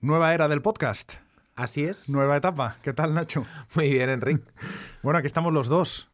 Nueva 0.00 0.32
era 0.32 0.46
del 0.46 0.62
podcast. 0.62 1.14
Así 1.56 1.82
es. 1.82 2.08
Nueva 2.08 2.36
etapa. 2.36 2.76
¿Qué 2.82 2.92
tal, 2.92 3.14
Nacho? 3.14 3.44
Muy 3.74 3.90
bien, 3.90 4.08
Enrique. 4.10 4.44
Bueno, 5.02 5.18
aquí 5.18 5.26
estamos 5.26 5.52
los 5.52 5.66
dos. 5.66 6.08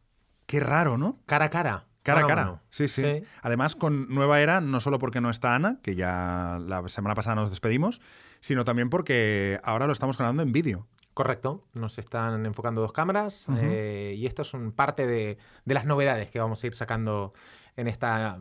Qué 0.47 0.59
raro, 0.59 0.97
¿no? 0.97 1.19
Cara 1.27 1.45
a 1.45 1.49
cara. 1.51 1.85
Cara 2.01 2.21
a 2.21 2.27
cara. 2.27 2.61
Sí, 2.71 2.87
sí, 2.87 3.23
Además, 3.43 3.75
con 3.75 4.07
Nueva 4.09 4.39
Era, 4.39 4.59
no 4.59 4.79
solo 4.79 4.97
porque 4.97 5.21
no 5.21 5.29
está 5.29 5.53
Ana, 5.53 5.79
que 5.83 5.95
ya 5.95 6.59
la 6.65 6.87
semana 6.87 7.13
pasada 7.13 7.35
nos 7.35 7.49
despedimos, 7.51 8.01
sino 8.39 8.63
también 8.65 8.89
porque 8.89 9.59
ahora 9.63 9.85
lo 9.85 9.93
estamos 9.93 10.17
grabando 10.17 10.41
en 10.41 10.51
vídeo. 10.51 10.87
Correcto. 11.13 11.63
Nos 11.73 11.99
están 11.99 12.45
enfocando 12.45 12.81
dos 12.81 12.91
cámaras 12.91 13.47
eh, 13.59 14.15
y 14.17 14.25
esto 14.25 14.41
es 14.41 14.53
un 14.53 14.71
parte 14.71 15.05
de, 15.05 15.37
de 15.63 15.73
las 15.73 15.85
novedades 15.85 16.31
que 16.31 16.39
vamos 16.39 16.63
a 16.63 16.67
ir 16.67 16.73
sacando 16.73 17.33
en 17.75 17.87
esta. 17.87 18.39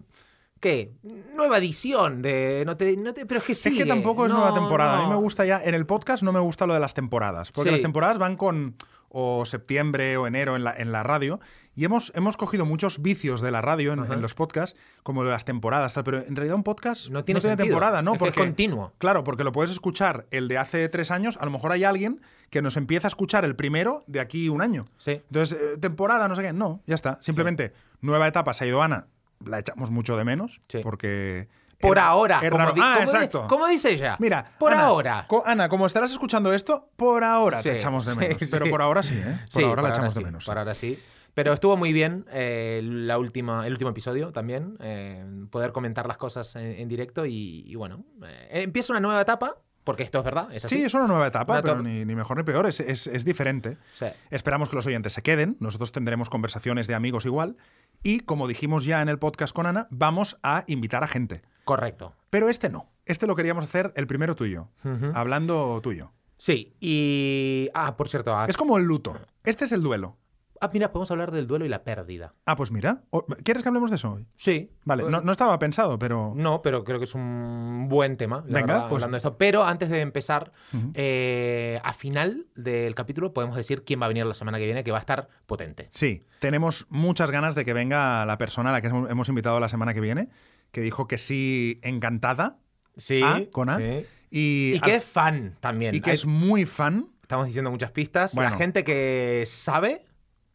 ¿Qué? 0.65 0.93
Nueva 1.37 1.59
edición 1.59 2.23
de. 2.23 2.63
No 2.65 2.75
te, 2.75 2.97
no 2.97 3.13
te- 3.13 3.27
pero 3.27 3.39
es 3.41 3.45
que 3.47 3.53
Es 3.53 3.61
sigue. 3.61 3.83
que 3.83 3.85
tampoco 3.87 4.25
es 4.25 4.33
No, 4.33 4.39
nueva 4.39 4.55
temporada. 4.55 4.99
A 4.99 5.03
mí 5.03 5.11
me 5.11 5.17
gusta 5.17 5.45
ya. 5.45 5.63
En 5.63 5.75
el 5.75 5.85
podcast 5.85 6.23
no 6.23 6.33
me 6.33 6.41
gusta 6.41 6.67
lo 6.67 6.73
de 6.73 6.81
las 6.81 6.95
temporadas. 6.95 7.53
Porque 7.53 7.69
Sí. 7.69 7.73
las 7.75 7.83
temporadas 7.83 8.17
van 8.17 8.37
con 8.37 8.75
o 9.17 9.45
septiembre 9.45 10.17
o 10.17 10.27
enero 10.27 10.57
en 10.57 10.65
la, 10.65 10.75
en 10.75 10.91
la 10.91 11.03
radio. 11.03 11.39
Y 11.77 11.85
hemos, 11.85 12.13
hemos 12.15 12.37
cogido 12.39 12.65
muchos 12.65 13.03
vicios 13.03 13.43
de 13.43 13.51
la 13.51 13.61
radio 13.61 13.93
en, 13.93 14.23
los 14.23 14.35
podcasts, 14.35 14.75
como 15.03 15.23
lo 15.23 15.29
de 15.29 15.35
las 15.35 15.45
temporadas. 15.45 15.93
tal, 15.93 16.03
Pero 16.05 16.19
en 16.27 16.35
realidad 16.35 16.57
un 16.57 16.63
podcast 16.65 17.11
No 17.11 17.25
tiene 17.25 17.41
temporada, 17.57 18.01
¿no? 18.01 18.15
Es 18.15 18.19
que 18.19 18.25
es 18.25 18.31
porque, 18.33 18.41
continuo. 18.49 18.93
Claro, 18.99 19.23
porque 19.23 19.45
lo 19.45 19.53
puedes 19.53 19.71
escuchar 19.71 20.27
el 20.31 20.49
de 20.49 20.57
hace 20.57 20.89
tres 20.89 21.11
años. 21.11 21.37
A 21.41 21.45
lo 21.45 21.51
mejor 21.51 21.73
hay 21.73 21.85
alguien 21.85 22.21
que 22.49 22.63
nos 22.63 22.77
empieza 22.79 23.07
a 23.07 23.11
escuchar 23.11 23.45
el 23.45 23.55
primero 23.55 24.03
de 24.07 24.21
aquí 24.21 24.49
un 24.49 24.63
año. 24.63 24.87
Sí. 24.97 25.21
Entonces, 25.31 25.59
eh, 25.61 25.77
temporada, 25.79 26.27
no 26.27 26.35
sé 26.37 26.43
qué. 26.43 26.53
No, 26.55 26.81
ya 26.87 26.95
está. 26.95 27.19
Simplemente, 27.21 27.73
nueva 28.01 28.27
etapa, 28.29 28.55
se 28.55 28.65
ha 28.65 28.67
ido 28.67 28.83
Ana. 28.83 29.09
La 29.47 29.59
echamos 29.59 29.91
mucho 29.91 30.17
de 30.17 30.25
menos. 30.25 30.61
Sí. 30.69 30.81
Porque. 30.83 31.49
Por 31.81 31.99
era- 31.99 32.07
ahora. 32.07 32.41
como 32.51 32.73
di- 32.73 32.81
ah, 32.83 32.95
como 33.01 33.11
di- 33.11 33.17
exacto. 33.17 33.47
como 33.49 33.67
dice 33.67 33.91
ella. 33.93 34.17
Mira, 34.21 34.53
Por 34.59 34.73
Ana, 34.73 34.85
ahora. 34.85 35.25
co- 35.29 35.43
Ana, 35.45 35.69
como 35.69 35.87
estarás 35.87 36.13
escuchando 36.13 36.53
esto, 36.55 36.89
por 36.97 37.23
ahora 37.25 37.61
Sí, 37.63 37.69
te 37.69 37.75
echamos 37.75 38.07
de 38.07 38.15
menos. 38.15 38.39
sí. 38.39 38.47
Pero 38.51 38.71
por 38.71 38.81
ahora 38.81 39.03
sí, 39.03 39.15
¿eh? 39.17 39.39
Por 39.53 39.65
ahora 39.65 39.83
la 39.83 39.89
echamos 39.91 40.15
de 40.15 40.21
menos. 40.23 40.45
Por 40.47 40.57
ahora 40.57 40.73
sí. 40.73 40.99
Pero 41.35 41.53
estuvo 41.53 41.77
muy 41.77 41.93
bien 41.93 42.27
eh, 42.31 42.81
la 42.85 43.19
última, 43.19 43.67
el 43.67 43.73
último 43.73 43.91
episodio 43.91 44.31
también. 44.33 44.77
eh, 44.81 45.25
poder 45.51 45.73
comentar 45.73 46.07
las 46.07 46.17
cosas 46.17 46.55
en, 46.57 46.63
en 46.79 46.89
directo 46.89 47.27
y, 47.27 47.65
y 47.67 47.75
bueno. 47.75 48.05
eh, 48.25 48.63
empieza 48.63 48.93
una 48.93 49.01
nueva 49.01 49.21
etapa, 49.21 49.57
porque 49.83 50.05
esto 50.05 50.19
es 50.21 50.25
verdad. 50.25 50.49
Es 50.55 50.65
así. 50.65 50.77
Sí, 50.77 50.85
es 50.85 50.95
una 50.95 51.09
nueva 51.09 51.27
etapa, 51.27 51.55
Una 51.55 51.63
pero 51.63 51.83
ni, 51.83 52.05
ni 52.05 52.15
mejor 52.15 52.37
ni 52.39 52.45
peor, 52.45 52.67
es, 52.67 52.79
es- 52.81 53.09
es 53.09 53.25
diferente. 53.25 53.77
Sí. 53.93 54.07
Esperamos 54.31 54.71
que 54.71 54.77
los 54.77 54.87
oyentes 54.87 55.13
se 55.13 55.23
queden, 55.23 55.57
nosotros 55.59 55.91
tendremos 55.93 56.31
conversaciones 56.31 56.87
de 56.87 56.95
amigos 56.95 57.27
igual, 57.27 57.57
y 58.05 58.21
como 58.21 58.47
dijimos 58.47 58.85
ya 58.85 59.03
en 59.03 59.09
el 59.09 59.19
podcast 59.19 59.53
con 59.53 59.67
Ana, 59.67 59.89
vamos 59.91 60.39
a 60.45 60.63
invitar 60.69 61.03
a 61.03 61.09
gente. 61.09 61.43
Correcto. 61.65 62.15
Pero 62.31 62.49
este 62.49 62.69
no, 62.69 62.89
este 63.07 63.27
lo 63.27 63.35
queríamos 63.35 63.65
hacer 63.65 63.93
el 63.97 64.07
primero 64.07 64.37
tuyo, 64.37 64.69
hablando 65.15 65.81
tuyo. 65.83 66.13
Sí, 66.37 66.75
y. 66.81 67.69
Ah, 67.75 67.97
por 67.97 68.09
cierto. 68.09 68.37
ah, 68.37 68.47
Es 68.49 68.57
como 68.57 68.77
el 68.77 68.85
luto, 68.85 69.17
este 69.45 69.65
es 69.65 69.73
el 69.73 69.83
duelo. 69.83 70.17
Ah, 70.65 70.71
mira, 70.73 70.91
podemos 70.93 71.11
hablar 71.11 71.31
del 71.31 71.47
duelo 71.47 71.65
y 71.65 71.69
la 71.69 71.85
pérdida. 71.85 72.35
Ah, 72.47 72.57
pues 72.57 72.71
mira, 72.71 73.03
¿quieres 73.45 73.63
que 73.63 73.69
hablemos 73.69 73.91
de 73.91 73.97
eso 73.97 74.13
hoy? 74.13 74.27
Sí. 74.35 74.71
Vale, 74.85 75.05
no, 75.09 75.21
no 75.21 75.31
estaba 75.33 75.59
pensado, 75.59 75.99
pero... 75.99 76.33
No, 76.37 76.63
pero 76.63 76.85
creo 76.85 76.99
que 76.99 77.05
es 77.05 77.15
un 77.15 77.87
buen 77.89 78.17
tema, 78.17 78.45
la 78.47 78.61
Venga, 78.61 78.75
verdad, 78.75 78.89
pues- 78.89 79.03
hablando 79.05 79.15
de 79.15 79.19
esto. 79.19 79.37
Pero 79.39 79.65
antes 79.65 79.89
de 79.91 80.01
empezar, 80.01 80.53
eh, 80.95 81.81
a 81.83 81.93
final 81.93 82.47
del 82.55 82.95
capítulo 82.95 83.33
podemos 83.33 83.57
decir 83.57 83.85
quién 83.85 84.01
va 84.01 84.07
a 84.07 84.09
venir 84.09 84.27
la 84.27 84.35
semana 84.35 84.59
que 84.59 84.65
viene, 84.65 84.85
que 84.85 84.91
va 84.91 84.99
a 84.99 85.01
estar 85.01 85.29
potente. 85.47 85.89
Sí, 85.91 86.25
tenemos 86.41 86.87
muchas 86.89 87.31
ganas 87.31 87.55
de 87.55 87.65
que 87.65 87.73
venga 87.73 88.25
la 88.27 88.39
persona 88.39 88.71
a 88.71 88.73
la 88.73 88.81
que 88.81 88.89
hemos 88.89 89.11
hemos 89.11 89.29
invitado 89.29 89.61
la 89.61 89.69
semana 89.69 89.95
que 89.95 90.01
viene, 90.01 90.29
que 90.73 90.81
dijo 90.81 91.07
que 91.07 91.19
sí 91.19 91.79
encantada. 91.83 92.59
Sí, 92.97 93.23
A, 93.25 93.43
con 93.51 93.69
A. 93.71 93.79
sí. 93.79 94.07
Y, 94.31 94.73
Y 94.77 94.81
que 94.81 94.97
es 94.97 95.05
fan 95.05 95.57
también. 95.61 95.95
y 95.95 96.01
que 96.01 96.11
Hay- 96.11 96.15
es 96.15 96.27
muy 96.27 96.65
fan. 96.67 97.07
Estamos 97.23 97.47
diciendo 97.47 97.71
muchas 97.71 97.91
pistas. 97.91 98.35
Bueno. 98.35 98.51
La 98.51 98.57
gente 98.57 98.85
que 98.85 99.45
sabe, 99.47 100.05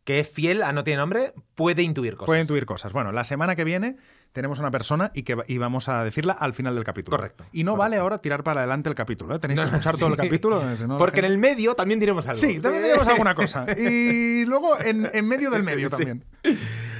que 0.09 0.19
es 0.21 0.27
fiel 0.27 0.63
a 0.63 0.73
No 0.73 0.83
Tiene 0.83 0.97
Nombre, 1.01 1.33
puede 1.53 1.83
intuir 1.83 2.15
cosas. 2.15 2.25
Puede 2.25 2.41
intuir 2.41 2.65
cosas. 2.65 2.91
Bueno, 2.93 3.11
la 3.11 3.23
semana 3.23 3.55
que 3.55 3.63
viene 3.63 3.95
tenemos 4.31 4.57
una 4.57 4.71
persona 4.71 5.11
y 5.13 5.21
que 5.21 5.37
y 5.45 5.59
vamos 5.59 5.87
a 5.87 6.03
decirla 6.03 6.33
al 6.33 6.53
final 6.55 6.73
del 6.73 6.83
capítulo. 6.83 7.15
Correcto, 7.15 7.43
Y 7.51 7.63
no 7.63 7.73
correcto. 7.73 7.79
vale 7.79 7.97
ahora 7.97 8.17
tirar 8.17 8.43
para 8.43 8.61
adelante 8.61 8.89
el 8.89 8.95
capítulo. 8.95 9.35
¿eh? 9.35 9.39
Tenéis 9.39 9.57
No, 9.57 9.63
que 9.65 9.67
escuchar 9.67 9.93
sí. 9.93 9.99
todo 9.99 10.09
el 10.09 10.17
capítulo. 10.17 10.63
no, 10.87 10.97
Porque 10.97 11.19
en 11.19 11.25
el 11.27 11.37
medio 11.37 11.75
también 11.75 11.99
diremos 11.99 12.25
algo. 12.25 12.39
Sí, 12.41 12.59
también 12.59 12.85
tenemos 12.85 13.07
alguna 13.07 13.35
cosa. 13.35 13.67
Y 13.77 14.45
luego 14.45 14.81
en, 14.81 15.07
en 15.13 15.27
medio 15.27 15.51
del 15.51 15.61
medio 15.61 15.89
Sí. 15.91 15.97
también. 15.97 16.25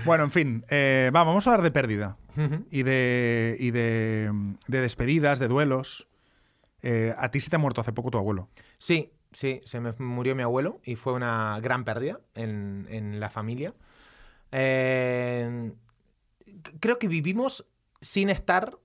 Bueno, 0.05 0.25
en 0.25 0.31
fin, 0.31 0.63
eh, 0.69 1.09
va, 1.15 1.23
vamos 1.23 1.47
a 1.47 1.49
hablar 1.49 1.63
de 1.63 1.71
pérdida 1.71 2.15
y 2.69 2.83
de, 2.83 3.57
y 3.59 3.71
de, 3.71 4.31
de 4.67 4.81
despedidas, 4.81 5.39
de 5.39 5.47
duelos. 5.47 6.07
Eh, 6.83 7.15
a 7.17 7.31
ti 7.31 7.39
sí 7.39 7.49
te 7.49 7.55
ha 7.55 7.59
muerto 7.59 7.81
hace 7.81 7.91
poco 7.91 8.11
tu 8.11 8.19
abuelo. 8.19 8.49
Sí, 8.77 9.11
sí, 9.31 9.61
se 9.65 9.79
me 9.79 9.93
murió 9.99 10.35
mi 10.35 10.43
abuelo 10.43 10.79
y 10.83 10.95
fue 10.95 11.13
una 11.13 11.59
gran 11.61 11.83
pérdida 11.85 12.19
en, 12.35 12.87
en 12.89 13.19
la 13.19 13.29
familia. 13.29 13.73
Eh, 14.51 15.71
creo 16.79 16.99
que 16.99 17.07
vivimos 17.07 17.65
sin 18.01 18.29
estar... 18.29 18.77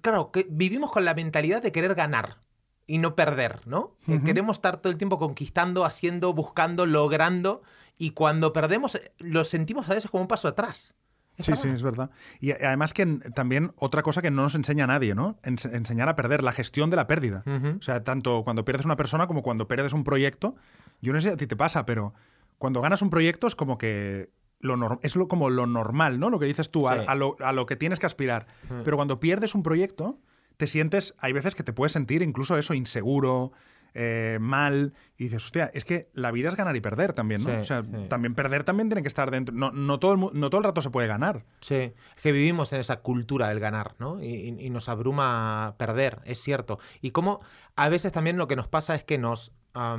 Claro, 0.00 0.32
que 0.32 0.46
vivimos 0.48 0.90
con 0.90 1.04
la 1.04 1.14
mentalidad 1.14 1.62
de 1.62 1.70
querer 1.70 1.94
ganar 1.94 2.38
y 2.86 2.98
no 2.98 3.16
perder, 3.16 3.66
¿no? 3.66 3.96
Queremos 4.24 4.58
estar 4.58 4.78
todo 4.78 4.92
el 4.92 4.98
tiempo 4.98 5.18
conquistando, 5.18 5.84
haciendo, 5.84 6.32
buscando, 6.32 6.86
logrando 6.86 7.62
y 7.98 8.10
cuando 8.10 8.52
perdemos 8.52 8.94
eh, 8.94 9.12
lo 9.18 9.44
sentimos 9.44 9.90
a 9.90 9.94
veces 9.94 10.10
como 10.10 10.22
un 10.22 10.28
paso 10.28 10.48
atrás. 10.48 10.94
Sí, 11.38 11.50
verdad. 11.52 11.62
sí, 11.62 11.68
es 11.68 11.82
verdad. 11.82 12.10
Y 12.40 12.52
además 12.52 12.92
que 12.92 13.04
también 13.34 13.72
otra 13.76 14.02
cosa 14.02 14.22
que 14.22 14.30
no 14.30 14.42
nos 14.42 14.54
enseña 14.54 14.86
nadie, 14.86 15.14
¿no? 15.14 15.36
Ens- 15.42 15.70
enseñar 15.72 16.08
a 16.08 16.16
perder, 16.16 16.42
la 16.42 16.52
gestión 16.52 16.90
de 16.90 16.96
la 16.96 17.06
pérdida. 17.06 17.42
O 17.78 17.82
sea, 17.82 18.02
tanto 18.04 18.42
cuando 18.44 18.64
pierdes 18.64 18.86
una 18.86 18.96
persona 18.96 19.26
como 19.26 19.42
cuando 19.42 19.68
pierdes 19.68 19.92
un 19.92 20.04
proyecto. 20.04 20.56
Yo 21.02 21.12
no 21.12 21.20
sé 21.20 21.28
si 21.28 21.34
a 21.34 21.36
ti 21.36 21.46
te 21.46 21.56
pasa, 21.56 21.84
pero 21.86 22.14
cuando 22.58 22.80
ganas 22.80 23.02
un 23.02 23.10
proyecto 23.10 23.46
es 23.46 23.54
como 23.54 23.76
que 23.78 24.30
lo 24.60 24.98
es 25.02 25.14
lo, 25.16 25.28
como 25.28 25.50
lo 25.50 25.66
normal, 25.66 26.18
¿no? 26.18 26.30
Lo 26.30 26.38
que 26.38 26.46
dices 26.46 26.70
tú, 26.70 26.88
a, 26.88 26.94
Sí. 27.00 27.04
a 27.06 27.14
lo, 27.14 27.36
a 27.40 27.52
lo 27.52 27.66
que 27.66 27.76
tienes 27.76 27.98
que 28.00 28.06
aspirar. 28.06 28.46
Pero 28.84 28.96
cuando 28.96 29.20
pierdes 29.20 29.54
un 29.54 29.62
proyecto, 29.62 30.18
te 30.56 30.66
sientes, 30.66 31.14
hay 31.18 31.34
veces 31.34 31.54
que 31.54 31.62
te 31.62 31.74
puedes 31.74 31.92
sentir 31.92 32.22
incluso 32.22 32.56
eso, 32.56 32.72
inseguro, 32.72 33.52
eh, 33.98 34.38
mal, 34.40 34.92
y 35.16 35.24
dices, 35.24 35.42
hostia, 35.44 35.70
es 35.72 35.84
que 35.86 36.10
la 36.12 36.30
vida 36.30 36.48
es 36.48 36.54
ganar 36.56 36.76
y 36.76 36.80
perder 36.80 37.12
también, 37.14 37.42
¿no? 37.42 37.50
Sí, 37.50 37.56
o 37.56 37.64
sea, 37.64 37.82
sí. 37.82 38.06
también 38.08 38.34
perder 38.34 38.62
también 38.64 38.88
tiene 38.90 39.00
que 39.02 39.08
estar 39.08 39.30
dentro. 39.30 39.54
No, 39.54 39.72
no, 39.72 39.98
todo 39.98 40.12
el, 40.12 40.38
no 40.38 40.50
todo 40.50 40.58
el 40.58 40.64
rato 40.64 40.82
se 40.82 40.90
puede 40.90 41.08
ganar. 41.08 41.44
Sí, 41.60 41.74
es 42.16 42.22
que 42.22 42.32
vivimos 42.32 42.72
en 42.72 42.80
esa 42.80 42.96
cultura 43.00 43.48
del 43.48 43.58
ganar, 43.60 43.94
¿no? 43.98 44.22
Y, 44.22 44.26
y- 44.26 44.66
y 44.66 44.70
nos 44.70 44.88
abruma 44.88 45.74
perder, 45.78 46.20
es 46.24 46.38
cierto. 46.40 46.78
Y 47.00 47.10
como 47.12 47.40
a 47.74 47.88
veces 47.88 48.12
también 48.12 48.36
lo 48.36 48.46
que 48.48 48.56
nos 48.56 48.68
pasa 48.68 48.94
es 48.94 49.02
que 49.04 49.18
nos 49.18 49.52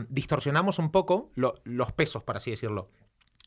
distorsionamos 0.09 0.79
un 0.79 0.91
poco 0.91 1.31
lo- 1.35 1.56
los 1.64 1.91
pesos, 1.91 2.24
por 2.24 2.38
así 2.38 2.52
decirlo. 2.52 2.90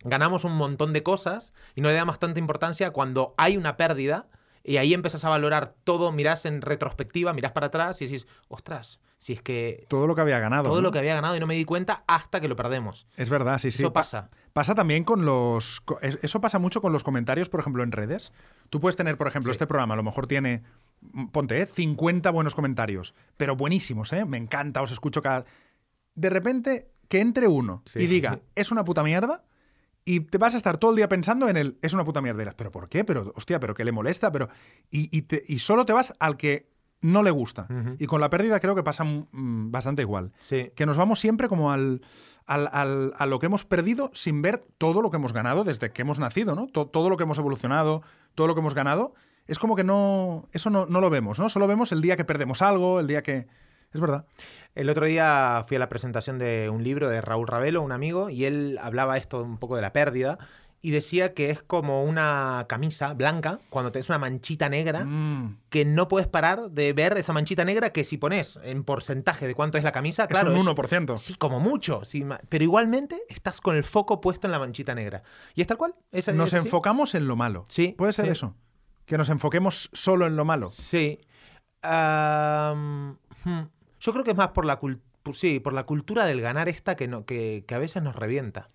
Ganamos 0.02 0.44
un 0.44 0.56
montón 0.56 0.92
de 0.92 1.02
cosas 1.02 1.52
y 1.74 1.80
no 1.80 1.88
le 1.88 1.94
damos 1.94 2.18
tanta 2.18 2.38
importancia 2.38 2.90
cuando 2.90 3.34
hay 3.36 3.56
una 3.56 3.76
pérdida 3.76 4.28
y 4.62 4.76
ahí 4.76 4.92
empiezas 4.94 5.24
a 5.24 5.28
valorar 5.28 5.74
todo, 5.84 6.12
mirás 6.12 6.44
en 6.44 6.60
retrospectiva, 6.62 7.32
mirás 7.32 7.52
para 7.52 7.68
atrás 7.68 8.00
y 8.02 8.06
decís, 8.06 8.26
ostras, 8.48 9.00
si 9.18 9.32
es 9.34 9.42
que 9.42 9.86
Todo 9.88 10.06
lo 10.06 10.14
que 10.14 10.20
había 10.20 10.38
ganado. 10.38 10.64
todo 10.64 10.76
¿no? 10.76 10.80
lo 10.82 10.92
que 10.92 10.98
había 10.98 11.14
ganado 11.14 11.36
y 11.36 11.40
no 11.40 11.46
me 11.46 11.54
di 11.54 11.64
cuenta 11.64 12.04
hasta 12.06 12.40
que 12.40 12.48
lo 12.48 12.56
perdemos. 12.56 13.06
Es 13.16 13.28
verdad, 13.30 13.58
sí, 13.58 13.70
sí. 13.70 13.82
Eso 13.82 13.92
pasa. 13.92 14.30
Pasa 14.52 14.74
también 14.74 15.04
con 15.04 15.24
los. 15.24 15.82
Eso 16.00 16.40
pasa 16.40 16.58
mucho 16.58 16.80
con 16.80 16.92
los 16.92 17.04
comentarios, 17.04 17.48
por 17.48 17.60
ejemplo, 17.60 17.82
en 17.82 17.92
redes. 17.92 18.32
Tú 18.70 18.80
puedes 18.80 18.96
tener, 18.96 19.16
por 19.16 19.28
ejemplo, 19.28 19.52
Sí. 19.52 19.56
este 19.56 19.66
programa, 19.66 19.94
a 19.94 19.96
lo 19.96 20.02
mejor 20.02 20.26
tiene. 20.26 20.62
mm, 21.00 21.26
Ponte, 21.28 21.60
¿eh? 21.60 21.66
50 21.66 22.30
buenos 22.30 22.54
comentarios, 22.54 23.14
pero 23.36 23.56
buenísimos, 23.56 24.12
¿eh? 24.12 24.24
Me 24.24 24.36
encanta, 24.38 24.82
os 24.82 24.90
escucho 24.90 25.22
cada. 25.22 25.44
De 26.14 26.30
repente, 26.30 26.90
que 27.08 27.20
entre 27.20 27.46
uno 27.48 27.82
Sí. 27.86 28.00
y 28.00 28.06
diga, 28.06 28.40
es 28.54 28.70
una 28.72 28.84
puta 28.84 29.02
mierda, 29.02 29.44
y 30.16 30.20
te 30.20 30.38
vas 30.38 30.54
a 30.54 30.56
estar 30.56 30.78
todo 30.78 30.90
el 30.92 30.96
día 30.96 31.08
pensando 31.08 31.48
en 31.48 31.56
el, 31.56 31.78
es 31.82 31.92
una 31.92 32.04
puta 32.04 32.20
mierda. 32.20 32.52
¿pero 32.56 32.70
por 32.70 32.88
qué? 32.88 33.04
Pero, 33.04 33.32
hostia, 33.36 33.60
¿pero 33.60 33.74
qué 33.74 33.84
le 33.84 33.92
molesta? 33.92 34.30
Pero... 34.32 34.48
Y, 34.90 35.14
y 35.16 35.22
te- 35.22 35.42
y 35.46 35.58
solo 35.58 35.84
te 35.86 35.92
vas 35.92 36.14
al 36.20 36.36
que 36.36 36.70
no 37.02 37.22
le 37.22 37.30
gusta. 37.30 37.66
Y 37.98 38.06
con 38.06 38.20
la 38.20 38.28
pérdida 38.28 38.60
creo 38.60 38.74
que 38.74 38.82
pasa 38.82 39.04
mm, 39.04 39.70
bastante 39.70 40.02
igual 40.02 40.32
Sí. 40.42 40.70
que 40.76 40.84
nos 40.84 40.98
vamos 40.98 41.18
siempre 41.18 41.48
como 41.48 41.72
al, 41.72 42.02
al- 42.46 42.68
al- 42.72 43.12
a 43.16 43.24
lo 43.26 43.38
que 43.38 43.46
hemos 43.46 43.64
perdido 43.64 44.10
sin 44.12 44.42
ver 44.42 44.66
todo 44.76 45.00
lo 45.00 45.10
que 45.10 45.16
hemos 45.16 45.32
ganado 45.32 45.64
desde 45.64 45.92
que 45.92 46.02
hemos 46.02 46.18
nacido, 46.18 46.54
¿no? 46.54 46.66
To- 46.66 46.86
todo 46.88 47.08
lo 47.08 47.16
que 47.16 47.22
hemos 47.22 47.38
evolucionado, 47.38 48.02
todo 48.34 48.46
lo 48.48 48.54
que 48.54 48.60
hemos 48.60 48.74
ganado. 48.74 49.14
Es 49.46 49.58
como 49.58 49.76
que 49.76 49.82
no. 49.84 50.46
Eso 50.52 50.68
no, 50.70 50.84
no 50.86 51.00
lo 51.00 51.08
vemos, 51.10 51.38
¿no? 51.38 51.48
Solo 51.48 51.66
vemos 51.66 51.90
el 51.92 52.02
día 52.02 52.16
que 52.18 52.24
perdemos 52.26 52.60
algo, 52.62 53.00
el 53.00 53.06
día 53.06 53.22
que. 53.22 53.46
Es 53.92 54.00
verdad. 54.00 54.24
El 54.74 54.88
otro 54.88 55.04
día 55.06 55.64
fui 55.66 55.76
a 55.76 55.80
la 55.80 55.88
presentación 55.88 56.38
de 56.38 56.70
un 56.70 56.84
libro 56.84 57.08
de 57.08 57.20
Raúl 57.20 57.48
Ravelo, 57.48 57.82
un 57.82 57.92
amigo, 57.92 58.30
y 58.30 58.44
él 58.44 58.78
hablaba 58.80 59.16
esto 59.16 59.42
un 59.42 59.58
poco 59.58 59.74
de 59.76 59.82
la 59.82 59.92
pérdida 59.92 60.38
y 60.82 60.92
decía 60.92 61.34
que 61.34 61.50
es 61.50 61.60
como 61.62 62.04
una 62.04 62.64
camisa 62.68 63.12
blanca 63.12 63.58
cuando 63.68 63.92
tenés 63.92 64.08
una 64.08 64.18
manchita 64.18 64.68
negra 64.70 65.04
Mm, 65.04 65.58
que 65.68 65.84
no 65.84 66.08
puedes 66.08 66.26
parar 66.26 66.70
de 66.70 66.92
ver 66.94 67.18
esa 67.18 67.34
manchita 67.34 67.66
negra 67.66 67.90
que 67.90 68.04
si 68.04 68.16
pones 68.16 68.58
en 68.62 68.84
porcentaje 68.84 69.46
de 69.46 69.54
cuánto 69.54 69.76
es 69.76 69.84
la 69.84 69.92
camisa, 69.92 70.26
claro, 70.26 70.54
es 70.54 70.60
un 70.60 70.66
1%. 70.74 71.18
Sí, 71.18 71.34
como 71.34 71.60
mucho, 71.60 72.02
sí, 72.06 72.24
pero 72.48 72.64
igualmente 72.64 73.20
estás 73.28 73.60
con 73.60 73.76
el 73.76 73.84
foco 73.84 74.22
puesto 74.22 74.46
en 74.46 74.52
la 74.52 74.58
manchita 74.58 74.94
negra. 74.94 75.22
Y 75.54 75.60
es 75.60 75.66
tal 75.66 75.76
cual. 75.76 75.94
es- 76.12 76.32
Nos 76.32 76.54
es 76.54 76.64
enfocamos 76.64 77.14
en 77.14 77.26
lo 77.26 77.36
malo. 77.36 77.66
Sí, 77.68 77.94
¿Puede 77.98 78.12
ser 78.14 78.24
sí. 78.26 78.30
eso? 78.30 78.54
Que 79.04 79.18
nos 79.18 79.28
enfoquemos 79.28 79.90
solo 79.92 80.26
en 80.26 80.36
lo 80.36 80.44
malo. 80.46 80.70
Sí. 80.70 81.20
Hmm. 83.44 83.62
Yo 84.00 84.12
creo 84.12 84.24
que 84.24 84.30
es 84.32 84.36
más 84.36 84.48
por 84.48 84.64
la, 84.66 84.80
cul- 84.80 85.00
sí, 85.32 85.60
por 85.60 85.72
la 85.72 85.84
cultura 85.84 86.24
del 86.24 86.40
ganar 86.40 86.68
esta 86.68 86.96
que, 86.96 87.06
no, 87.08 87.24
que, 87.24 87.64
que 87.66 87.74
a 87.74 87.78
veces 87.78 88.02
nos 88.02 88.16
revienta. 88.16 88.70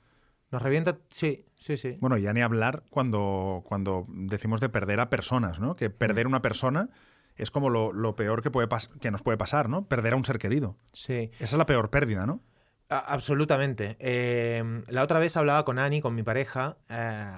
Nos 0.52 0.62
revienta, 0.62 1.00
sí, 1.10 1.46
sí, 1.60 1.76
sí. 1.78 1.98
Bueno, 2.00 2.18
ya 2.18 2.32
ni 2.34 2.42
hablar 2.42 2.84
cuando, 2.90 3.64
cuando 3.66 4.06
decimos 4.10 4.62
de 4.62 4.70
perder 4.70 5.00
a 5.00 5.10
personas, 5.10 5.60
¿no? 5.60 5.76
Que 5.76 5.90
perder 5.90 6.28
una 6.28 6.42
persona 6.42 6.90
es 7.36 7.52
como 7.52 7.70
lo, 7.70 7.92
lo 7.92 8.16
peor 8.16 8.42
que, 8.42 8.52
puede 8.52 8.68
que 9.02 9.12
nos 9.12 9.22
puede 9.24 9.38
pasar, 9.38 9.68
¿no? 9.68 9.88
Perder 9.88 10.14
a 10.14 10.16
un 10.16 10.24
ser 10.26 10.38
querido. 10.40 10.78
sí. 10.94 11.32
Esa 11.36 11.44
es 11.44 11.54
la 11.58 11.66
peor 11.66 11.90
pérdida, 11.90 12.26
¿no? 12.26 12.42
A- 12.90 13.00
absolutamente. 13.00 13.98
Eh, 14.00 14.84
la 14.88 15.04
otra 15.04 15.20
vez 15.20 15.36
hablaba 15.36 15.66
con 15.66 15.80
Ani, 15.80 16.00
con 16.00 16.14
mi 16.16 16.24
pareja, 16.24 16.78
eh, 16.88 17.32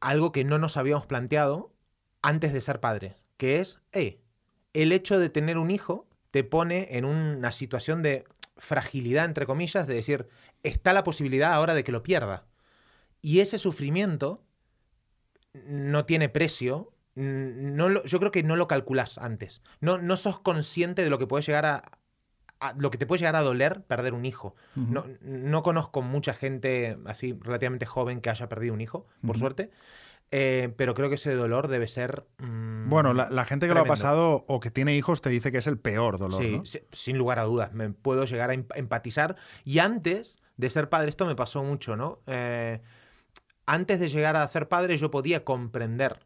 algo 0.00 0.30
que 0.32 0.44
no 0.44 0.58
nos 0.58 0.76
habíamos 0.76 1.06
planteado 1.06 1.72
antes 2.22 2.52
de 2.52 2.60
ser 2.60 2.80
padres, 2.80 3.16
que 3.36 3.58
es, 3.58 3.80
hey, 3.92 4.22
el 4.72 4.92
hecho 4.92 5.18
de 5.18 5.28
tener 5.28 5.58
un 5.58 5.70
hijo 5.70 6.07
te 6.30 6.44
pone 6.44 6.88
en 6.96 7.04
una 7.04 7.52
situación 7.52 8.02
de 8.02 8.24
fragilidad, 8.56 9.24
entre 9.24 9.46
comillas, 9.46 9.86
de 9.86 9.94
decir, 9.94 10.28
está 10.62 10.92
la 10.92 11.04
posibilidad 11.04 11.52
ahora 11.52 11.74
de 11.74 11.84
que 11.84 11.92
lo 11.92 12.02
pierda. 12.02 12.44
Y 13.22 13.40
ese 13.40 13.58
sufrimiento 13.58 14.42
no 15.66 16.04
tiene 16.04 16.28
precio. 16.28 16.92
No 17.14 17.88
lo- 17.88 18.04
yo 18.04 18.18
creo 18.20 18.30
que 18.30 18.42
no 18.42 18.56
lo 18.56 18.68
calculás 18.68 19.18
antes. 19.18 19.60
No, 19.80 19.98
no 19.98 20.16
sos 20.16 20.38
consciente 20.40 21.02
de 21.02 21.10
lo 21.10 21.18
que 21.18 21.26
puede 21.26 21.42
llegar 21.42 21.66
a, 21.66 21.82
a- 22.60 22.72
lo 22.74 22.90
que 22.90 22.98
te 22.98 23.06
puede 23.06 23.18
llegar 23.20 23.34
a 23.36 23.42
doler 23.42 23.82
perder 23.84 24.14
un 24.14 24.24
hijo. 24.24 24.54
No, 24.76 25.04
no 25.22 25.62
conozco 25.62 26.02
mucha 26.02 26.32
gente 26.34 26.96
así 27.06 27.36
relativamente 27.40 27.86
joven 27.86 28.20
que 28.20 28.30
haya 28.30 28.48
perdido 28.48 28.74
un 28.74 28.80
hijo, 28.80 29.06
por 29.26 29.36
suerte. 29.38 29.70
Eh, 30.30 30.74
pero 30.76 30.94
creo 30.94 31.08
que 31.08 31.14
ese 31.14 31.34
dolor 31.34 31.68
debe 31.68 31.88
ser. 31.88 32.26
mm, 32.38 32.88
Bueno, 32.90 33.14
la, 33.14 33.30
la 33.30 33.44
gente 33.46 33.66
que 33.66 33.74
lo 33.74 33.80
ha 33.80 33.84
pasado 33.84 34.44
o 34.46 34.60
que 34.60 34.70
tiene 34.70 34.94
hijos 34.94 35.22
te 35.22 35.30
dice 35.30 35.50
que 35.50 35.58
es 35.58 35.66
el 35.66 35.78
peor 35.78 36.18
dolor, 36.18 36.42
Sí, 36.42 36.58
¿no? 36.58 36.64
sí, 36.66 36.80
sin 36.92 37.16
lugar 37.16 37.38
a 37.38 37.44
dudas. 37.44 37.72
Me 37.72 37.88
puedo 37.90 38.24
llegar 38.26 38.50
a 38.50 38.54
emp- 38.54 38.72
empatizar. 38.76 39.36
Y 39.64 39.78
antes 39.78 40.38
de 40.58 40.68
ser 40.70 40.90
padre, 40.90 41.08
esto 41.08 41.24
me 41.24 41.34
pasó 41.34 41.62
mucho, 41.62 41.96
¿no? 41.96 42.20
Eh, 42.26 42.80
antes 43.64 44.00
de 44.00 44.08
llegar 44.08 44.36
a 44.36 44.46
ser 44.48 44.68
padre, 44.68 44.96
yo 44.98 45.10
podía 45.10 45.44
comprender 45.44 46.20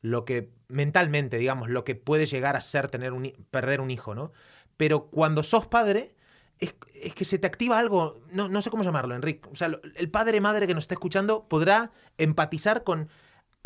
lo 0.00 0.24
que, 0.24 0.50
mentalmente, 0.68 1.38
digamos, 1.38 1.68
lo 1.68 1.84
que 1.84 1.94
puede 1.94 2.26
llegar 2.26 2.56
a 2.56 2.60
ser 2.60 2.88
tener 2.88 3.12
un, 3.12 3.32
perder 3.50 3.80
un 3.80 3.90
hijo, 3.90 4.14
¿no? 4.14 4.32
Pero 4.76 5.06
cuando 5.06 5.42
sos 5.42 5.66
padre, 5.66 6.14
es, 6.58 6.74
es 7.02 7.14
que 7.14 7.24
se 7.24 7.38
te 7.38 7.46
activa 7.46 7.78
algo, 7.78 8.20
no, 8.30 8.48
no 8.48 8.60
sé 8.62 8.70
cómo 8.70 8.82
llamarlo, 8.84 9.14
Enrique. 9.14 9.48
O 9.52 9.56
sea, 9.56 9.70
el 9.96 10.10
padre 10.10 10.40
madre 10.40 10.66
que 10.66 10.74
nos 10.74 10.84
está 10.84 10.94
escuchando 10.94 11.48
podrá 11.48 11.90
empatizar 12.18 12.84
con 12.84 13.08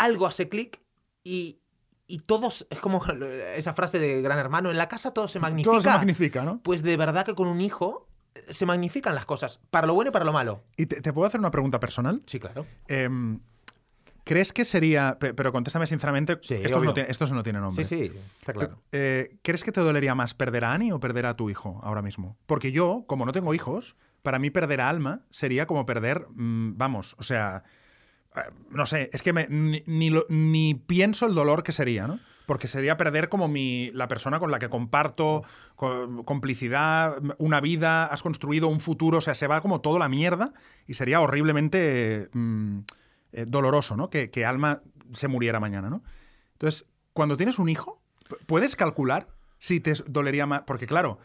algo 0.05 0.27
hace 0.27 0.49
clic 0.49 0.81
y, 1.25 1.59
y 2.07 2.21
todos, 2.21 2.67
es 2.71 2.81
como 2.81 3.03
esa 3.57 3.75
frase 3.75 3.99
de 3.99 4.23
Gran 4.23 4.39
Hermano, 4.39 4.71
en 4.71 4.79
la 4.79 4.89
casa 4.89 5.13
todo 5.13 5.29
se 5.29 5.39
magnifica. 5.41 5.71
Todo 5.71 5.81
se 5.81 5.89
magnifica, 5.91 6.43
¿no? 6.45 6.61
Pues 6.63 6.83
de 6.83 6.97
verdad 6.97 7.25
que 7.25 7.35
con 7.35 7.49
un 7.49 7.61
hijo 7.61 8.09
eh, 8.35 8.53
se 8.53 8.67
magnifican 8.67 9.15
las 9.15 9.27
cosas, 9.27 9.61
para 9.71 9.87
lo 9.87 9.95
bueno 9.95 10.11
y 10.11 10.13
para 10.13 10.25
lo 10.25 10.33
malo. 10.33 10.63
¿Y 10.77 10.87
te, 10.87 11.01
te 11.01 11.13
puedo 11.13 11.27
hacer 11.27 11.41
una 11.41 11.51
pregunta 11.51 11.79
personal? 11.81 12.23
Sí, 12.27 12.39
claro. 12.41 12.67
Em, 12.89 13.41
¿Crees 14.25 14.53
que 14.53 14.65
sería, 14.65 15.19
pe- 15.19 15.35
pero 15.35 15.51
contéstame 15.51 15.87
sinceramente, 15.87 16.39
Sí, 16.43 16.55
esto, 16.55 16.79
obvio. 16.79 16.91
no 16.91 16.95
tiene, 16.95 17.11
esto 17.11 17.27
no 17.35 17.43
tiene 17.43 17.59
nombre. 17.59 17.83
Sí, 17.85 17.97
sí, 18.09 18.13
está 18.39 18.53
claro. 18.53 18.81
Eh, 18.93 19.39
¿Crees 19.43 19.65
que 19.65 19.73
te 19.73 19.81
dolería 19.81 20.15
más 20.15 20.35
perder 20.35 20.65
a 20.67 20.73
Ani 20.73 20.93
o 20.93 21.01
perder 21.01 21.27
a 21.27 21.35
tu 21.37 21.51
hijo 21.51 21.81
ahora 21.83 22.03
mismo? 22.03 22.37
Porque 22.47 22.71
yo, 22.71 23.05
como 23.09 23.25
no 23.27 23.33
tengo 23.33 23.55
hijos, 23.55 23.97
para 24.23 24.39
mí 24.39 24.51
perder 24.51 24.83
a 24.83 24.89
Alma 24.91 25.23
sería 25.31 25.67
como 25.67 25.85
perder, 25.87 26.27
mm, 26.35 26.77
vamos, 26.77 27.17
o 27.19 27.23
sea, 27.25 27.65
no 28.71 28.87
sé, 28.87 29.11
es 29.13 29.23
que 29.23 29.33
me- 29.33 29.49
ni, 29.49 29.83
ni 29.87 30.11
lo- 30.11 30.27
ni 30.29 30.75
pienso 30.75 31.27
el 31.27 31.35
dolor 31.35 31.63
que 31.63 31.73
sería, 31.73 32.07
¿no? 32.07 32.19
Porque 32.47 32.67
sería 32.69 32.97
perder 32.97 33.29
como 33.29 33.47
mi, 33.49 33.91
la 33.93 34.09
persona 34.09 34.39
con 34.41 34.51
la 34.51 34.59
que 34.59 34.69
comparto 34.69 35.45
co- 35.77 36.25
complicidad, 36.25 37.17
una 37.39 37.61
vida, 37.61 38.07
has 38.07 38.23
construido 38.23 38.69
un 38.69 38.81
futuro, 38.81 39.19
o 39.19 39.21
sea, 39.21 39.35
se 39.35 39.47
va 39.47 39.61
como 39.61 39.81
todo 39.81 39.99
la 39.99 40.09
mierda 40.09 40.53
y 40.87 40.95
sería 40.95 41.21
horriblemente 41.21 42.29
mm, 42.33 42.79
eh, 43.33 43.45
doloroso, 43.47 43.97
¿no? 43.97 44.11
Que, 44.11 44.31
que 44.31 44.45
Alma 44.45 44.83
se 45.13 45.29
muriera 45.29 45.61
mañana, 45.61 45.91
¿no? 45.91 46.03
Entonces, 46.53 46.87
cuando 47.13 47.37
tienes 47.37 47.59
un 47.59 47.69
hijo, 47.69 48.01
¿puedes 48.47 48.75
calcular 48.77 49.29
si 49.59 49.81
te 49.81 49.93
dolería 50.07 50.47
más? 50.47 50.63
Porque 50.63 50.87
claro, 50.87 51.19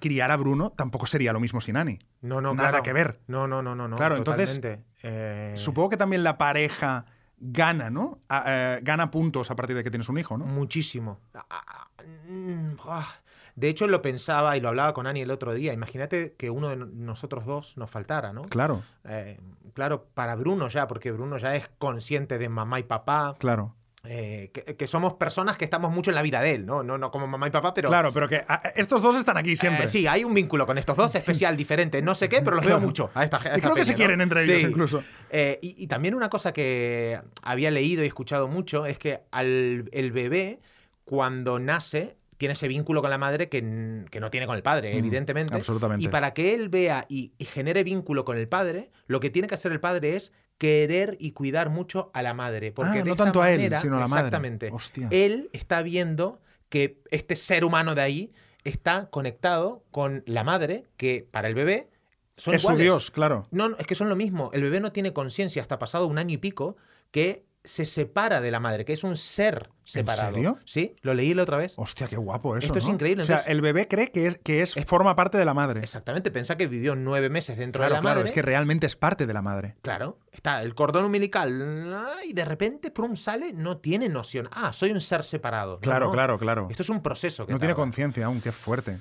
criar 0.00 0.30
a 0.30 0.36
Bruno 0.36 0.70
tampoco 0.70 1.06
sería 1.06 1.32
lo 1.32 1.40
mismo 1.40 1.60
sin 1.60 1.76
Ani. 1.76 1.98
No, 2.20 2.40
no, 2.40 2.54
Nada 2.54 2.70
claro. 2.70 2.82
que 2.84 2.92
ver. 2.92 3.20
No, 3.26 3.46
no, 3.46 3.62
no, 3.62 3.74
no. 3.74 3.86
no, 3.88 3.96
Claro, 3.96 4.16
entonces, 4.16 4.54
totalmente. 4.56 4.84
Eh, 5.06 5.52
Supongo 5.56 5.90
que 5.90 5.96
también 5.96 6.24
la 6.24 6.38
pareja 6.38 7.04
gana, 7.38 7.90
¿no? 7.90 8.20
A- 8.28 8.44
eh, 8.46 8.80
gana 8.82 9.10
puntos 9.10 9.50
a 9.50 9.56
partir 9.56 9.76
de 9.76 9.84
que 9.84 9.90
tienes 9.90 10.08
un 10.08 10.18
hijo, 10.18 10.38
¿no? 10.38 10.46
Muchísimo. 10.46 11.20
Ah, 11.34 11.44
ah, 11.50 11.88
mm, 12.26 12.76
ah. 12.88 13.14
De 13.54 13.68
hecho, 13.68 13.86
lo 13.86 14.02
pensaba 14.02 14.56
y 14.56 14.60
lo 14.60 14.68
hablaba 14.68 14.94
con 14.94 15.06
Ani 15.06 15.20
el 15.20 15.30
otro 15.30 15.52
día. 15.54 15.72
Imagínate 15.72 16.34
que 16.36 16.50
uno 16.50 16.70
de 16.70 16.76
no- 16.76 16.86
nosotros 16.86 17.44
dos 17.44 17.76
nos 17.76 17.90
faltara, 17.90 18.32
¿no? 18.32 18.42
Claro, 18.42 18.82
Eh, 19.04 19.38
claro, 19.74 20.06
para 20.14 20.34
Bruno 20.34 20.68
ya, 20.68 20.86
porque 20.88 21.12
Bruno 21.12 21.36
ya 21.36 21.54
es 21.54 21.68
consciente 21.78 22.38
de 22.38 22.48
mamá 22.48 22.80
y 22.80 22.84
papá, 22.84 23.36
claro. 23.38 23.74
Eh, 24.06 24.50
que, 24.52 24.76
que 24.76 24.86
somos 24.86 25.14
personas 25.14 25.56
que 25.56 25.64
estamos 25.64 25.90
mucho 25.92 26.10
en 26.10 26.14
la 26.14 26.22
vida 26.22 26.40
de 26.42 26.52
él, 26.56 26.66
¿no? 26.66 26.82
No, 26.82 26.98
no 26.98 27.10
como 27.10 27.26
mamá 27.26 27.46
y 27.46 27.50
papá, 27.50 27.72
pero... 27.72 27.88
Claro, 27.88 28.12
pero 28.12 28.28
que 28.28 28.44
a- 28.46 28.72
estos 28.76 29.00
dos 29.02 29.16
están 29.16 29.36
aquí 29.38 29.56
siempre. 29.56 29.84
Eh, 29.84 29.88
sí, 29.88 30.06
hay 30.06 30.24
un 30.24 30.34
vínculo 30.34 30.66
con 30.66 30.76
estos 30.78 30.96
dos 30.96 31.14
especial, 31.14 31.56
diferente, 31.56 32.02
no 32.02 32.14
sé 32.14 32.28
qué, 32.28 32.42
pero 32.42 32.56
los 32.56 32.64
veo 32.64 32.78
mucho 32.80 33.10
a 33.14 33.24
esta, 33.24 33.38
esta 33.38 33.60
creo 33.60 33.74
que 33.74 33.84
se 33.84 33.92
¿no? 33.92 33.96
quieren 33.96 34.20
entre 34.20 34.44
ellos 34.44 34.60
Sí. 34.60 34.66
incluso. 34.66 35.02
Eh, 35.30 35.58
y, 35.62 35.74
y 35.82 35.86
también 35.86 36.14
una 36.14 36.28
cosa 36.28 36.52
que 36.52 37.18
había 37.42 37.70
leído 37.70 38.02
y 38.04 38.06
escuchado 38.06 38.46
mucho 38.48 38.84
es 38.86 38.98
que 38.98 39.22
al, 39.30 39.88
el 39.92 40.12
bebé, 40.12 40.60
cuando 41.04 41.58
nace, 41.58 42.16
tiene 42.36 42.54
ese 42.54 42.68
vínculo 42.68 43.00
con 43.00 43.10
la 43.10 43.18
madre 43.18 43.48
que, 43.48 44.04
que 44.10 44.20
no 44.20 44.30
tiene 44.30 44.46
con 44.46 44.56
el 44.56 44.62
padre, 44.62 44.94
Mm, 44.94 44.98
evidentemente. 44.98 45.54
absolutamente. 45.54 46.04
Y 46.04 46.08
para 46.08 46.34
que 46.34 46.54
él 46.54 46.68
vea 46.68 47.06
y, 47.08 47.32
y 47.38 47.44
genere 47.46 47.84
vínculo 47.84 48.24
con 48.24 48.36
el 48.36 48.48
padre, 48.48 48.90
lo 49.06 49.20
que 49.20 49.30
tiene 49.30 49.48
que 49.48 49.54
hacer 49.54 49.72
el 49.72 49.80
padre 49.80 50.16
es 50.16 50.32
querer 50.58 51.16
y 51.20 51.32
cuidar 51.32 51.70
mucho 51.70 52.10
a 52.14 52.22
la 52.22 52.34
madre. 52.34 52.72
Porque 52.72 52.92
Ah, 53.00 53.02
de 53.02 53.04
no 53.04 53.12
esta 53.12 53.24
tanto 53.24 53.42
a 53.42 53.50
él, 53.50 53.58
manera- 53.58 53.80
sino 53.80 53.96
a 53.96 54.00
la 54.00 54.08
madre. 54.08 54.26
Exactamente. 54.28 54.72
Él 55.10 55.50
está 55.52 55.82
viendo 55.82 56.40
que 56.68 57.00
este 57.10 57.36
ser 57.36 57.64
humano 57.64 57.94
de 57.94 58.02
ahí 58.02 58.32
está 58.64 59.10
conectado 59.10 59.84
con 59.90 60.22
la 60.26 60.44
madre, 60.44 60.86
que 60.96 61.26
para 61.30 61.48
el 61.48 61.54
bebé 61.54 61.90
son 62.36 62.54
es 62.54 62.62
su. 62.62 62.74
Dios, 62.76 63.10
claro. 63.10 63.46
No, 63.50 63.68
no, 63.68 63.76
es 63.78 63.86
que 63.86 63.94
son 63.94 64.08
lo 64.08 64.16
mismo. 64.16 64.50
El 64.54 64.62
bebé 64.62 64.80
no 64.80 64.90
tiene 64.92 65.12
conciencia 65.12 65.60
hasta 65.62 65.78
pasado 65.78 66.06
un 66.06 66.18
año 66.18 66.34
y 66.34 66.38
pico 66.38 66.76
que 67.10 67.44
se 67.64 67.86
separa 67.86 68.42
de 68.42 68.50
la 68.50 68.60
madre, 68.60 68.84
que 68.84 68.92
es 68.92 69.04
un 69.04 69.16
ser 69.16 69.70
separado. 69.84 70.34
serio? 70.34 70.58
Sí, 70.66 70.96
lo 71.00 71.14
leí 71.14 71.32
la 71.32 71.44
otra 71.44 71.56
vez. 71.56 71.72
Hostia, 71.78 72.06
qué 72.08 72.16
guapo 72.16 72.56
eso. 72.58 72.66
Esto 72.66 72.78
es 72.78 72.86
increíble, 72.86 73.22
O 73.22 73.26
sea, 73.26 73.38
el 73.38 73.62
bebé 73.62 73.88
cree 73.88 74.10
que 74.10 74.26
es, 74.26 74.38
que 74.38 74.60
es, 74.60 74.74
forma 74.86 75.16
parte 75.16 75.38
de 75.38 75.46
la 75.46 75.54
madre. 75.54 75.80
Exactamente, 75.80 76.30
pensá 76.30 76.58
que 76.58 76.66
vivió 76.66 76.94
nueve 76.94 77.30
meses 77.30 77.56
dentro 77.56 77.80
claro, 77.80 77.94
de 77.94 77.96
la 77.96 78.00
claro, 78.02 78.16
madre. 78.20 78.28
es 78.28 78.34
que 78.34 78.42
realmente 78.42 78.86
es 78.86 78.96
parte 78.96 79.26
de 79.26 79.32
la 79.32 79.40
madre. 79.40 79.76
Claro, 79.80 80.18
está 80.30 80.60
el 80.62 80.74
cordón 80.74 81.06
umbilical 81.06 82.04
y 82.26 82.34
de 82.34 82.44
repente 82.44 82.90
prum 82.90 83.16
sale, 83.16 83.54
no 83.54 83.78
tiene 83.78 84.10
noción. 84.10 84.46
Ah, 84.52 84.74
soy 84.74 84.90
un 84.90 85.00
ser 85.00 85.24
separado. 85.24 85.80
Claro, 85.80 86.06
no. 86.06 86.12
claro, 86.12 86.38
claro. 86.38 86.68
Esto 86.70 86.82
es 86.82 86.90
un 86.90 87.02
proceso 87.02 87.46
que 87.46 87.52
No 87.54 87.58
tiene 87.58 87.74
conciencia 87.74 88.26
aún, 88.26 88.42
qué 88.42 88.52
fuerte. 88.52 88.98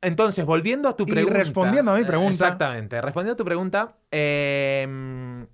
Entonces, 0.00 0.44
volviendo 0.44 0.88
a 0.88 0.96
tu 0.96 1.04
Y 1.04 1.12
pregunta. 1.12 1.38
respondiendo 1.38 1.92
a 1.92 1.94
mi 1.94 2.02
eh, 2.02 2.06
pregunta. 2.06 2.32
Exactamente. 2.32 3.00
Respondiendo 3.00 3.34
a 3.34 3.36
tu 3.36 3.44
pregunta. 3.44 3.96
eh, 4.10 5.46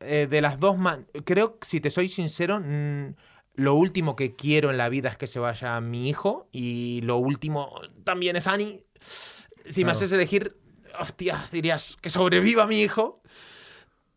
eh, 0.00 0.26
de 0.30 0.40
las 0.40 0.58
dos 0.60 0.78
man 0.78 1.06
Creo 1.24 1.58
que, 1.58 1.66
si 1.66 1.80
te 1.80 1.90
soy 1.90 2.08
sincero, 2.08 2.60
lo 3.54 3.74
último 3.74 4.14
que 4.16 4.36
quiero 4.36 4.70
en 4.70 4.78
la 4.78 4.88
vida 4.88 5.08
es 5.08 5.16
que 5.16 5.26
se 5.26 5.38
vaya 5.40 5.80
mi 5.80 6.08
hijo. 6.08 6.48
Y 6.52 7.00
lo 7.02 7.16
último 7.16 7.80
también 8.04 8.36
es 8.36 8.46
Ani. 8.46 8.84
Si 9.00 9.80
me 9.80 9.86
Claro. 9.86 9.90
haces 9.92 10.12
elegir, 10.12 10.56
hostia, 11.00 11.44
dirías 11.52 11.96
que 12.00 12.10
sobreviva 12.10 12.66
mi 12.66 12.80
hijo. 12.80 13.22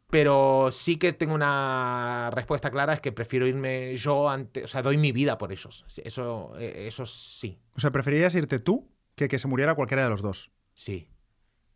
Pero 0.09 0.69
sí 0.73 0.97
que 0.97 1.13
tengo 1.13 1.33
una 1.33 2.29
respuesta 2.33 2.69
clara, 2.69 2.93
es 2.93 2.99
que 2.99 3.13
prefiero 3.13 3.47
irme 3.47 3.95
yo 3.95 4.29
ante, 4.29 4.63
o 4.65 4.67
sea, 4.67 4.81
doy 4.81 4.97
mi 4.97 5.13
vida 5.13 5.37
por 5.37 5.53
ellos. 5.53 5.85
Eso, 6.03 6.51
eh, 6.59 6.87
eso 6.87 7.05
sí, 7.05 7.57
O 7.77 7.79
sea, 7.79 7.91
preferirías 7.91 8.35
irte 8.35 8.59
tú 8.59 8.89
que 9.15 9.29
que 9.29 9.39
se 9.39 9.47
muriera 9.47 9.73
cualquiera 9.73 10.03
de 10.03 10.09
los 10.09 10.21
dos. 10.21 10.51
sí, 10.73 11.09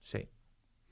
sí. 0.01 0.27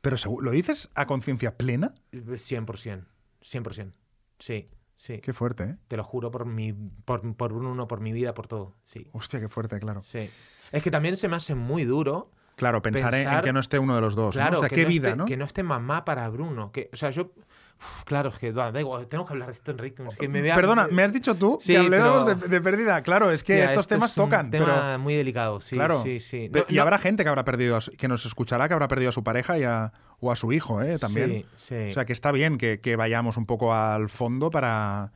Pero 0.03 0.17
¿lo 0.41 0.51
dices 0.51 0.89
a 0.95 1.05
conciencia 1.07 1.55
plena? 1.57 1.93
100%, 2.11 3.05
100%. 3.41 3.93
Sí, 4.37 4.69
sí. 4.97 5.19
Qué 5.21 5.31
fuerte, 5.31 5.63
¿eh? 5.63 5.77
Te 5.87 5.95
lo 5.95 6.03
juro 6.03 6.29
por 6.29 6.45
mi, 6.45 6.73
por, 6.73 7.35
por 7.37 7.53
uno, 7.53 7.87
por 7.87 8.01
mi 8.01 8.11
vida, 8.11 8.33
por 8.33 8.47
todo. 8.47 8.75
Sí, 8.83 9.07
Hostia, 9.13 9.39
qué 9.39 9.47
fuerte, 9.47 9.79
claro. 9.79 10.03
sí. 10.03 10.29
Es 10.73 10.83
que 10.83 10.91
también 10.91 11.15
se 11.15 11.29
me 11.29 11.37
hace 11.37 11.55
muy 11.55 11.85
duro. 11.85 12.31
Claro, 12.57 12.81
pensar, 12.81 13.15
en- 13.15 13.41
que 13.41 13.53
no 13.53 13.61
esté 13.61 13.79
uno 13.79 13.95
de 13.95 14.01
los 14.01 14.13
dos. 14.15 14.35
¿no? 14.35 14.41
Claro, 14.41 14.57
O 14.57 14.59
sea, 14.59 14.67
que, 14.69 14.75
qué 14.75 14.83
no 14.83 14.89
vida, 14.89 15.07
esté, 15.09 15.17
¿no? 15.17 15.25
que 15.25 15.37
no 15.37 15.45
esté 15.45 15.63
mamá 15.63 16.03
para 16.03 16.27
Bruno. 16.29 16.71
Que, 16.73 16.89
o 16.91 16.95
sea, 16.97 17.09
yo. 17.11 17.31
Uf, 17.79 18.03
claro, 18.05 18.29
es 18.29 18.37
que 18.37 18.51
da, 18.53 18.71
da 18.71 18.79
igual, 18.79 19.07
tengo 19.07 19.25
que 19.25 19.33
hablar 19.33 19.47
de 19.49 19.53
esto, 19.53 19.71
Enrique. 19.71 20.03
es 20.03 20.15
que 20.17 20.27
me 20.29 20.41
vea- 20.41 20.55
Perdona, 20.55 20.87
me 20.89 21.03
has 21.03 21.11
dicho 21.11 21.35
tú 21.35 21.57
Sí, 21.61 21.73
que 21.73 21.79
hablemos 21.79 22.25
pero- 22.25 22.35
de, 22.39 22.47
de 22.47 22.61
pérdida. 22.61 23.01
Claro, 23.03 23.29
es 23.31 23.43
que 23.43 23.59
estos 23.63 23.79
esto 23.81 23.95
temas 23.95 24.11
es 24.11 24.17
un 24.17 24.25
tocan, 24.25 24.51
tema 24.51 24.65
pero 24.65 24.99
muy 24.99 25.15
delicado, 25.15 25.59
sí, 25.59 25.75
claro. 25.75 26.01
sí, 26.03 26.19
sí. 26.19 26.49
Pero- 26.51 26.65
y 26.69 26.75
no- 26.75 26.81
habrá 26.83 26.97
gente 26.97 27.23
que 27.23 27.29
habrá 27.29 27.43
perdido 27.43 27.75
a 27.75 27.81
su- 27.81 27.91
que 27.91 28.07
nos 28.07 28.25
escuchará 28.25 28.67
que 28.67 28.73
habrá 28.73 28.87
perdido 28.87 29.09
a 29.09 29.13
su 29.13 29.23
pareja 29.23 29.57
y 29.59 29.63
a- 29.63 29.91
o 30.19 30.31
a 30.31 30.35
su 30.37 30.53
hijo, 30.53 30.81
¿eh? 30.81 30.97
También. 30.99 31.29
Sí, 31.29 31.45
sí. 31.57 31.75
O 31.89 31.91
sea, 31.93 32.05
que 32.05 32.13
está 32.13 32.31
bien 32.31 32.57
que, 32.57 32.79
que 32.79 32.95
vayamos 32.95 33.35
un 33.35 33.45
poco 33.45 33.73
al 33.73 34.07
fondo 34.09 34.49
para, 34.49 35.11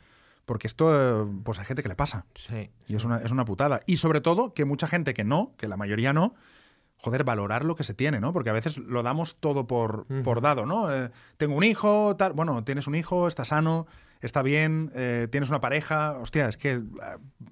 Porque 0.46 0.68
esto, 0.68 1.30
pues 1.44 1.60
hay 1.60 1.66
gente 1.66 1.84
que 1.84 1.90
le 1.90 1.96
pasa. 1.98 2.26
Sí. 2.36 2.70
Y 2.88 2.96
es 2.96 3.04
una, 3.04 3.18
es 3.18 3.32
una 3.32 3.44
putada. 3.44 3.82
Y 3.86 3.98
sobre 3.98 4.22
todo 4.22 4.54
que 4.54 4.64
mucha 4.64 4.88
gente 4.88 5.14
que 5.14 5.26
no, 5.26 5.52
que 5.58 5.68
la 5.68 5.76
mayoría 5.76 6.14
no, 6.14 6.36
joder, 6.98 7.24
valorar 7.24 7.64
lo 7.66 7.76
que 7.76 7.84
se 7.84 7.94
tiene, 7.94 8.20
¿no? 8.20 8.34
Porque 8.34 8.50
a 8.50 8.54
veces 8.54 8.78
lo 8.78 9.04
damos 9.04 9.36
todo 9.38 9.68
por, 9.68 10.06
por 10.24 10.42
dado, 10.42 10.66
¿no? 10.66 10.92
Eh, 10.94 11.10
tengo 11.38 11.56
un 11.56 11.64
hijo, 11.64 12.16
tal. 12.18 12.34
Bueno, 12.34 12.64
tienes 12.64 12.88
un 12.88 12.96
hijo, 12.96 13.28
está 13.28 13.46
sano, 13.46 13.86
está 14.22 14.42
bien, 14.42 14.92
eh, 14.96 15.28
tienes 15.32 15.50
una 15.50 15.60
pareja. 15.62 16.18
Hostia, 16.20 16.48
es 16.48 16.58
que, 16.58 16.74
eh, 16.74 16.82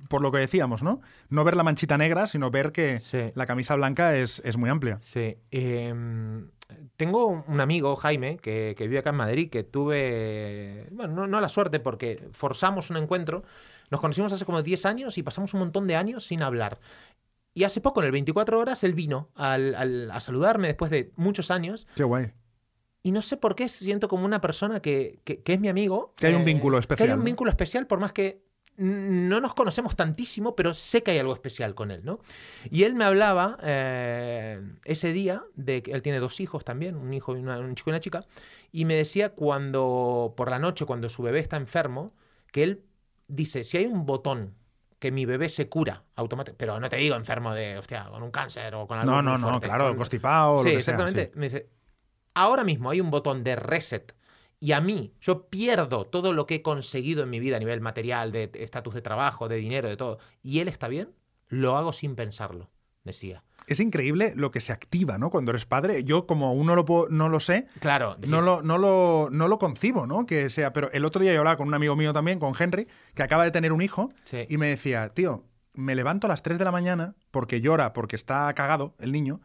por 0.09 0.21
lo 0.21 0.31
que 0.31 0.39
decíamos, 0.39 0.81
¿no? 0.83 0.99
No 1.29 1.43
ver 1.43 1.55
la 1.55 1.63
manchita 1.63 1.97
negra, 1.97 2.27
sino 2.27 2.49
ver 2.51 2.71
que 2.71 2.99
Sí. 2.99 3.31
la 3.35 3.45
camisa 3.45 3.75
blanca 3.75 4.15
es, 4.17 4.41
es 4.45 4.57
muy 4.57 4.69
amplia. 4.69 4.97
Sí. 5.01 5.37
em, 5.51 6.49
tengo 6.97 7.43
un 7.47 7.59
amigo, 7.61 7.95
Jaime, 7.95 8.37
que, 8.37 8.73
que 8.75 8.87
vive 8.87 8.99
acá 8.99 9.11
en 9.11 9.17
Madrid, 9.17 9.49
que 9.51 9.63
tuve, 9.63 10.87
bueno, 10.91 11.13
no, 11.13 11.27
no 11.27 11.39
la 11.39 11.49
suerte 11.49 11.79
porque 11.79 12.27
forzamos 12.31 12.89
un 12.89 12.97
encuentro. 12.97 13.43
Nos 13.91 14.01
conocimos 14.01 14.33
hace 14.33 14.45
como 14.45 14.63
10 14.63 14.85
años 14.87 15.17
y 15.19 15.23
pasamos 15.23 15.53
un 15.53 15.59
montón 15.59 15.85
de 15.87 15.95
años 15.95 16.25
sin 16.25 16.41
hablar. 16.41 16.79
Y 17.57 17.63
hace 17.63 17.79
poco, 17.81 18.01
en 18.01 18.07
el 18.07 18.11
24 18.11 18.59
horas, 18.59 18.83
él 18.83 18.93
vino 18.93 19.29
al- 19.33 19.73
al- 19.75 20.11
a 20.11 20.19
saludarme 20.19 20.67
después 20.67 20.91
de 20.91 21.11
muchos 21.15 21.49
años. 21.49 21.87
Qué 21.95 22.03
guay. 22.03 22.33
Y 23.01 23.11
no 23.11 23.21
sé 23.21 23.37
por 23.37 23.55
qué 23.55 23.69
siento 23.69 24.07
como 24.09 24.25
una 24.25 24.41
persona 24.41 24.81
que, 24.81 25.21
que- 25.23 25.41
que 25.41 25.53
es 25.53 25.59
mi 25.61 25.69
amigo. 25.69 26.13
Que 26.17 26.27
hay 26.27 26.33
un 26.35 26.41
eh, 26.41 26.45
vínculo 26.45 26.75
Que 26.77 26.81
especial, 26.81 27.09
hay 27.11 27.15
un 27.17 27.23
vínculo 27.23 27.49
especial, 27.49 27.87
por 27.87 27.99
más 27.99 28.11
que 28.11 28.43
no 28.77 29.39
nos 29.39 29.53
conocemos 29.53 29.95
tantísimo, 29.95 30.53
pero 30.53 30.73
sé 30.73 31.01
que 31.01 31.11
hay 31.11 31.19
algo 31.19 31.33
especial 31.33 31.75
con 31.75 31.91
él, 31.91 32.01
¿no? 32.03 32.19
Y 32.69 32.83
él 32.83 32.93
me 32.93 33.05
hablaba 33.05 33.57
eh, 33.63 34.59
ese 34.83 35.13
día 35.13 35.45
de 35.55 35.81
que 35.81 35.93
él 35.93 36.01
tiene 36.01 36.19
dos 36.19 36.41
hijos 36.41 36.65
también, 36.65 36.97
un 36.97 37.13
hijo 37.13 37.37
y 37.37 37.39
una- 37.39 37.57
un 37.59 37.73
chico 37.75 37.89
y 37.89 37.93
una 37.93 38.01
chica, 38.01 38.25
y 38.73 38.83
me 38.83 38.95
decía 38.95 39.29
cuando, 39.29 40.33
por 40.35 40.49
la 40.49 40.59
noche, 40.59 40.83
cuando 40.85 41.07
su 41.07 41.23
bebé 41.23 41.39
está 41.39 41.55
enfermo, 41.55 42.11
que 42.51 42.63
él 42.63 42.83
dice, 43.29 43.63
si 43.63 43.77
hay 43.77 43.85
un 43.85 44.05
botón 44.05 44.55
que 45.05 45.11
mi 45.11 45.25
bebé 45.25 45.49
se 45.49 45.69
cura 45.69 46.03
automáticamente, 46.15 46.57
pero 46.57 46.79
no 46.79 46.89
te 46.89 46.95
digo 46.95 47.15
enfermo 47.15 47.53
de, 47.53 47.77
hostia, 47.77 48.05
con 48.09 48.23
un 48.23 48.31
cáncer 48.31 48.73
o 48.73 48.87
con 48.87 48.97
algo 48.97 49.11
No, 49.11 49.21
no, 49.21 49.37
no, 49.37 49.59
claro, 49.59 49.89
con- 49.89 49.97
constipado, 49.97 50.63
Sí, 50.63 50.69
lo 50.69 50.77
que 50.77 50.81
sea, 50.81 50.95
exactamente. 50.95 51.31
Me 51.35 51.45
dice, 51.45 51.69
ahora 52.33 52.63
mismo 52.63 52.89
hay 52.89 53.01
un 53.01 53.11
botón 53.11 53.43
de 53.43 53.55
reset 53.55 54.15
y 54.59 54.71
a 54.71 54.81
mí 54.81 55.13
yo 55.21 55.47
pierdo 55.47 56.05
todo 56.05 56.33
lo 56.33 56.47
que 56.47 56.55
he 56.55 56.61
conseguido 56.63 57.21
en 57.21 57.29
mi 57.29 57.39
vida 57.39 57.57
a 57.57 57.59
nivel 57.59 57.81
material, 57.81 58.31
de 58.31 58.49
estatus 58.55 58.95
de 58.95 59.03
trabajo, 59.03 59.47
de 59.47 59.57
dinero, 59.57 59.87
de 59.89 59.95
todo, 59.95 60.17
y 60.41 60.59
él 60.59 60.69
está 60.69 60.87
bien, 60.87 61.13
lo 61.49 61.77
hago 61.77 61.93
sin 61.93 62.15
pensarlo, 62.15 62.71
decía. 63.03 63.43
Es 63.67 63.79
increíble 63.79 64.33
lo 64.35 64.51
que 64.51 64.61
se 64.61 64.71
activa, 64.73 65.17
¿no? 65.17 65.29
Cuando 65.29 65.51
eres 65.51 65.65
padre. 65.65 66.03
Yo, 66.03 66.27
como 66.27 66.47
aún 66.47 66.65
no 66.67 66.75
lo, 66.75 66.85
puedo- 66.85 67.07
no 67.09 67.29
lo 67.29 67.39
sé, 67.39 67.67
Claro, 67.79 68.17
no 68.27 68.41
lo, 68.41 68.61
no, 68.61 68.77
lo, 68.77 69.29
no 69.31 69.47
lo 69.47 69.57
concibo, 69.59 70.05
¿no? 70.07 70.25
Que 70.25 70.49
sea. 70.49 70.71
Pero 70.73 70.91
el 70.91 71.03
otro 71.05 71.21
día 71.21 71.33
yo 71.33 71.39
hablaba 71.39 71.57
con 71.57 71.67
un 71.67 71.73
amigo 71.73 71.95
mío 71.95 72.13
también, 72.13 72.39
con 72.39 72.53
Henry, 72.57 72.87
que 73.13 73.23
acaba 73.23 73.43
de 73.43 73.51
tener 73.51 73.71
un 73.73 73.81
hijo, 73.81 74.11
Sí. 74.23 74.45
y 74.49 74.57
me 74.57 74.67
decía, 74.67 75.09
tío, 75.09 75.43
me 75.73 75.95
levanto 75.95 76.27
a 76.27 76.29
las 76.29 76.41
3 76.43 76.57
de 76.59 76.65
la 76.65 76.71
mañana 76.71 77.15
porque 77.31 77.59
llora, 77.61 77.91
porque 77.93 78.15
está 78.15 78.53
cagado 78.53 78.95
el 78.99 79.11
niño. 79.11 79.41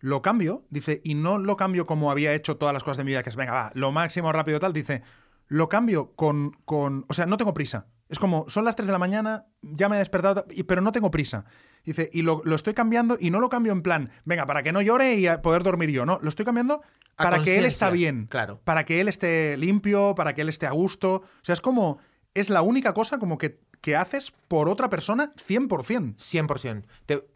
Lo 0.00 0.22
cambio, 0.22 0.64
dice, 0.70 1.00
y 1.04 1.14
no 1.14 1.38
lo 1.38 1.56
cambio 1.56 1.84
como 1.86 2.10
había 2.10 2.32
hecho 2.32 2.56
todas 2.56 2.72
las 2.72 2.82
cosas 2.84 2.98
de 2.98 3.04
mi 3.04 3.10
vida, 3.10 3.22
que 3.22 3.30
es, 3.30 3.36
venga, 3.36 3.52
va, 3.52 3.70
lo 3.74 3.90
máximo 3.92 4.32
rápido 4.32 4.60
tal. 4.60 4.72
Dice, 4.72 5.02
lo 5.48 5.68
cambio 5.68 6.12
con, 6.14 6.52
con. 6.64 7.04
O 7.08 7.14
sea, 7.14 7.26
no 7.26 7.36
tengo 7.36 7.52
prisa. 7.54 7.86
Es 8.08 8.18
como, 8.18 8.46
son 8.48 8.64
las 8.64 8.74
3 8.74 8.86
de 8.86 8.92
la 8.92 8.98
mañana, 8.98 9.46
ya 9.60 9.88
me 9.88 9.96
he 9.96 9.98
despertado, 9.98 10.46
pero 10.66 10.80
no 10.80 10.92
tengo 10.92 11.10
prisa. 11.10 11.44
Dice, 11.84 12.08
y 12.12 12.22
lo, 12.22 12.40
lo 12.44 12.56
estoy 12.56 12.74
cambiando, 12.74 13.18
y 13.20 13.30
no 13.30 13.40
lo 13.40 13.48
cambio 13.50 13.72
en 13.72 13.82
plan, 13.82 14.10
venga, 14.24 14.46
para 14.46 14.62
que 14.62 14.72
no 14.72 14.80
llore 14.80 15.14
y 15.14 15.26
a 15.26 15.42
poder 15.42 15.62
dormir 15.62 15.90
yo. 15.90 16.06
No, 16.06 16.18
lo 16.22 16.28
estoy 16.28 16.44
cambiando 16.44 16.82
A 17.16 17.24
para 17.24 17.42
que 17.42 17.58
él 17.58 17.64
está 17.64 17.90
bien. 17.90 18.26
claro. 18.26 18.60
Para 18.64 18.84
que 18.84 19.00
él 19.00 19.08
esté 19.08 19.56
limpio, 19.56 20.14
para 20.14 20.34
que 20.34 20.40
él 20.42 20.48
esté 20.48 20.66
a 20.66 20.72
gusto. 20.72 21.16
O 21.16 21.42
sea, 21.42 21.52
es 21.52 21.60
como. 21.60 21.98
Es 22.34 22.50
la 22.50 22.62
única 22.62 22.94
cosa 22.94 23.18
como 23.18 23.36
que, 23.36 23.58
que 23.80 23.96
haces 23.96 24.32
por 24.48 24.68
otra 24.68 24.88
persona 24.88 25.32
100%. 25.48 26.16
100%. 26.16 26.84
Te, 27.06 27.26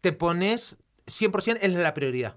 te 0.00 0.12
pones 0.12 0.76
100% 1.06 1.58
es 1.60 1.72
la 1.72 1.94
prioridad. 1.94 2.36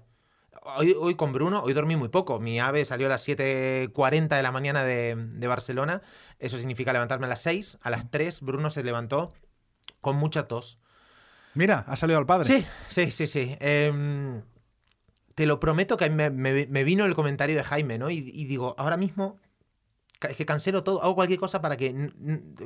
Hoy, 0.78 0.94
hoy 0.98 1.14
con 1.14 1.32
Bruno, 1.32 1.60
hoy 1.62 1.74
dormí 1.74 1.96
muy 1.96 2.08
poco. 2.08 2.40
Mi 2.40 2.60
ave 2.60 2.84
salió 2.84 3.06
a 3.06 3.10
las 3.10 3.28
7.40 3.28 4.28
de 4.28 4.42
la 4.42 4.52
mañana 4.52 4.82
de, 4.84 5.14
de 5.16 5.46
Barcelona. 5.46 6.00
Eso 6.38 6.56
significa 6.58 6.92
levantarme 6.92 7.26
a 7.26 7.28
las 7.28 7.40
6. 7.42 7.78
A 7.82 7.90
las 7.90 8.10
3 8.10 8.40
Bruno 8.40 8.70
se 8.70 8.82
levantó 8.82 9.32
con 10.00 10.16
mucha 10.16 10.46
tos. 10.48 10.78
Mira, 11.54 11.84
ha 11.86 11.96
salido 11.96 12.18
al 12.18 12.26
padre. 12.26 12.46
Sí, 12.46 12.66
sí, 12.90 13.10
sí, 13.10 13.26
sí. 13.26 13.56
Em, 13.60 14.42
te 15.34 15.46
lo 15.46 15.60
prometo 15.60 15.96
que 15.96 16.10
me, 16.10 16.30
me- 16.30 16.66
me 16.66 16.84
vino 16.84 17.04
el 17.04 17.14
comentario 17.14 17.56
de 17.56 17.62
Jaime, 17.64 17.98
¿no? 17.98 18.10
Y, 18.10 18.16
y 18.18 18.44
digo, 18.44 18.74
ahora 18.78 18.96
mismo 18.96 19.38
es 20.28 20.36
que 20.36 20.46
cancelo 20.46 20.82
todo, 20.84 21.02
hago 21.02 21.14
cualquier 21.16 21.38
cosa 21.38 21.60
para 21.60 21.76
que... 21.76 22.10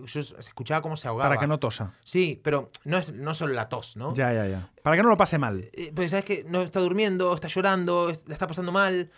Yo 0.06 0.20
escuchaba 0.20 0.80
cómo 0.80 0.96
se 0.96 1.08
ahogaba. 1.08 1.28
Para 1.30 1.40
que 1.40 1.46
no 1.48 1.58
tosa. 1.58 1.92
Sí, 2.04 2.40
pero 2.44 2.68
no 2.84 2.98
es 2.98 3.12
no 3.12 3.34
solo 3.34 3.52
la 3.54 3.68
tos, 3.68 3.96
¿no? 3.96 4.14
Ya, 4.14 4.32
ya, 4.32 4.46
ya. 4.46 4.70
Para 4.82 4.96
que 4.96 5.02
no 5.02 5.08
lo 5.08 5.16
pase 5.16 5.38
mal. 5.38 5.68
Eh, 5.72 5.92
pues 5.94 6.10
sabes 6.10 6.25
que 6.25 6.44
no 6.44 6.62
está 6.62 6.78
durmiendo, 6.80 7.34
está 7.34 7.48
llorando, 7.48 8.12
la 8.26 8.32
está 8.34 8.46
pasando 8.46 8.70
mal. 8.70 9.10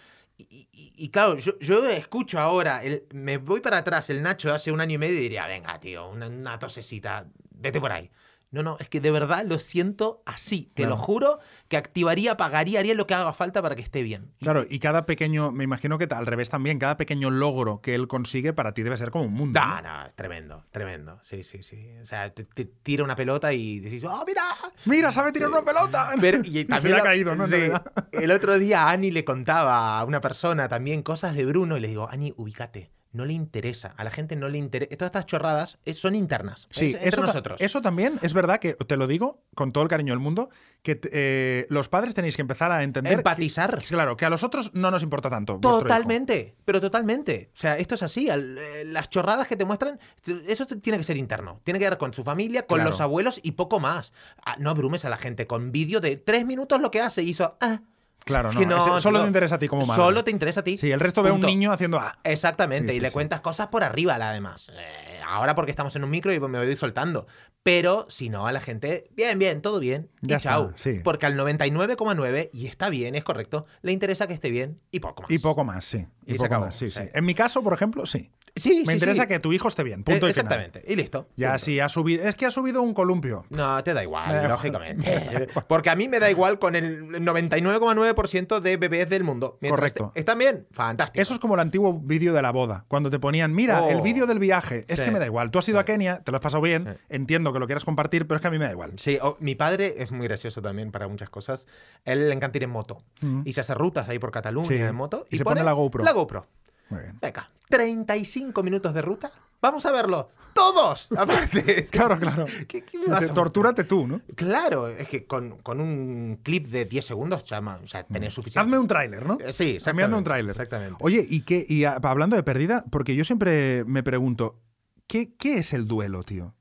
Y, 0.49 0.69
y- 0.73 0.93
y 0.97 1.09
claro, 1.11 1.37
yo, 1.39 1.59
yo 1.59 1.85
escucho 1.87 2.39
ahora, 2.39 2.83
el- 2.85 3.05
me 3.13 3.39
voy 3.39 3.61
para 3.61 3.79
atrás, 3.79 4.11
el 4.11 4.23
Nacho 4.23 4.53
hace 4.53 4.71
un 4.73 4.81
año 4.81 4.95
y 4.95 4.99
medio 4.99 5.17
y 5.19 5.23
diría, 5.23 5.47
venga, 5.47 5.79
tío, 5.81 6.09
una, 6.09 6.29
una 6.29 6.59
tosecita, 6.59 7.27
vete 7.51 7.81
por 7.81 7.93
ahí. 7.93 8.11
No, 8.53 8.65
no, 8.65 8.77
es 8.81 8.89
que 8.89 9.01
de 9.01 9.13
verdad 9.13 9.45
lo 9.47 9.61
siento 9.61 10.23
así. 10.27 10.73
Te 10.75 10.83
Claro. 10.83 10.91
lo 10.91 10.97
juro 10.97 11.39
que 11.69 11.77
activaría, 11.77 12.37
pagaría, 12.37 12.81
haría 12.81 12.95
lo 12.95 13.07
que 13.07 13.15
haga 13.15 13.33
falta 13.33 13.63
para 13.63 13.77
que 13.77 13.83
esté 13.83 14.03
bien. 14.03 14.33
Claro, 14.41 14.67
y 14.69 14.81
cada 14.81 15.07
pequeño, 15.07 15.53
me 15.53 15.63
imagino 15.63 15.99
que 15.99 16.09
al 16.11 16.27
revés 16.27 16.49
también, 16.49 16.81
cada 16.81 16.97
pequeño 16.97 17.31
logro 17.31 17.81
que 17.81 17.95
él 17.95 18.09
consigue 18.09 18.53
para 18.53 18.75
ti 18.75 18.83
debe 18.83 18.97
ser 18.97 19.13
como 19.13 19.27
un 19.27 19.35
mundo. 19.35 19.61
No, 19.61 19.81
¿no? 19.81 20.01
no, 20.01 20.07
es 20.07 20.15
tremendo, 20.17 20.65
tremendo. 20.73 21.21
Sí, 21.23 21.45
sí, 21.45 21.63
sí. 21.63 21.87
O 22.03 22.05
sea, 22.05 22.35
te, 22.35 22.43
te 22.45 22.65
tira 22.65 23.05
una 23.05 23.15
pelota 23.15 23.53
y 23.53 23.79
decís, 23.79 24.03
¡oh, 24.03 24.25
mira! 24.27 24.43
Mira, 24.85 25.13
sabe 25.13 25.31
tirar 25.31 25.49
una 25.49 25.63
pelota. 25.63 26.11
Pero, 26.21 26.39
y 26.45 26.49
Y 26.59 26.63
se 26.63 26.65
también 26.65 26.97
ha 26.97 27.03
caído, 27.03 27.37
¿no? 27.37 27.47
Sí. 27.47 27.71
el 28.13 28.31
otro 28.33 28.59
día 28.59 28.91
Ani 28.91 29.13
le 29.13 29.25
contaba 29.25 30.01
a 30.01 30.05
una 30.05 30.21
persona 30.21 30.69
también 30.69 31.03
cosas 31.03 31.37
de 31.37 31.45
Bruno 31.47 31.77
y 31.77 31.81
le 31.81 31.87
digo, 31.89 32.09
Ani, 32.11 32.35
ubícate. 32.37 32.91
No 33.13 33.25
le 33.25 33.33
interesa. 33.33 33.93
A 33.97 34.05
la 34.05 34.11
gente 34.13 34.37
no 34.37 34.49
le 34.49 34.59
interesa. 34.59 34.97
Todas 34.97 35.09
estas 35.09 35.27
chorradas 35.27 35.79
son 35.95 36.15
internas. 36.15 36.69
Sí, 36.71 36.87
es 36.87 36.95
entre 36.95 37.09
eso, 37.09 37.21
ta- 37.23 37.27
nosotros. 37.27 37.61
eso 37.61 37.83
también 37.83 38.21
es 38.23 38.33
verdad 38.35 38.61
que, 38.61 38.75
te 38.75 38.97
lo 38.97 39.09
digo 39.09 39.43
con 39.57 39.73
todo 39.73 39.83
el 39.83 39.91
cariño 39.91 40.13
del 40.13 40.21
mundo, 40.21 40.49
que 40.83 41.01
eh, 41.13 41.67
los 41.71 41.89
padres 41.89 42.15
tenéis 42.15 42.37
que 42.37 42.43
empezar 42.43 42.71
a 42.71 42.85
entender. 42.85 43.13
que- 43.13 43.19
Empatizar. 43.19 43.83
claro, 43.83 44.17
que 44.17 44.27
a 44.27 44.31
los 44.31 44.45
otros 44.45 44.71
no 44.75 44.93
nos 44.93 45.03
importa 45.03 45.29
tanto. 45.29 45.59
Totalmente, 45.61 46.55
pero 46.65 46.81
totalmente. 46.81 47.51
O 47.53 47.57
sea, 47.59 47.77
esto 47.79 47.97
es 47.97 48.03
así. 48.05 48.31
al- 48.31 48.57
eh, 48.59 48.85
Las 48.85 49.11
chorradas 49.11 49.49
que 49.49 49.57
te 49.57 49.65
muestran, 49.65 49.99
eso 50.47 50.67
tiene 50.67 50.99
que 50.99 51.05
ser 51.05 51.17
interno. 51.17 51.61
Tiene 51.65 51.81
que 51.81 51.89
ver 51.89 51.99
con 51.99 52.15
su 52.15 52.23
familia, 52.23 52.67
con 52.67 52.77
Claro. 52.77 52.91
los 52.91 53.01
abuelos 53.01 53.41
y 53.43 53.53
poco 53.53 53.81
más. 53.81 54.13
Ah, 54.45 54.55
no 54.61 54.71
abrumes 54.71 55.05
a 55.05 55.09
la 55.11 55.17
gente 55.17 55.47
con 55.49 55.73
vídeo 55.73 56.01
de 56.01 56.17
tres 56.17 56.47
minutos 56.47 56.81
lo 56.81 56.91
que 56.93 57.01
hace 57.01 57.23
y 57.25 57.31
hizo. 57.31 57.57
Ah, 57.61 57.81
Claro, 58.25 58.53
no. 58.53 58.61
que 58.61 58.67
no, 58.67 58.79
ese- 58.97 59.01
solo 59.03 59.21
te 59.23 59.27
interesa 59.27 59.55
a 59.57 59.59
ti 59.59 59.69
como 59.69 59.87
madre. 59.87 60.03
Solo 60.03 60.23
te 60.25 60.31
interesa 60.31 60.61
a 60.61 60.65
ti. 60.65 60.77
Sí, 60.79 60.91
el 60.91 61.01
resto 61.01 61.23
ve 61.23 61.31
a 61.31 61.33
un 61.33 61.41
niño 61.41 61.73
haciendo 61.73 61.99
ah. 61.99 62.19
Exactamente, 62.25 62.89
Sí, 62.93 62.97
y 62.97 62.99
sí, 62.99 63.03
le 63.03 63.09
sí. 63.09 63.13
cuentas 63.15 63.41
cosas 63.41 63.69
por 63.69 63.83
arriba, 63.85 64.15
además. 64.15 64.71
Eh, 64.73 65.21
ahora 65.27 65.55
porque 65.55 65.71
estamos 65.71 65.95
en 65.97 66.05
un 66.05 66.11
micro 66.11 66.33
y 66.33 66.41
me 66.41 66.59
voy 66.59 66.77
soltando. 66.77 67.27
Pero 67.63 68.07
si 68.09 68.31
no, 68.31 68.47
a 68.47 68.53
la 68.53 68.61
gente, 68.63 69.05
bien, 69.15 69.39
bien, 69.39 69.61
todo 69.61 69.81
bien. 69.81 70.09
Ya 70.23 70.35
y 70.35 70.37
está, 70.39 70.51
chao. 70.51 70.73
sí. 70.77 71.01
Porque 71.05 71.27
al 71.27 71.37
99,9, 71.37 72.51
y 72.53 72.67
está 72.67 72.89
bien, 72.89 73.15
es 73.15 73.25
correcto, 73.25 73.67
le 73.83 73.93
interesa 73.93 74.27
que 74.27 74.33
esté 74.35 74.49
bien 74.51 74.81
y 74.91 75.01
poco 75.01 75.23
más. 75.23 75.31
Y 75.31 75.39
poco 75.39 75.63
más, 75.65 75.85
sí. 75.85 76.07
Y, 76.25 76.31
Y 76.31 76.33
se 76.33 76.37
poco 76.39 76.45
acabó, 76.47 76.67
más, 76.67 76.77
sí. 76.77 76.89
sí. 76.89 77.01
En 77.13 77.25
mi 77.25 77.35
caso, 77.35 77.63
por 77.63 77.75
ejemplo, 77.75 78.07
sí. 78.07 78.31
Sí, 78.57 78.81
Me 78.81 78.87
sí, 78.87 78.93
interesa 78.95 79.23
sí. 79.23 79.29
que 79.29 79.39
tu 79.41 79.53
hijo 79.53 79.69
esté 79.69 79.83
bien. 79.85 80.03
Punto 80.05 80.27
Eh. 80.27 80.31
Exactamente, 80.31 80.83
y 80.87 80.97
listo. 80.97 81.29
Ya 81.37 81.51
Punto. 81.53 81.65
si 81.65 81.81
ha 81.81 81.89
subido. 81.89 82.25
Es 82.25 82.35
que 82.35 82.47
ha 82.47 82.51
subido 82.51 82.83
un 82.83 82.95
columpio. 82.95 83.45
No, 83.51 83.83
te 83.85 83.95
da 83.95 84.03
igual, 84.03 84.31
igual. 84.35 84.49
lógicamente. 84.49 85.49
Porque 85.69 85.91
a 85.91 85.97
mí 85.97 86.09
me 86.09 86.19
da 86.19 86.31
igual 86.31 86.59
con 86.59 86.75
el 86.75 87.05
99,9% 87.11 88.61
de 88.61 88.77
bebés 88.77 89.09
del 89.09 89.25
mundo. 89.25 89.59
Mientras 89.61 89.79
Correcto. 89.81 90.13
est- 90.15 90.19
¿Están 90.19 90.39
bien? 90.39 90.67
Fantástico. 90.73 91.21
Eso 91.23 91.35
es 91.35 91.41
como 91.41 91.55
el 91.55 91.61
antiguo 91.61 91.95
vídeo 91.95 92.33
de 92.33 92.43
la 92.43 92.51
boda, 92.51 92.85
cuando 92.89 93.11
te 93.11 93.19
ponían, 93.19 93.55
mira, 93.55 93.83
Oh. 93.83 93.91
el 93.91 94.01
vídeo 94.03 94.27
del 94.27 94.39
viaje, 94.39 94.85
es 94.89 94.99
Sí. 94.99 95.05
que 95.05 95.11
me 95.11 95.19
da 95.19 95.27
igual. 95.27 95.51
Tú 95.51 95.59
has 95.59 95.69
ido 95.69 95.79
a 95.79 95.85
Kenia, 95.85 96.19
te 96.23 96.31
lo 96.31 96.37
has 96.37 96.43
pasado 96.43 96.63
bien, 96.63 96.99
entiendo 97.09 97.53
que 97.53 97.59
lo 97.59 97.67
quieras 97.67 97.85
compartir, 97.85 98.27
pero 98.27 98.37
es 98.37 98.43
que 98.43 98.49
a 98.49 98.51
mí 98.51 98.59
me 98.59 98.65
da 98.67 98.73
igual. 98.73 98.93
Sí, 98.97 99.19
o- 99.23 99.37
mi 99.41 99.55
padre 99.55 99.95
es 99.99 100.11
muy 100.11 100.27
gracioso 100.27 100.61
también 100.63 100.91
para 100.93 101.09
muchas 101.09 101.31
cosas. 101.31 101.67
Él 102.05 102.29
le 102.29 102.35
encanta 102.35 102.59
ir 102.59 102.65
en 102.65 102.71
moto. 102.71 103.03
Y 103.45 103.53
se 103.53 103.61
hace 103.61 103.75
rutas 103.75 104.09
ahí 104.09 104.19
por 104.19 104.31
Cataluña 104.31 104.89
en 104.89 104.95
moto. 104.95 105.25
Y 105.31 105.39
se 105.39 105.45
pone 105.45 105.63
la 105.63 105.73
GoPro. 105.73 106.05
La 106.05 106.13
GoPro. 106.13 106.47
Muy 106.91 107.01
bien. 107.03 107.19
Venga, 107.21 107.51
35 107.71 108.63
minutos 108.63 108.93
de 108.93 109.01
ruta. 109.03 109.33
Vamos 109.63 109.87
a 109.87 109.93
verlo. 109.93 110.31
Todos. 110.53 111.13
Aparte. 111.17 111.87
Claro, 111.91 112.19
claro. 112.19 112.45
¿Qué- 112.69 112.85
me 113.09 113.29
Tortúrate 113.29 113.85
tú, 113.85 114.07
¿no? 114.07 114.21
Claro, 114.35 114.89
es 114.89 115.09
que 115.09 115.25
con, 115.25 115.59
con 115.59 115.81
un 115.81 116.41
clip 116.43 116.67
de 116.67 116.85
10 116.85 117.05
segundos, 117.07 117.45
o 117.45 117.87
sea, 117.87 118.05
tenés 118.05 118.35
suficiente. 118.35 118.61
Hazme 118.67 118.79
un 118.79 118.89
tráiler, 118.89 119.25
¿no? 119.25 119.39
Sí, 119.39 119.45
Hazme 119.45 119.69
un 119.69 119.75
exactamente, 119.77 120.23
tráiler. 120.25 120.51
Exactamente. 120.51 120.97
Oye, 121.01 121.25
y 121.29 121.43
qué, 121.43 121.65
y 121.69 121.85
a- 121.85 121.95
hablando 122.03 122.37
de 122.37 122.43
pérdida, 122.43 122.85
porque 122.91 123.15
yo 123.15 123.25
siempre 123.25 123.85
me 123.85 124.03
pregunto, 124.03 124.59
¿qué, 125.07 125.35
qué 125.37 125.59
es 125.59 125.73
el 125.73 125.87
duelo, 125.87 126.25
tío? 126.25 126.55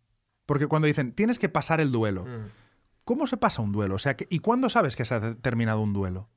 Porque 0.46 0.68
cuando 0.68 0.88
dicen, 0.88 1.12
tienes 1.14 1.40
que 1.40 1.50
pasar 1.50 1.82
el 1.82 1.92
duelo, 1.92 2.26
Mm. 2.26 2.48
¿cómo 3.06 3.26
se 3.28 3.38
pasa 3.38 3.62
un 3.62 3.72
duelo? 3.72 3.96
O 3.96 4.00
sea, 4.00 4.16
¿y 4.30 4.40
cuándo 4.40 4.70
sabes 4.70 4.96
que 4.96 5.06
se 5.06 5.16
ha 5.16 5.36
terminado 5.36 5.82
un 5.82 5.94
duelo? 5.94 6.30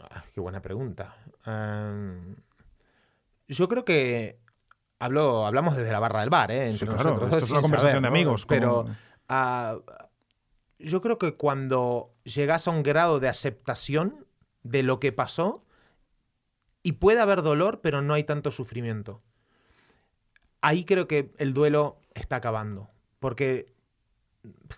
Ah, 0.00 0.24
qué 0.34 0.40
buena 0.40 0.60
pregunta. 0.60 1.14
Em, 1.46 2.34
yo 3.50 3.68
creo 3.68 3.84
que 3.84 4.38
hablo, 4.98 5.46
hablamos 5.46 5.76
desde 5.76 5.92
la 5.92 5.98
barra 5.98 6.20
del 6.20 6.30
bar, 6.30 6.50
¿eh? 6.50 6.66
Sí, 6.66 6.84
Entre 6.84 6.86
claro, 6.86 7.10
nosotros 7.10 7.32
esto 7.32 7.44
es 7.44 7.50
una 7.50 7.60
conversación 7.62 7.92
saber, 7.92 8.02
de 8.02 8.08
amigos, 8.08 8.46
Pero 8.46 8.86
ah, 9.28 9.78
yo 10.78 11.00
creo 11.00 11.18
que 11.18 11.34
cuando 11.34 12.14
llegas 12.24 12.68
a 12.68 12.70
un 12.70 12.82
grado 12.82 13.18
de 13.20 13.28
aceptación 13.28 14.26
de 14.62 14.82
lo 14.82 15.00
que 15.00 15.12
pasó, 15.12 15.64
y 16.82 16.92
puede 16.92 17.20
haber 17.20 17.42
dolor, 17.42 17.80
pero 17.82 18.02
no 18.02 18.14
hay 18.14 18.24
tanto 18.24 18.52
sufrimiento. 18.52 19.22
Ahí 20.62 20.84
creo 20.84 21.06
que 21.08 21.32
el 21.38 21.52
duelo 21.52 22.00
está 22.14 22.36
acabando. 22.36 22.90
Porque, 23.18 23.74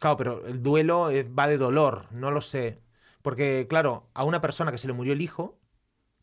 claro, 0.00 0.16
pero 0.16 0.46
el 0.46 0.62
duelo 0.62 1.10
va 1.38 1.46
de 1.46 1.58
dolor, 1.58 2.06
no 2.10 2.30
lo 2.30 2.40
sé. 2.40 2.80
Porque, 3.22 3.66
claro, 3.68 4.08
a 4.14 4.24
una 4.24 4.40
persona 4.40 4.72
que 4.72 4.78
se 4.78 4.88
le 4.88 4.94
murió 4.94 5.12
el 5.12 5.20
hijo, 5.20 5.58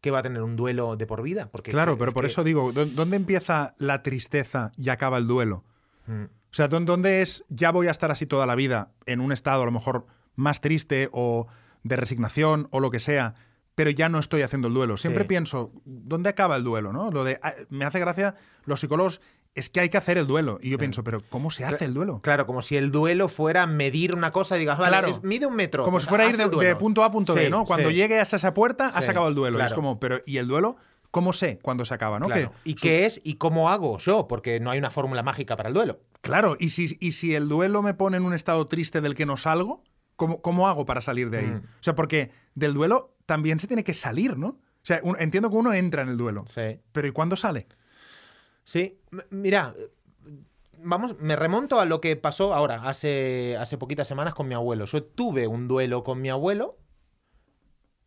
que 0.02 0.12
va 0.12 0.20
a 0.20 0.24
tener 0.24 0.42
un 0.42 0.56
duelo 0.56 0.96
de 0.96 1.06
por 1.08 1.22
vida. 1.22 1.50
Porque 1.52 1.72
Claro, 1.72 1.94
que- 1.96 2.00
pero 2.00 2.14
por 2.14 2.24
que- 2.24 2.28
eso 2.28 2.44
digo, 2.44 2.72
¿dó- 2.72 2.86
¿dónde 2.86 3.18
empieza 3.18 3.76
la 3.78 4.02
tristeza 4.04 4.72
y 4.78 4.90
acaba 4.90 5.18
el 5.18 5.28
duelo? 5.28 5.64
Mm. 6.08 6.24
O 6.24 6.54
sea, 6.54 6.68
¿dó- 6.70 6.80
¿dónde 6.80 7.22
es 7.22 7.44
ya 7.50 7.72
voy 7.72 7.88
a 7.88 7.92
estar 7.92 8.10
así 8.12 8.26
toda 8.26 8.46
la 8.46 8.56
vida 8.56 8.92
en 9.06 9.20
un 9.22 9.32
estado 9.32 9.62
a 9.64 9.66
lo 9.66 9.72
mejor 9.72 10.08
más 10.36 10.62
triste 10.62 11.10
o 11.12 11.48
de 11.84 11.96
resignación 11.96 12.68
o 12.72 12.80
lo 12.80 12.92
que 12.92 13.00
sea, 13.00 13.36
pero 13.76 13.90
ya 13.92 14.10
no 14.10 14.20
estoy 14.20 14.42
haciendo 14.42 14.68
el 14.70 14.74
duelo? 14.74 14.98
Siempre 14.98 15.24
Sí. 15.24 15.28
pienso, 15.28 15.72
¿dónde 15.86 16.30
acaba 16.30 16.56
el 16.56 16.64
duelo? 16.64 16.92
¿no? 16.94 17.12
Lo 17.12 17.24
de, 17.24 17.40
ah, 17.44 17.54
me 17.70 17.86
hace 17.86 18.00
gracia 18.00 18.36
los 18.66 18.80
psicólogos, 18.80 19.22
es 19.56 19.70
que 19.70 19.80
hay 19.82 19.90
que 19.90 19.98
hacer 19.98 20.18
el 20.18 20.28
duelo. 20.28 20.60
Y 20.62 20.70
yo 20.70 20.76
Sí. 20.76 20.80
pienso, 20.80 21.04
pero 21.04 21.22
¿cómo 21.30 21.52
se 21.52 21.66
hace 21.66 21.86
el 21.86 21.94
duelo? 21.94 22.22
Claro, 22.22 22.46
como 22.46 22.62
si 22.62 22.78
el 22.78 22.92
duelo 22.92 23.28
fuera 23.28 23.66
medir 23.68 24.16
una 24.16 24.32
cosa 24.32 24.56
y 24.56 24.60
digas, 24.60 24.78
vale, 24.78 24.90
Claro. 24.92 25.08
es- 25.10 25.24
mide 25.24 25.46
un 25.46 25.56
metro. 25.56 25.84
Como 25.84 26.00
si 26.00 26.08
fuera 26.08 26.26
ir 26.30 26.38
de, 26.38 26.76
punto 26.76 27.04
A 27.04 27.08
a 27.08 27.12
punto 27.12 27.34
B, 27.34 27.50
¿no? 27.50 27.66
Cuando 27.66 27.90
sí. 27.90 27.96
llegue 27.96 28.20
hasta 28.20 28.36
esa 28.38 28.54
puerta, 28.54 28.88
has 28.90 29.08
acabado 29.10 29.30
el 29.30 29.36
duelo. 29.36 29.58
Y 29.58 29.62
Es 29.62 29.68
claro. 29.68 29.76
como, 29.76 30.00
pero 30.00 30.20
¿y 30.26 30.38
el 30.38 30.48
duelo? 30.48 30.78
¿Cómo 31.12 31.34
sé 31.34 31.58
cuándo 31.64 31.86
se 31.86 31.94
acaba? 31.96 32.20
¿no? 32.20 32.28
Claro. 32.28 32.52
Que- 32.64 32.70
¿Y 32.70 32.76
qué 32.76 33.06
es 33.08 33.20
y 33.24 33.36
cómo 33.36 33.70
hago 33.72 33.98
yo? 33.98 34.28
Porque 34.28 34.60
no 34.60 34.70
hay 34.70 34.78
una 34.78 34.92
fórmula 34.92 35.24
mágica 35.24 35.58
para 35.58 35.70
el 35.70 35.74
duelo. 35.74 36.00
Claro, 36.22 36.56
y 36.60 36.70
si, 36.70 36.98
y 37.00 37.14
si 37.14 37.34
el 37.34 37.50
duelo 37.50 37.82
me 37.82 37.96
pone 37.96 38.18
en 38.18 38.24
un 38.26 38.34
estado 38.36 38.68
triste 38.68 39.02
del 39.02 39.16
que 39.16 39.26
no 39.26 39.36
salgo, 39.36 39.84
¿cómo, 40.16 40.42
cómo 40.42 40.68
hago 40.70 40.86
para 40.86 41.02
salir 41.02 41.32
de 41.32 41.40
ahí? 41.40 41.48
Mm. 41.48 41.58
O 41.66 41.82
sea, 41.84 41.96
porque 41.96 42.32
del 42.54 42.74
duelo 42.76 43.16
también 43.26 43.58
se 43.60 43.66
tiene 43.68 43.84
que 43.84 43.96
salir, 43.96 44.38
¿no? 44.38 44.48
O 44.50 44.60
sea, 44.84 45.00
un- 45.04 45.16
entiendo 45.20 45.50
que 45.50 45.56
uno 45.56 45.74
entra 45.74 46.04
en 46.04 46.10
el 46.10 46.18
duelo, 46.18 46.46
Sí. 46.48 46.80
pero 46.92 47.08
¿y 47.08 47.12
cuándo 47.12 47.36
sale? 47.36 47.68
Sí, 48.70 49.00
mira, 49.32 49.74
vamos, 50.78 51.18
me 51.18 51.36
remonto 51.36 51.80
a 51.80 51.86
lo 51.86 52.00
que 52.00 52.16
pasó 52.16 52.54
ahora, 52.54 52.84
hace, 52.84 53.58
hace 53.58 53.80
poquitas 53.80 54.08
semanas 54.08 54.36
con 54.36 54.48
mi 54.48 54.54
abuelo. 54.54 54.86
Yo 54.86 55.02
tuve 55.02 55.48
un 55.48 55.68
duelo 55.68 56.04
con 56.04 56.22
mi 56.22 56.30
abuelo, 56.30 56.78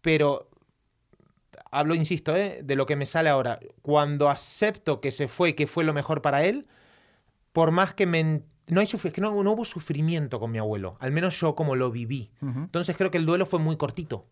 pero 0.03 0.51
hablo, 1.73 1.97
insisto, 1.97 2.37
¿eh? 2.37 2.61
de 2.63 2.77
lo 2.77 2.87
que 2.87 2.95
me 2.95 3.07
sale 3.07 3.29
ahora. 3.29 3.59
Cuando 3.83 4.29
acepto 4.29 5.01
que 5.01 5.11
se 5.11 5.27
fue 5.27 5.49
y 5.49 5.53
que 5.55 5.67
fue 5.67 5.83
lo 5.83 5.93
mejor 5.93 6.23
para 6.23 6.45
él, 6.45 6.69
por 7.51 7.73
más 7.73 7.93
que 7.93 8.07
me... 8.07 8.45
No, 8.69 8.79
hay 8.79 8.87
es 8.87 9.13
que 9.13 9.21
no, 9.21 9.43
no 9.43 9.53
hubo 9.55 9.65
sufrimiento 9.65 10.39
con 10.39 10.53
mi 10.53 10.59
abuelo, 10.59 10.97
al 11.01 11.11
menos 11.11 11.41
yo 11.41 11.57
como 11.57 11.75
lo 11.75 11.91
viví. 11.91 12.31
Entonces 12.41 12.97
creo 12.97 13.11
que 13.11 13.19
el 13.19 13.27
duelo 13.27 13.47
fue 13.47 13.59
muy 13.59 13.77
cortito. 13.77 14.29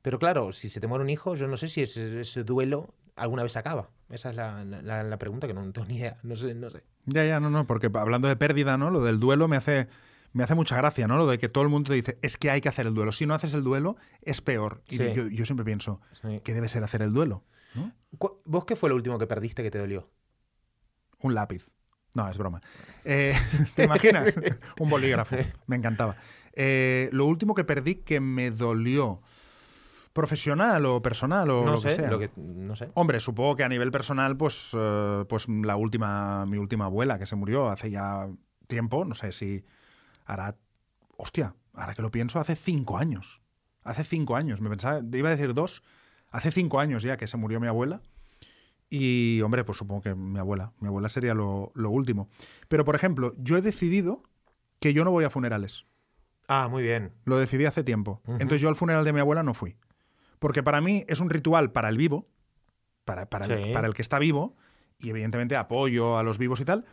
Pero 0.00 0.18
claro, 0.18 0.54
si 0.54 0.70
se 0.70 0.80
te 0.80 0.86
muere 0.86 1.04
un 1.04 1.10
hijo, 1.10 1.34
yo 1.34 1.48
no 1.48 1.58
sé 1.58 1.68
si 1.68 1.82
ese, 1.82 2.22
ese 2.22 2.44
duelo 2.44 2.94
alguna 3.16 3.42
vez 3.42 3.56
acaba. 3.56 3.90
Esa 4.08 4.30
es 4.30 4.36
la, 4.36 4.64
la- 4.64 5.02
la 5.02 5.18
pregunta 5.18 5.46
que 5.46 5.54
no 5.54 5.70
tengo 5.72 5.86
ni 5.86 5.96
idea. 5.98 6.18
No 6.22 6.36
sé, 6.36 6.54
no 6.54 6.70
sé. 6.70 6.84
Ya, 7.06 7.24
ya, 7.24 7.40
no, 7.40 7.50
no, 7.50 7.66
porque 7.66 7.90
hablando 7.94 8.28
de 8.28 8.36
pérdida, 8.36 8.76
¿no? 8.76 8.90
Lo 8.90 9.00
del 9.02 9.18
duelo 9.20 9.48
me 9.48 9.56
hace, 9.56 9.88
me 10.32 10.42
hace 10.44 10.54
mucha 10.54 10.76
gracia, 10.76 11.06
¿no? 11.06 11.16
Lo 11.16 11.26
de 11.26 11.38
que 11.38 11.48
todo 11.48 11.64
el 11.64 11.70
mundo 11.70 11.88
te 11.90 11.94
dice, 11.94 12.18
es 12.22 12.36
que 12.36 12.50
hay 12.50 12.60
que 12.60 12.68
hacer 12.68 12.86
el 12.86 12.94
duelo. 12.94 13.12
Si 13.12 13.26
no 13.26 13.34
haces 13.34 13.54
el 13.54 13.62
duelo, 13.64 13.96
es 14.22 14.40
peor. 14.40 14.82
Y 14.88 14.96
Sí. 14.98 15.12
yo, 15.14 15.26
yo 15.28 15.44
siempre 15.46 15.64
pienso, 15.64 16.00
Sí. 16.22 16.40
¿qué 16.44 16.54
debe 16.54 16.68
ser 16.68 16.82
hacer 16.84 17.02
el 17.02 17.12
duelo? 17.12 17.44
¿Vos 18.44 18.64
qué 18.64 18.76
fue 18.76 18.88
lo 18.88 18.94
último 18.94 19.18
que 19.18 19.26
perdiste 19.26 19.62
que 19.62 19.70
te 19.70 19.78
dolió? 19.78 20.08
Un 21.20 21.34
lápiz. 21.34 21.66
No, 22.14 22.28
es 22.28 22.38
broma. 22.38 22.60
Eh, 23.04 23.34
¿Te 23.74 23.84
imaginas? 23.84 24.34
Un 24.80 24.88
bolígrafo. 24.88 25.36
Me 25.66 25.76
encantaba. 25.76 26.16
Eh, 26.54 27.08
lo 27.12 27.26
último 27.26 27.54
que 27.54 27.64
perdí 27.64 27.96
que 27.96 28.20
me 28.20 28.50
dolió, 28.50 29.20
profesional 30.14 30.86
o 30.86 31.02
personal 31.02 31.50
o 31.50 31.64
no 31.64 31.72
lo 31.72 31.76
sé, 31.76 31.88
que 31.88 31.94
sea. 31.96 32.10
lo 32.10 32.18
que 32.18 32.30
no 32.36 32.74
sé. 32.76 32.90
Hombre, 32.94 33.20
supongo 33.20 33.56
que 33.56 33.64
a 33.64 33.68
nivel 33.68 33.90
personal, 33.90 34.36
pues, 34.36 34.70
eh, 34.72 35.24
pues 35.28 35.46
la 35.48 35.76
última, 35.76 36.46
mi 36.46 36.56
última 36.56 36.86
abuela 36.86 37.18
que 37.18 37.26
se 37.26 37.36
murió 37.36 37.68
hace 37.68 37.90
ya 37.90 38.28
tiempo, 38.66 39.04
no 39.04 39.14
sé 39.14 39.32
si 39.32 39.64
hará, 40.24 40.56
hostia, 41.18 41.54
ahora 41.74 41.94
que 41.94 42.00
lo 42.00 42.10
pienso, 42.10 42.38
hace 42.40 42.56
cinco 42.56 42.96
años. 42.96 43.42
Hace 43.82 44.04
cinco 44.04 44.36
años, 44.36 44.62
me 44.62 44.70
pensaba, 44.70 45.02
iba 45.12 45.28
a 45.28 45.36
decir 45.36 45.52
dos, 45.52 45.82
hace 46.30 46.50
cinco 46.50 46.80
años 46.80 47.02
ya 47.02 47.18
que 47.18 47.26
se 47.26 47.36
murió 47.36 47.60
mi 47.60 47.66
abuela. 47.66 48.00
Y, 48.88 49.42
hombre, 49.42 49.64
pues 49.64 49.76
supongo 49.78 50.02
que 50.02 50.14
mi 50.14 50.38
abuela, 50.38 50.72
mi 50.78 50.86
abuela 50.86 51.08
sería 51.08 51.34
lo, 51.34 51.72
lo 51.74 51.90
último. 51.90 52.28
Pero, 52.68 52.84
por 52.84 52.94
ejemplo, 52.94 53.34
yo 53.36 53.56
he 53.56 53.62
decidido 53.62 54.22
que 54.78 54.94
yo 54.94 55.04
no 55.04 55.10
voy 55.10 55.24
a 55.24 55.30
funerales. 55.30 55.86
Ah, 56.46 56.68
muy 56.70 56.84
bien. 56.84 57.12
Lo 57.24 57.38
decidí 57.38 57.64
hace 57.64 57.82
tiempo. 57.82 58.22
Entonces 58.26 58.60
yo 58.60 58.68
al 58.68 58.76
funeral 58.76 59.04
de 59.04 59.12
mi 59.12 59.20
abuela 59.20 59.42
no 59.42 59.54
fui. 59.54 59.76
Porque 60.44 60.62
para 60.62 60.82
mí 60.82 61.06
es 61.08 61.20
un 61.20 61.30
ritual 61.30 61.72
para 61.72 61.88
el 61.88 61.96
vivo, 61.96 62.28
para, 63.06 63.30
para, 63.30 63.46
el, 63.46 63.64
Sí. 63.64 63.72
para 63.72 63.86
el 63.86 63.94
que 63.94 64.02
está 64.02 64.18
vivo, 64.18 64.58
y 64.98 65.08
evidentemente 65.08 65.56
apoyo 65.56 66.18
a 66.18 66.22
los 66.22 66.36
vivos 66.36 66.60
y 66.60 66.66
tal. 66.66 66.84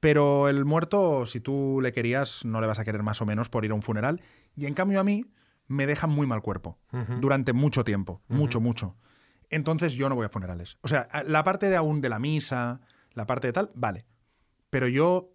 Pero 0.00 0.48
el 0.48 0.64
muerto, 0.64 1.26
si 1.26 1.38
tú 1.38 1.80
le 1.82 1.92
querías, 1.92 2.46
no 2.46 2.62
le 2.62 2.66
vas 2.66 2.78
a 2.78 2.84
querer 2.86 3.02
más 3.02 3.20
o 3.20 3.26
menos 3.26 3.50
por 3.50 3.66
ir 3.66 3.72
a 3.72 3.74
un 3.74 3.82
funeral. 3.82 4.22
Y 4.56 4.64
en 4.64 4.72
cambio 4.72 5.00
a 5.00 5.04
mí 5.04 5.26
me 5.66 5.86
deja 5.86 6.06
muy 6.06 6.26
mal 6.26 6.40
cuerpo 6.40 6.78
durante 7.20 7.52
mucho 7.52 7.84
tiempo, 7.84 8.22
mucho, 8.28 8.58
mucho. 8.58 8.96
Entonces 9.50 9.92
yo 9.92 10.08
no 10.08 10.14
voy 10.14 10.24
a 10.24 10.30
funerales. 10.30 10.78
O 10.80 10.88
sea, 10.88 11.06
la 11.26 11.44
parte 11.44 11.68
de 11.68 11.76
aún 11.76 12.00
de 12.00 12.08
la 12.08 12.18
misa, 12.18 12.80
la 13.12 13.26
parte 13.26 13.48
de 13.48 13.52
tal, 13.52 13.70
vale. 13.74 14.06
Pero 14.70 14.88
yo 14.88 15.34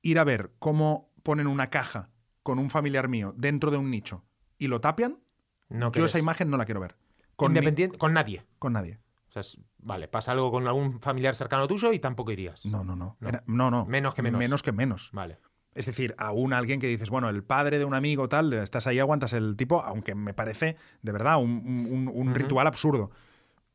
ir 0.00 0.18
a 0.18 0.24
ver 0.24 0.54
cómo 0.58 1.12
ponen 1.22 1.48
una 1.48 1.68
caja 1.68 2.08
con 2.42 2.58
un 2.58 2.70
familiar 2.70 3.08
mío 3.08 3.34
dentro 3.36 3.70
de 3.70 3.76
un 3.76 3.90
nicho 3.90 4.24
y 4.56 4.68
lo 4.68 4.80
tapian, 4.80 5.18
No 5.74 5.86
yo 5.86 5.92
querés. 5.92 6.10
esa 6.12 6.18
imagen 6.18 6.50
no 6.50 6.56
la 6.56 6.64
quiero 6.64 6.80
ver. 6.80 6.96
Con, 7.36 7.50
Independiente, 7.50 7.98
con 7.98 8.12
nadie. 8.12 8.44
con 8.58 8.72
nadie. 8.72 8.98
O 9.28 9.32
sea, 9.32 9.40
es- 9.40 9.58
vale, 9.78 10.06
pasa 10.08 10.32
algo 10.32 10.50
con 10.52 10.66
algún 10.68 11.00
familiar 11.00 11.34
cercano 11.34 11.66
tuyo 11.66 11.92
y 11.92 11.98
tampoco 11.98 12.30
irías. 12.30 12.64
No, 12.66 12.84
no, 12.84 12.94
no. 12.96 13.16
No. 13.20 13.28
Era- 13.28 13.42
no, 13.46 13.70
no. 13.70 13.84
Menos 13.86 14.14
que 14.14 14.22
menos. 14.22 14.38
Menos 14.38 14.62
que 14.62 14.72
menos. 14.72 15.10
Vale. 15.12 15.38
Es 15.74 15.86
decir, 15.86 16.14
aún 16.18 16.52
alguien 16.52 16.78
que 16.80 16.86
dices, 16.86 17.10
bueno, 17.10 17.28
el 17.28 17.42
padre 17.42 17.78
de 17.78 17.84
un 17.84 17.94
amigo 17.94 18.28
tal, 18.28 18.52
estás 18.52 18.86
ahí, 18.86 19.00
aguantas 19.00 19.32
el 19.32 19.56
tipo, 19.56 19.82
aunque 19.82 20.14
me 20.14 20.32
parece, 20.32 20.76
de 21.02 21.10
verdad, 21.12 21.38
un, 21.42 22.08
un- 22.14 22.34
ritual 22.34 22.68
absurdo. 22.68 23.10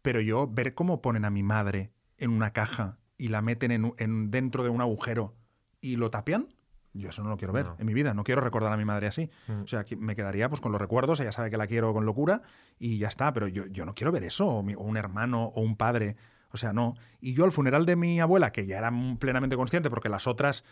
Pero 0.02 0.22
yo, 0.22 0.48
ver 0.48 0.74
cómo 0.76 1.02
ponen 1.02 1.26
a 1.26 1.30
mi 1.30 1.44
madre 1.44 1.92
en 2.18 2.32
una 2.32 2.54
caja 2.54 2.98
y 3.18 3.28
la 3.28 3.42
meten 3.42 3.72
en, 3.72 3.94
en- 3.98 4.32
dentro 4.32 4.64
de 4.64 4.70
un 4.70 4.80
agujero 4.80 5.36
y 5.82 5.98
lo 5.98 6.10
tapian, 6.10 6.48
yo 6.94 7.10
eso 7.10 7.24
no 7.24 7.30
lo 7.30 7.38
quiero 7.38 7.54
ver 7.54 7.66
No. 7.66 7.76
en 7.80 7.86
mi 7.86 7.94
vida. 7.94 8.14
No 8.14 8.24
quiero 8.24 8.42
recordar 8.42 8.72
a 8.74 8.78
mi 8.78 8.86
madre 8.86 9.08
así. 9.08 9.30
Mm. 9.48 9.62
O 9.64 9.68
sea, 9.68 9.84
que 9.86 9.96
me 9.96 10.16
quedaría 10.16 10.50
pues 10.50 10.60
con 10.62 10.72
los 10.72 10.82
recuerdos, 10.82 11.20
ella 11.20 11.32
sabe 11.32 11.50
que 11.52 11.58
la 11.58 11.68
quiero 11.68 11.94
con 11.94 12.06
locura 12.06 12.42
y 12.80 12.98
ya 12.98 13.08
está, 13.08 13.32
pero 13.34 13.48
yo, 13.48 13.66
yo 13.68 13.86
no 13.86 13.94
quiero 13.94 14.12
ver 14.12 14.24
eso, 14.24 14.48
o, 14.48 14.64
mi- 14.64 14.76
o 14.76 14.80
un 14.82 14.98
hermano 14.98 15.46
o 15.56 15.62
un 15.62 15.76
padre, 15.78 16.16
o 16.52 16.58
sea, 16.58 16.74
no. 16.74 16.96
Y 17.22 17.34
yo 17.34 17.44
al 17.46 17.52
funeral 17.52 17.86
de 17.86 17.96
mi 17.96 18.20
abuela, 18.20 18.52
que 18.52 18.66
ya 18.66 18.78
era 18.80 18.92
plenamente 19.20 19.56
consciente, 19.56 19.90
porque 19.90 20.10
las 20.10 20.26
otras, 20.28 20.64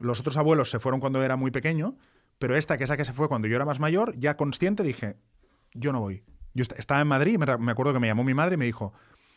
los 0.00 0.20
otros 0.20 0.36
abuelos 0.36 0.70
se 0.70 0.78
fueron 0.78 1.00
cuando 1.00 1.22
era 1.22 1.36
muy 1.36 1.50
pequeño, 1.50 1.96
pero 2.38 2.56
esta, 2.56 2.78
que 2.78 2.84
es 2.84 2.90
la 2.90 2.96
que 2.96 3.04
se 3.04 3.12
fue 3.12 3.28
cuando 3.28 3.48
yo 3.48 3.56
era 3.56 3.64
más 3.64 3.78
mayor, 3.80 4.14
ya 4.18 4.36
consciente 4.36 4.82
dije, 4.82 5.16
yo 5.74 5.92
no 5.92 6.00
voy. 6.00 6.24
Yo 6.54 6.62
est- 6.62 6.78
estaba 6.78 7.00
en 7.02 7.08
Madrid 7.08 7.38
me 7.38 7.70
acuerdo 7.72 7.92
que 7.92 7.98
me 8.00 8.06
llamó 8.06 8.24
mi 8.24 8.32
madre 8.34 8.54
y 8.54 8.58
me 8.58 8.64
dijo, 8.64 8.92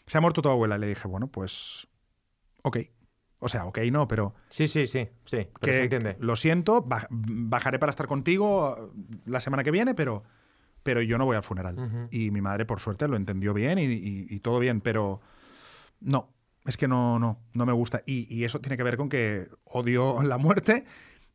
se 0.08 0.18
ha 0.18 0.22
muerto 0.22 0.42
tu 0.42 0.50
abuela. 0.50 0.78
Y 0.78 0.80
le 0.80 0.88
dije, 0.88 1.08
bueno, 1.08 1.28
pues, 1.28 1.88
ok. 2.64 2.78
O 3.44 3.50
sea, 3.50 3.66
ok, 3.66 3.80
no, 3.92 4.08
pero 4.08 4.36
Sí, 4.50 4.68
sí, 4.68 4.86
sí, 4.88 5.10
sí. 5.26 5.48
Pero 5.60 5.60
que 5.60 5.74
se 5.74 5.84
entiende. 5.84 6.16
lo 6.20 6.36
siento, 6.36 6.86
baj- 6.86 7.08
bajaré 7.10 7.80
para 7.80 7.90
estar 7.90 8.06
contigo 8.08 8.76
uh, 8.78 8.94
la 9.26 9.40
semana 9.40 9.64
que 9.64 9.72
viene, 9.72 9.96
pero, 9.96 10.24
pero 10.84 11.02
yo 11.02 11.18
no 11.18 11.26
voy 11.26 11.36
al 11.36 11.44
funeral. 11.44 12.08
Y 12.12 12.30
mi 12.32 12.40
madre, 12.42 12.66
por 12.66 12.80
suerte, 12.80 13.08
lo 13.08 13.18
entendió 13.18 13.54
bien 13.54 13.80
y, 13.80 13.84
y- 13.86 14.26
y 14.30 14.40
todo 14.42 14.60
bien, 14.60 14.80
pero 14.82 15.22
no, 16.00 16.30
es 16.66 16.78
que 16.78 16.88
no, 16.88 17.18
no, 17.20 17.40
no 17.54 17.66
me 17.66 17.74
gusta. 17.74 18.04
Y, 18.06 18.28
y 18.34 18.44
eso 18.46 18.62
tiene 18.62 18.78
que 18.78 18.84
ver 18.84 18.98
con 18.98 19.10
que 19.10 19.48
odio 19.64 20.22
la 20.24 20.38
muerte 20.38 20.86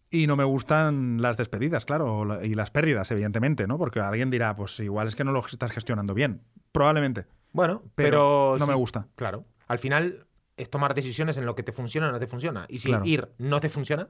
y 0.08 0.28
no 0.28 0.36
me 0.36 0.44
gustan 0.44 1.20
las 1.20 1.36
despedidas, 1.36 1.84
claro, 1.84 2.42
y 2.44 2.54
las 2.54 2.70
pérdidas, 2.70 3.10
evidentemente, 3.10 3.66
¿no? 3.66 3.78
Porque 3.78 3.98
alguien 3.98 4.30
dirá, 4.30 4.54
pues 4.54 4.78
igual 4.78 5.08
es 5.08 5.16
que 5.16 5.24
no 5.24 5.32
lo 5.32 5.44
estás 5.44 5.72
gestionando 5.72 6.14
bien. 6.14 6.42
Probablemente, 6.70 7.26
Bueno, 7.52 7.82
pero, 7.96 8.10
pero. 8.10 8.56
no 8.60 8.66
sí, 8.66 8.70
me 8.70 8.76
gusta. 8.76 9.08
Claro. 9.16 9.44
Al 9.66 9.80
final 9.80 10.25
es 10.56 10.70
tomar 10.70 10.94
decisiones 10.94 11.36
en 11.38 11.46
lo 11.46 11.54
que 11.54 11.62
te 11.62 11.72
funciona 11.72 12.08
o 12.08 12.12
no 12.12 12.18
te 12.18 12.26
funciona. 12.26 12.66
Y 12.68 12.78
si 12.78 12.88
Claro. 12.88 13.04
ir 13.04 13.28
no 13.38 13.60
te 13.60 13.68
funciona, 13.68 14.08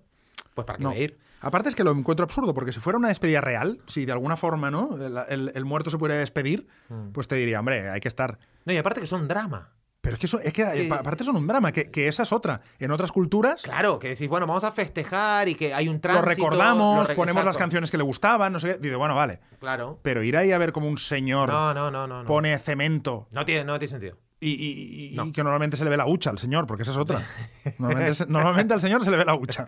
pues 0.54 0.64
para 0.66 0.78
qué 0.78 0.84
No. 0.84 0.94
ir. 0.94 1.18
Aparte 1.40 1.68
es 1.68 1.74
que 1.74 1.84
lo 1.84 1.90
encuentro 1.92 2.24
absurdo, 2.24 2.54
porque 2.54 2.72
si 2.72 2.80
fuera 2.80 2.98
una 2.98 3.08
despedida 3.08 3.40
real, 3.40 3.80
si 3.86 4.04
de 4.06 4.12
alguna 4.12 4.36
forma 4.36 4.70
¿no? 4.70 4.96
el, 4.96 5.16
el- 5.28 5.52
el 5.54 5.64
muerto 5.64 5.90
se 5.90 5.98
pudiera 5.98 6.18
despedir, 6.18 6.66
Mm. 6.88 7.10
pues 7.12 7.28
te 7.28 7.34
diría, 7.36 7.60
hombre, 7.60 7.90
hay 7.90 8.00
que 8.00 8.08
estar. 8.08 8.38
No, 8.64 8.72
y 8.72 8.76
aparte 8.76 9.00
que 9.00 9.06
son 9.06 9.28
drama. 9.28 9.72
Pero 10.00 10.14
es 10.14 10.20
que, 10.20 10.26
eso, 10.26 10.38
es 10.38 10.52
que 10.52 10.64
Que- 10.64 10.84
pa- 10.84 10.96
aparte 10.96 11.24
son 11.24 11.34
un 11.34 11.48
drama, 11.48 11.72
que, 11.72 11.90
que 11.90 12.06
esa 12.06 12.22
es 12.22 12.32
otra. 12.32 12.60
En 12.78 12.92
otras 12.92 13.10
culturas 13.10 13.62
Claro, 13.62 13.98
que 13.98 14.10
decís, 14.10 14.28
bueno, 14.28 14.46
vamos 14.46 14.62
a 14.62 14.70
festejar 14.70 15.48
y 15.48 15.56
que 15.56 15.74
hay 15.74 15.88
un 15.88 15.96
lo 15.96 16.00
tránsito. 16.00 16.28
recordamos, 16.28 16.98
lo 17.00 17.04
re- 17.06 17.14
ponemos 17.16 17.44
las 17.44 17.56
canciones 17.56 17.90
que 17.90 17.96
le 17.96 18.04
gustaban, 18.04 18.52
no 18.52 18.60
sé 18.60 18.74
qué. 18.74 18.78
Dice, 18.78 18.94
bueno, 18.94 19.16
vale. 19.16 19.40
Claro. 19.58 19.98
Pero 20.02 20.22
ir 20.22 20.36
ahí 20.36 20.52
a 20.52 20.58
ver 20.58 20.70
como 20.70 20.88
un 20.88 20.96
señor 20.96 21.48
No, 21.48 21.74
no, 21.74 21.90
no, 21.90 22.06
no. 22.06 22.22
No, 22.22 22.26
pone 22.28 22.56
cemento 22.60 23.26
no, 23.32 23.44
tiene, 23.44 23.64
no 23.64 23.78
tiene 23.80 23.90
sentido. 23.90 24.16
Y, 24.38 24.50
y- 24.50 25.12
y- 25.12 25.16
No. 25.16 25.24
y 25.26 25.32
que 25.32 25.42
normalmente 25.42 25.76
se 25.78 25.84
le 25.84 25.90
ve 25.90 25.96
la 25.96 26.06
hucha 26.06 26.28
al 26.30 26.38
señor, 26.38 26.66
porque 26.66 26.82
esa 26.82 26.92
es 26.92 26.98
otra. 26.98 27.22
Normalmente, 27.78 28.74
al 28.74 28.80
señor 28.80 29.04
se 29.04 29.10
le 29.10 29.16
ve 29.16 29.24
la 29.24 29.34
hucha. 29.34 29.64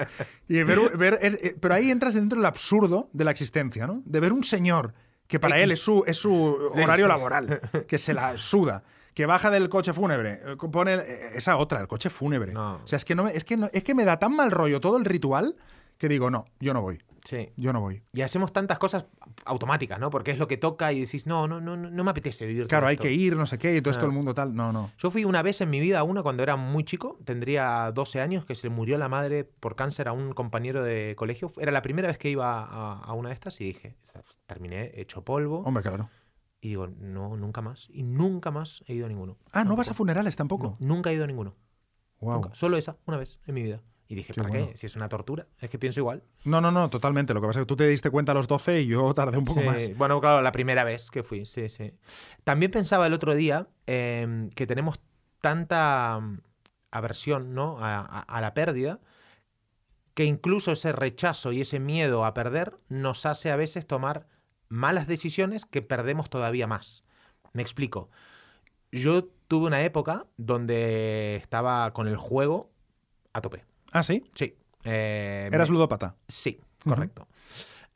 Y 0.48 0.62
ver, 0.62 0.78
un- 0.78 0.98
ver- 0.98 1.18
es- 1.22 1.34
eh, 1.42 1.56
pero 1.58 1.74
ahí 1.74 1.90
entras 1.90 2.14
dentro 2.14 2.38
del 2.38 2.46
absurdo 2.46 3.08
de 3.12 3.24
la 3.24 3.30
existencia, 3.30 3.86
¿no? 3.86 4.02
De 4.04 4.20
ver 4.20 4.32
un 4.32 4.44
señor 4.44 4.94
que 5.26 5.38
para 5.40 5.58
él 5.58 5.72
es 5.72 5.80
su, 5.80 6.04
es 6.06 6.16
su 6.18 6.32
horario 6.74 7.06
laboral, 7.08 7.60
que 7.86 7.98
se 7.98 8.12
la 8.14 8.36
suda, 8.38 8.82
que 9.14 9.26
baja 9.26 9.50
del 9.50 9.68
coche 9.68 9.92
fúnebre, 9.92 10.40
eh, 10.44 10.56
pone 10.70 10.94
eh, 10.94 11.30
esa 11.34 11.56
otra, 11.56 11.80
el 11.80 11.88
coche 11.88 12.10
fúnebre. 12.10 12.52
No. 12.52 12.76
O 12.76 12.86
sea, 12.86 12.96
es 12.98 13.04
que, 13.04 13.14
no 13.14 13.24
me, 13.24 13.36
es, 13.36 13.44
que 13.44 13.56
no- 13.56 13.70
es 13.72 13.82
que 13.84 13.94
me 13.94 14.04
da 14.04 14.18
tan 14.18 14.34
mal 14.36 14.50
rollo 14.50 14.80
todo 14.80 14.96
el 14.98 15.04
ritual 15.04 15.56
que 15.98 16.08
digo, 16.08 16.30
no, 16.30 16.44
yo 16.60 16.72
no 16.74 16.80
voy, 16.80 17.02
Sí. 17.24 17.50
yo 17.56 17.72
no 17.72 17.80
voy. 17.80 18.02
Y 18.12 18.22
hacemos 18.22 18.52
tantas 18.52 18.78
cosas 18.78 19.04
automáticas, 19.44 19.98
¿no? 19.98 20.10
Porque 20.10 20.30
es 20.30 20.38
lo 20.38 20.46
que 20.48 20.56
toca 20.56 20.92
y 20.92 21.00
decís, 21.00 21.26
no, 21.26 21.46
no, 21.48 21.60
no, 21.60 21.76
no 21.76 22.04
me 22.04 22.10
apetece 22.10 22.46
vivir 22.46 22.66
Claro, 22.68 22.86
hay 22.86 22.94
esto". 22.94 23.02
que 23.04 23.12
ir, 23.12 23.36
no 23.36 23.44
sé 23.46 23.58
qué, 23.58 23.76
y 23.76 23.80
todo 23.82 23.90
esto 23.90 24.00
Claro. 24.00 24.10
el 24.12 24.16
mundo 24.16 24.32
tal. 24.34 24.54
No, 24.54 24.72
no. 24.72 24.90
Yo 24.96 25.10
fui 25.10 25.24
una 25.24 25.42
vez 25.42 25.60
en 25.60 25.68
mi 25.70 25.80
vida 25.80 25.98
a 25.98 26.02
una 26.04 26.22
cuando 26.22 26.42
era 26.42 26.56
muy 26.56 26.84
chico, 26.84 27.18
tendría 27.24 27.90
12 27.92 28.20
años, 28.20 28.44
que 28.46 28.54
se 28.54 28.68
le 28.68 28.74
murió 28.74 28.96
la 28.98 29.08
madre 29.08 29.44
por 29.44 29.74
cáncer 29.76 30.08
a 30.08 30.12
un 30.12 30.32
compañero 30.32 30.82
de 30.82 31.14
colegio. 31.16 31.50
Era 31.58 31.72
la 31.72 31.82
primera 31.82 32.08
vez 32.08 32.16
que 32.18 32.30
iba 32.30 32.62
a, 32.62 33.00
a 33.00 33.12
una 33.12 33.28
de 33.30 33.34
estas 33.34 33.60
y 33.60 33.64
dije, 33.64 33.96
terminé 34.46 34.92
hecho 34.94 35.24
polvo. 35.24 35.60
Hombre, 35.64 35.82
claro. 35.82 36.08
Y 36.60 36.68
digo, 36.70 36.88
no, 36.88 37.36
nunca 37.36 37.60
más. 37.60 37.88
Y 37.92 38.02
nunca 38.02 38.50
más 38.50 38.82
he 38.86 38.94
ido 38.94 39.06
a 39.06 39.08
ninguno. 39.08 39.36
Ah, 39.52 39.64
¿no 39.64 39.76
vas 39.76 39.90
a 39.90 39.94
funerales 39.94 40.34
tampoco? 40.36 40.76
No, 40.80 40.94
nunca 40.94 41.10
he 41.10 41.14
ido 41.14 41.24
a 41.24 41.26
ninguno. 41.26 41.54
Wow. 42.20 42.34
Nunca. 42.34 42.54
Solo 42.54 42.76
esa, 42.76 42.96
una 43.06 43.16
vez 43.16 43.40
en 43.46 43.54
mi 43.54 43.62
vida. 43.62 43.80
Y 44.10 44.14
dije, 44.14 44.32
Qué 44.32 44.40
¿para 44.40 44.48
bueno. 44.50 44.68
qué? 44.70 44.76
Si 44.76 44.86
es 44.86 44.96
una 44.96 45.08
tortura. 45.08 45.46
Es 45.60 45.68
que 45.68 45.78
pienso 45.78 46.00
igual. 46.00 46.22
No, 46.44 46.60
no, 46.62 46.72
no, 46.72 46.88
totalmente. 46.88 47.34
Lo 47.34 47.40
que 47.42 47.46
pasa 47.46 47.60
es 47.60 47.64
que 47.64 47.68
tú 47.68 47.76
te 47.76 47.86
diste 47.86 48.10
cuenta 48.10 48.32
a 48.32 48.34
los 48.34 48.48
12 48.48 48.80
y 48.80 48.86
yo 48.86 49.12
tardé 49.12 49.36
un 49.36 49.44
poco 49.44 49.60
Sí, 49.60 49.66
más. 49.66 49.96
Bueno, 49.98 50.18
claro, 50.20 50.40
la 50.40 50.50
primera 50.52 50.82
vez 50.82 51.10
que 51.10 51.22
fui, 51.22 51.44
sí, 51.44 51.68
sí. 51.68 51.92
También 52.42 52.70
pensaba 52.70 53.06
el 53.06 53.12
otro 53.12 53.34
día 53.34 53.68
eh, 53.86 54.48
que 54.54 54.66
tenemos 54.66 54.98
tanta 55.42 56.18
mm, 56.22 56.40
aversión 56.90 57.54
¿no? 57.54 57.78
a, 57.80 57.98
a- 58.00 58.20
a 58.22 58.40
la 58.40 58.54
pérdida 58.54 58.98
que 60.14 60.24
incluso 60.24 60.72
ese 60.72 60.90
rechazo 60.92 61.52
y 61.52 61.60
ese 61.60 61.78
miedo 61.78 62.24
a 62.24 62.34
perder 62.34 62.76
nos 62.88 63.24
hace 63.26 63.50
a 63.52 63.56
veces 63.56 63.86
tomar 63.86 64.26
malas 64.68 65.06
decisiones 65.06 65.64
que 65.64 65.82
perdemos 65.82 66.28
todavía 66.30 66.66
más. 66.66 67.04
Me 67.52 67.62
explico. 67.62 68.10
Yo 68.90 69.24
tuve 69.48 69.66
una 69.66 69.82
época 69.84 70.26
donde 70.36 71.36
estaba 71.36 71.92
con 71.92 72.08
el 72.08 72.16
juego 72.16 72.70
a 73.32 73.40
tope. 73.40 73.64
Ah, 73.92 74.02
sí. 74.02 74.24
Sí. 74.34 74.56
Eh, 74.84 75.48
Eras 75.52 75.68
me- 75.70 75.74
ludópata. 75.74 76.16
Sí, 76.28 76.60
correcto. 76.84 77.28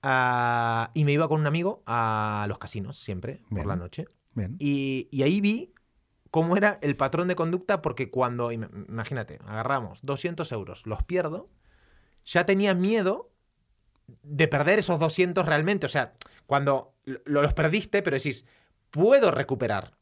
Ah, 0.02 0.90
y 0.94 1.05
me 1.05 1.12
iba 1.12 1.28
con 1.28 1.40
un 1.40 1.46
amigo 1.46 1.83
a 1.87 2.44
los 2.48 2.59
casinos 2.59 2.96
siempre, 2.98 3.42
por 3.50 3.66
la 3.66 3.76
noche. 3.76 4.07
Bien. 4.35 4.57
Y, 4.59 5.09
y 5.12 5.22
ahí 5.22 5.40
vi 5.40 5.74
cómo 6.31 6.57
era 6.57 6.78
el 6.83 6.96
patrón 6.96 7.28
de 7.28 7.37
conducta, 7.37 7.83
porque 7.83 8.11
cuando, 8.11 8.50
im- 8.50 8.87
imagínate, 8.88 9.38
agarramos 9.46 10.00
200 10.02 10.50
euros, 10.52 10.87
los 10.87 11.02
pierdo, 11.05 11.50
ya 12.24 12.46
tenía 12.46 12.74
miedo 12.74 13.31
de 14.22 14.48
perder 14.48 14.78
esos 14.81 14.98
200 14.98 15.46
realmente. 15.46 15.87
O 15.87 15.88
sea, 15.88 16.14
cuando 16.46 16.94
lo- 17.05 17.42
los 17.42 17.55
perdiste, 17.55 18.02
pero 18.02 18.16
decís, 18.16 18.44
puedo 18.90 19.31
recuperar, 19.31 19.96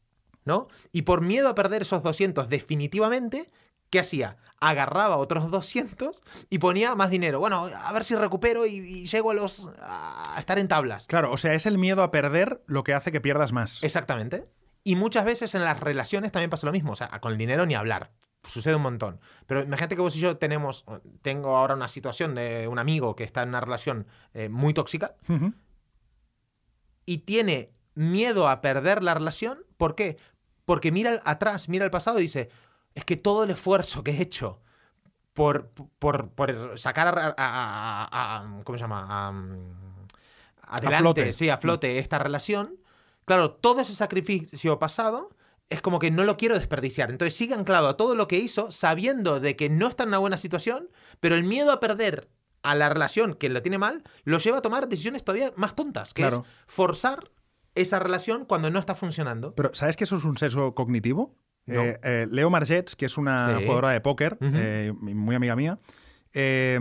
¿no? 0.45 0.67
Y 0.91 1.03
por 1.03 1.21
miedo 1.21 1.49
a 1.49 1.55
perder 1.55 1.83
esos 1.83 2.01
200 2.01 2.49
definitivamente, 2.49 3.51
¿qué 3.91 3.99
hacía? 3.99 4.37
Agarraba 4.59 5.17
otros 5.17 5.51
200 5.51 6.23
y 6.49 6.57
ponía 6.57 6.95
más 6.95 7.11
dinero. 7.11 7.39
Bueno, 7.39 7.69
a 7.75 7.93
ver 7.93 8.03
si 8.03 8.15
recupero 8.15 8.65
y, 8.65 8.77
y 8.77 9.05
llego 9.05 9.31
a, 9.31 9.33
los, 9.35 9.69
a 9.79 10.35
estar 10.39 10.57
en 10.57 10.67
tablas. 10.67 11.05
Claro, 11.07 11.31
o 11.31 11.37
sea, 11.37 11.53
es 11.53 11.65
el 11.67 11.77
miedo 11.77 12.01
a 12.01 12.11
perder 12.11 12.63
lo 12.65 12.83
que 12.83 12.93
hace 12.93 13.11
que 13.11 13.21
pierdas 13.21 13.51
más. 13.51 13.83
Exactamente. 13.83 14.47
Y 14.83 14.95
muchas 14.95 15.25
veces 15.25 15.53
en 15.53 15.63
las 15.63 15.79
relaciones 15.79 16.31
también 16.31 16.49
pasa 16.49 16.65
lo 16.65 16.71
mismo. 16.71 16.93
O 16.93 16.95
sea, 16.95 17.07
con 17.19 17.33
el 17.33 17.37
dinero 17.37 17.65
ni 17.65 17.75
hablar. 17.75 18.11
Sucede 18.43 18.75
un 18.75 18.81
montón. 18.81 19.19
Pero 19.45 19.61
imagínate 19.61 19.95
que 19.95 20.01
vos 20.01 20.15
y 20.15 20.19
yo 20.19 20.37
tenemos, 20.37 20.85
tengo 21.21 21.57
ahora 21.57 21.75
una 21.75 21.87
situación 21.87 22.33
de 22.33 22.67
un 22.67 22.79
amigo 22.79 23.15
que 23.15 23.23
está 23.23 23.43
en 23.43 23.49
una 23.49 23.61
relación 23.61 24.07
eh, 24.33 24.49
muy 24.49 24.73
tóxica 24.73 25.15
y 27.05 27.19
tiene 27.19 27.71
miedo 27.93 28.47
a 28.47 28.61
perder 28.61 29.03
la 29.03 29.13
relación. 29.13 29.59
¿Por 29.77 29.93
qué? 29.93 30.17
Porque 30.65 30.91
mira 30.91 31.19
atrás, 31.23 31.69
mira 31.69 31.85
al 31.85 31.91
pasado 31.91 32.17
y 32.19 32.23
dice, 32.23 32.49
es 32.95 33.05
que 33.05 33.17
todo 33.17 33.43
el 33.43 33.51
esfuerzo 33.51 34.03
que 34.03 34.11
he 34.11 34.21
hecho 34.21 34.59
por, 35.33 35.69
por, 35.99 36.29
por 36.31 36.77
sacar 36.77 37.07
a, 37.07 37.27
a- 37.27 37.33
a- 37.37 38.37
a- 38.37 38.63
¿cómo 38.63 38.77
se 38.77 38.83
llama? 38.83 39.27
A, 39.27 39.31
mm, 39.31 40.05
adelante, 40.67 41.01
flote. 41.03 41.33
sí, 41.33 41.49
a 41.49 41.57
flote 41.57 41.97
esta 41.99 42.19
relación. 42.19 42.75
Claro, 43.25 43.51
todo 43.51 43.81
ese 43.81 43.95
sacrificio 43.95 44.79
pasado 44.79 45.29
es 45.69 45.81
como 45.81 45.99
que 45.99 46.11
no 46.11 46.23
lo 46.25 46.35
quiero 46.37 46.57
desperdiciar. 46.59 47.11
Entonces 47.11 47.35
sigue 47.35 47.53
anclado 47.53 47.87
a 47.87 47.95
todo 47.97 48.15
lo 48.15 48.27
que 48.27 48.37
hizo, 48.39 48.71
sabiendo 48.71 49.39
de 49.39 49.55
que 49.55 49.69
no 49.69 49.87
está 49.87 50.03
en 50.03 50.09
una 50.09 50.17
buena 50.17 50.37
situación, 50.37 50.89
pero 51.19 51.35
el 51.35 51.43
miedo 51.43 51.71
a 51.71 51.79
perder 51.79 52.29
a 52.63 52.75
la 52.75 52.89
relación 52.89 53.33
que 53.35 53.49
lo 53.49 53.61
tiene 53.61 53.77
mal, 53.77 54.03
lo 54.23 54.37
lleva 54.37 54.57
a 54.57 54.61
tomar 54.61 54.87
decisiones 54.89 55.23
todavía 55.23 55.53
más 55.55 55.75
tontas, 55.75 56.13
que 56.13 56.23
Claro. 56.23 56.43
es 56.45 56.63
forzar 56.67 57.31
esa 57.73 57.99
relación 57.99 58.43
cuando 58.45 58.69
no 58.69 58.79
está 58.79 58.95
funcionando. 58.95 59.55
Pero, 59.55 59.73
¿sabes 59.73 59.95
que 59.95 60.03
eso 60.03 60.17
es 60.17 60.25
un 60.25 60.37
sesgo 60.37 60.75
cognitivo? 60.75 61.35
No. 61.65 61.81
Eh, 61.83 61.99
eh, 62.03 62.27
Leo 62.29 62.49
Margets, 62.49 62.95
que 62.95 63.05
es 63.05 63.17
una 63.17 63.57
Sí. 63.57 63.63
jugadora 63.63 63.91
de 63.91 64.01
póker, 64.01 64.37
eh, 64.41 64.93
muy 64.99 65.35
amiga 65.35 65.55
mía, 65.55 65.79
eh, 66.33 66.79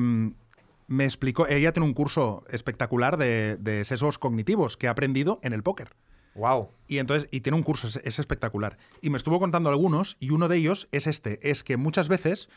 me 0.87 1.05
explicó, 1.05 1.47
ella 1.47 1.73
tiene 1.73 1.87
un 1.87 1.95
curso 1.95 2.45
espectacular 2.49 3.17
de, 3.17 3.57
de 3.61 3.85
sesgos 3.85 4.19
cognitivos 4.19 4.77
que 4.77 4.89
ha 4.89 4.91
aprendido 4.91 5.39
en 5.43 5.53
el 5.53 5.63
póker. 5.63 5.95
Wow. 6.35 6.71
Y 6.89 6.99
entonces, 6.99 7.29
y 7.31 7.41
tiene 7.41 7.57
un 7.57 7.63
curso, 7.63 7.89
es, 7.89 7.97
es 8.05 8.19
espectacular. 8.19 8.79
Y 9.01 9.11
me 9.11 9.17
estuvo 9.17 9.39
contando 9.39 9.69
algunos, 9.69 10.17
y 10.21 10.31
uno 10.31 10.49
de 10.49 10.57
ellos 10.57 10.89
es 10.93 11.07
este: 11.07 11.39
es 11.49 11.63
que 11.65 11.77
muchas 11.77 12.09
veces 12.09 12.49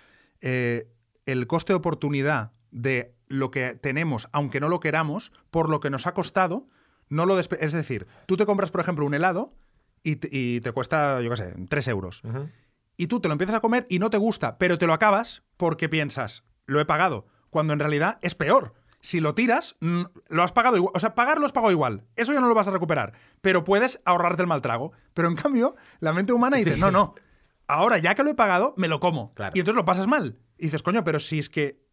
el 0.41 1.47
coste 1.47 1.73
de 1.73 1.77
oportunidad 1.77 2.51
de 2.71 3.13
lo 3.27 3.49
que 3.51 3.75
tenemos, 3.75 4.27
aunque 4.31 4.59
no 4.59 4.67
lo 4.69 4.79
queramos, 4.79 5.31
por 5.51 5.69
lo 5.69 5.79
que 5.79 5.89
nos 5.89 6.05
ha 6.07 6.13
costado, 6.13 6.67
no 7.09 7.25
lo 7.25 7.39
Es 7.39 7.71
decir, 7.71 8.07
tú 8.25 8.35
te 8.37 8.45
compras, 8.45 8.71
por 8.71 8.81
ejemplo, 8.81 9.05
un 9.05 9.13
helado 9.13 9.53
y 10.03 10.17
te, 10.17 10.29
y 10.31 10.61
te 10.61 10.71
cuesta, 10.71 11.21
yo 11.21 11.29
qué 11.29 11.37
sé, 11.37 11.53
3 11.69 11.87
euros. 11.87 12.21
Y 12.97 13.07
tú 13.07 13.19
te 13.19 13.27
lo 13.27 13.31
empiezas 13.31 13.55
a 13.55 13.59
comer 13.59 13.87
y 13.89 13.99
no 13.99 14.09
te 14.09 14.17
gusta, 14.17 14.57
pero 14.57 14.77
te 14.77 14.85
lo 14.85 14.93
acabas 14.93 15.43
porque 15.57 15.89
piensas, 15.89 16.43
lo 16.65 16.79
he 16.79 16.85
pagado, 16.85 17.25
cuando 17.49 17.73
en 17.73 17.79
realidad 17.79 18.19
es 18.21 18.35
peor. 18.35 18.73
Si 19.01 19.19
lo 19.19 19.35
tiras, 19.35 19.75
lo 19.81 20.43
has 20.43 20.53
pagado 20.53 20.77
igual. 20.77 20.93
O 20.95 20.99
sea, 20.99 21.13
pagar 21.13 21.37
lo 21.37 21.45
has 21.45 21.51
pagado 21.51 21.71
igual. 21.71 22.05
Eso 22.15 22.31
ya 22.31 22.39
no 22.39 22.47
lo 22.47 22.55
vas 22.55 22.69
a 22.69 22.71
recuperar. 22.71 23.11
Pero 23.41 23.65
puedes 23.65 24.01
ahorrarte 24.05 24.43
el 24.43 24.47
mal 24.47 24.61
trago. 24.61 24.93
Pero 25.13 25.27
en 25.27 25.35
cambio, 25.35 25.75
la 25.99 26.13
mente 26.13 26.31
humana 26.31 26.55
dice, 26.55 26.77
no, 26.77 26.89
no. 26.89 27.13
Ahora, 27.67 27.97
ya 27.97 28.15
que 28.15 28.23
lo 28.23 28.29
he 28.29 28.35
pagado, 28.35 28.73
me 28.77 28.87
lo 28.87 29.01
como. 29.01 29.33
Claro. 29.33 29.51
Y 29.55 29.59
entonces 29.59 29.75
lo 29.75 29.83
pasas 29.83 30.07
mal. 30.07 30.37
Y 30.57 30.67
dices, 30.67 30.83
coño, 30.83 31.03
pero 31.03 31.19
si 31.19 31.37
es 31.37 31.49
que 31.49 31.83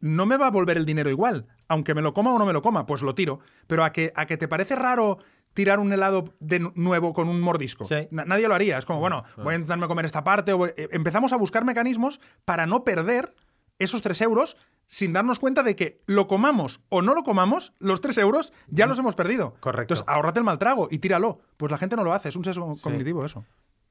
no 0.00 0.26
me 0.26 0.36
va 0.36 0.48
a 0.48 0.50
volver 0.50 0.76
el 0.76 0.86
dinero 0.86 1.08
igual. 1.08 1.46
Aunque 1.68 1.94
me 1.94 2.02
lo 2.02 2.12
coma 2.12 2.32
o 2.32 2.38
no 2.38 2.46
me 2.46 2.52
lo 2.52 2.62
coma, 2.62 2.84
pues 2.84 3.02
lo 3.02 3.14
tiro. 3.14 3.38
Pero 3.68 3.84
a 3.84 3.92
que, 3.92 4.12
a 4.16 4.26
que 4.26 4.36
te 4.36 4.48
parece 4.48 4.74
raro 4.74 5.18
tirar 5.56 5.80
un 5.80 5.90
helado 5.92 6.34
de 6.38 6.60
nu- 6.60 6.72
nuevo 6.76 7.14
con 7.14 7.28
un 7.28 7.40
mordisco. 7.40 7.86
Sí. 7.86 8.06
Nadie 8.10 8.46
lo 8.46 8.54
haría. 8.54 8.76
Es 8.78 8.84
como, 8.84 9.00
bueno, 9.00 9.24
voy 9.38 9.54
a 9.54 9.56
intentarme 9.56 9.88
comer 9.88 10.04
esta 10.04 10.22
parte. 10.22 10.52
o 10.52 10.58
voy- 10.58 10.70
eh, 10.76 10.88
Empezamos 10.92 11.32
a 11.32 11.36
buscar 11.36 11.64
mecanismos 11.64 12.20
para 12.44 12.66
no 12.66 12.84
perder 12.84 13.34
esos 13.78 14.02
tres 14.02 14.20
euros 14.20 14.56
sin 14.86 15.12
darnos 15.14 15.38
cuenta 15.38 15.62
de 15.62 15.74
que 15.74 16.02
lo 16.06 16.28
comamos 16.28 16.80
o 16.90 17.00
no 17.02 17.14
lo 17.14 17.22
comamos, 17.22 17.72
los 17.78 18.00
tres 18.00 18.18
euros 18.18 18.52
ya 18.68 18.86
los 18.86 18.98
hemos 18.98 19.14
perdido. 19.16 19.54
Correcto. 19.60 19.94
Entonces, 19.94 20.04
ahórrate 20.06 20.38
el 20.40 20.44
mal 20.44 20.58
trago 20.58 20.88
y 20.90 20.98
tíralo. 20.98 21.40
Pues 21.56 21.72
la 21.72 21.78
gente 21.78 21.96
no 21.96 22.04
lo 22.04 22.12
hace. 22.12 22.28
Es 22.28 22.36
un 22.36 22.44
sesgo 22.44 22.76
cognitivo 22.80 23.24
eso. 23.24 23.44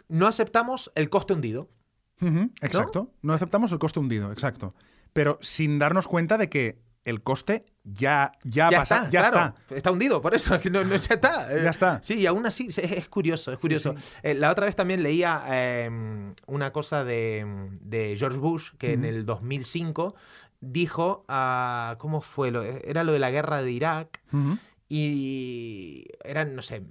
No 0.07 0.27
aceptamos 0.27 0.91
el 0.95 1.09
coste 1.09 1.33
hundido. 1.33 1.67
Exacto. 2.61 3.11
¿No? 3.21 3.33
aceptamos 3.33 3.71
el 3.71 3.79
coste 3.79 3.99
hundido, 3.99 4.31
exacto. 4.31 4.73
Pero 5.13 5.37
sin 5.41 5.79
darnos 5.79 6.07
cuenta 6.07 6.37
de 6.37 6.47
que 6.49 6.79
el 7.05 7.21
coste 7.23 7.65
ya, 7.83 8.31
ya, 8.43 8.69
ya 8.71 8.77
pasa, 8.79 8.95
está, 8.97 9.09
ya 9.11 9.29
claro. 9.29 9.55
está. 9.69 9.91
hundido, 9.91 10.21
por 10.21 10.33
eso, 10.35 10.59
que 10.59 10.69
no, 10.71 10.83
no 10.83 10.95
ya 10.95 11.13
está. 11.15 11.47
Ya 11.63 11.69
está. 11.69 11.99
Sí, 12.03 12.15
y 12.15 12.25
aún 12.25 12.45
así 12.45 12.67
es, 12.67 12.77
es 12.79 13.07
curioso, 13.07 13.51
es 13.53 13.59
curioso. 13.59 13.95
Eh, 14.23 14.33
la 14.33 14.49
otra 14.51 14.65
vez 14.65 14.75
también 14.75 15.03
leía 15.03 15.43
eh, 15.47 16.33
una 16.47 16.71
cosa 16.73 17.03
de, 17.05 17.69
de 17.81 18.15
George 18.17 18.39
Bush, 18.39 18.71
que 18.77 18.93
en 18.93 19.05
el 19.05 19.25
2005 19.25 20.15
dijo, 20.61 21.25
ah, 21.27 21.95
¿cómo 21.99 22.21
fue? 22.21 22.49
Lo- 22.49 22.63
Era 22.63 23.03
lo 23.03 23.13
de 23.13 23.19
la 23.19 23.29
guerra 23.29 23.61
de 23.61 23.71
Irak 23.71 24.21
y 24.89 26.05
eran, 26.23 26.55
no 26.55 26.61
sé, 26.61 26.83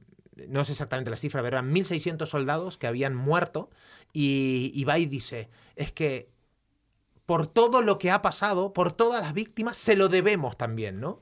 no 0.49 0.65
sé 0.65 0.73
exactamente 0.73 1.11
la 1.11 1.17
cifra, 1.17 1.43
pero 1.43 1.57
eran 1.59 1.73
1.600 1.73 2.27
soldados 2.27 2.77
que 2.79 2.87
habían 2.87 3.15
muerto 3.15 3.71
y, 4.13 4.71
y 4.75 4.85
va 4.85 4.99
y 4.99 5.07
dice, 5.07 5.49
es 5.77 5.93
que 5.93 6.29
por 7.27 7.47
todo 7.47 7.81
lo 7.83 7.99
que 7.99 8.11
ha 8.11 8.23
pasado, 8.23 8.73
por 8.73 8.93
todas 8.93 9.21
las 9.23 9.33
víctimas, 9.33 9.77
se 9.77 9.97
lo 9.97 10.09
debemos 10.09 10.57
también, 10.57 11.01
¿no? 11.01 11.21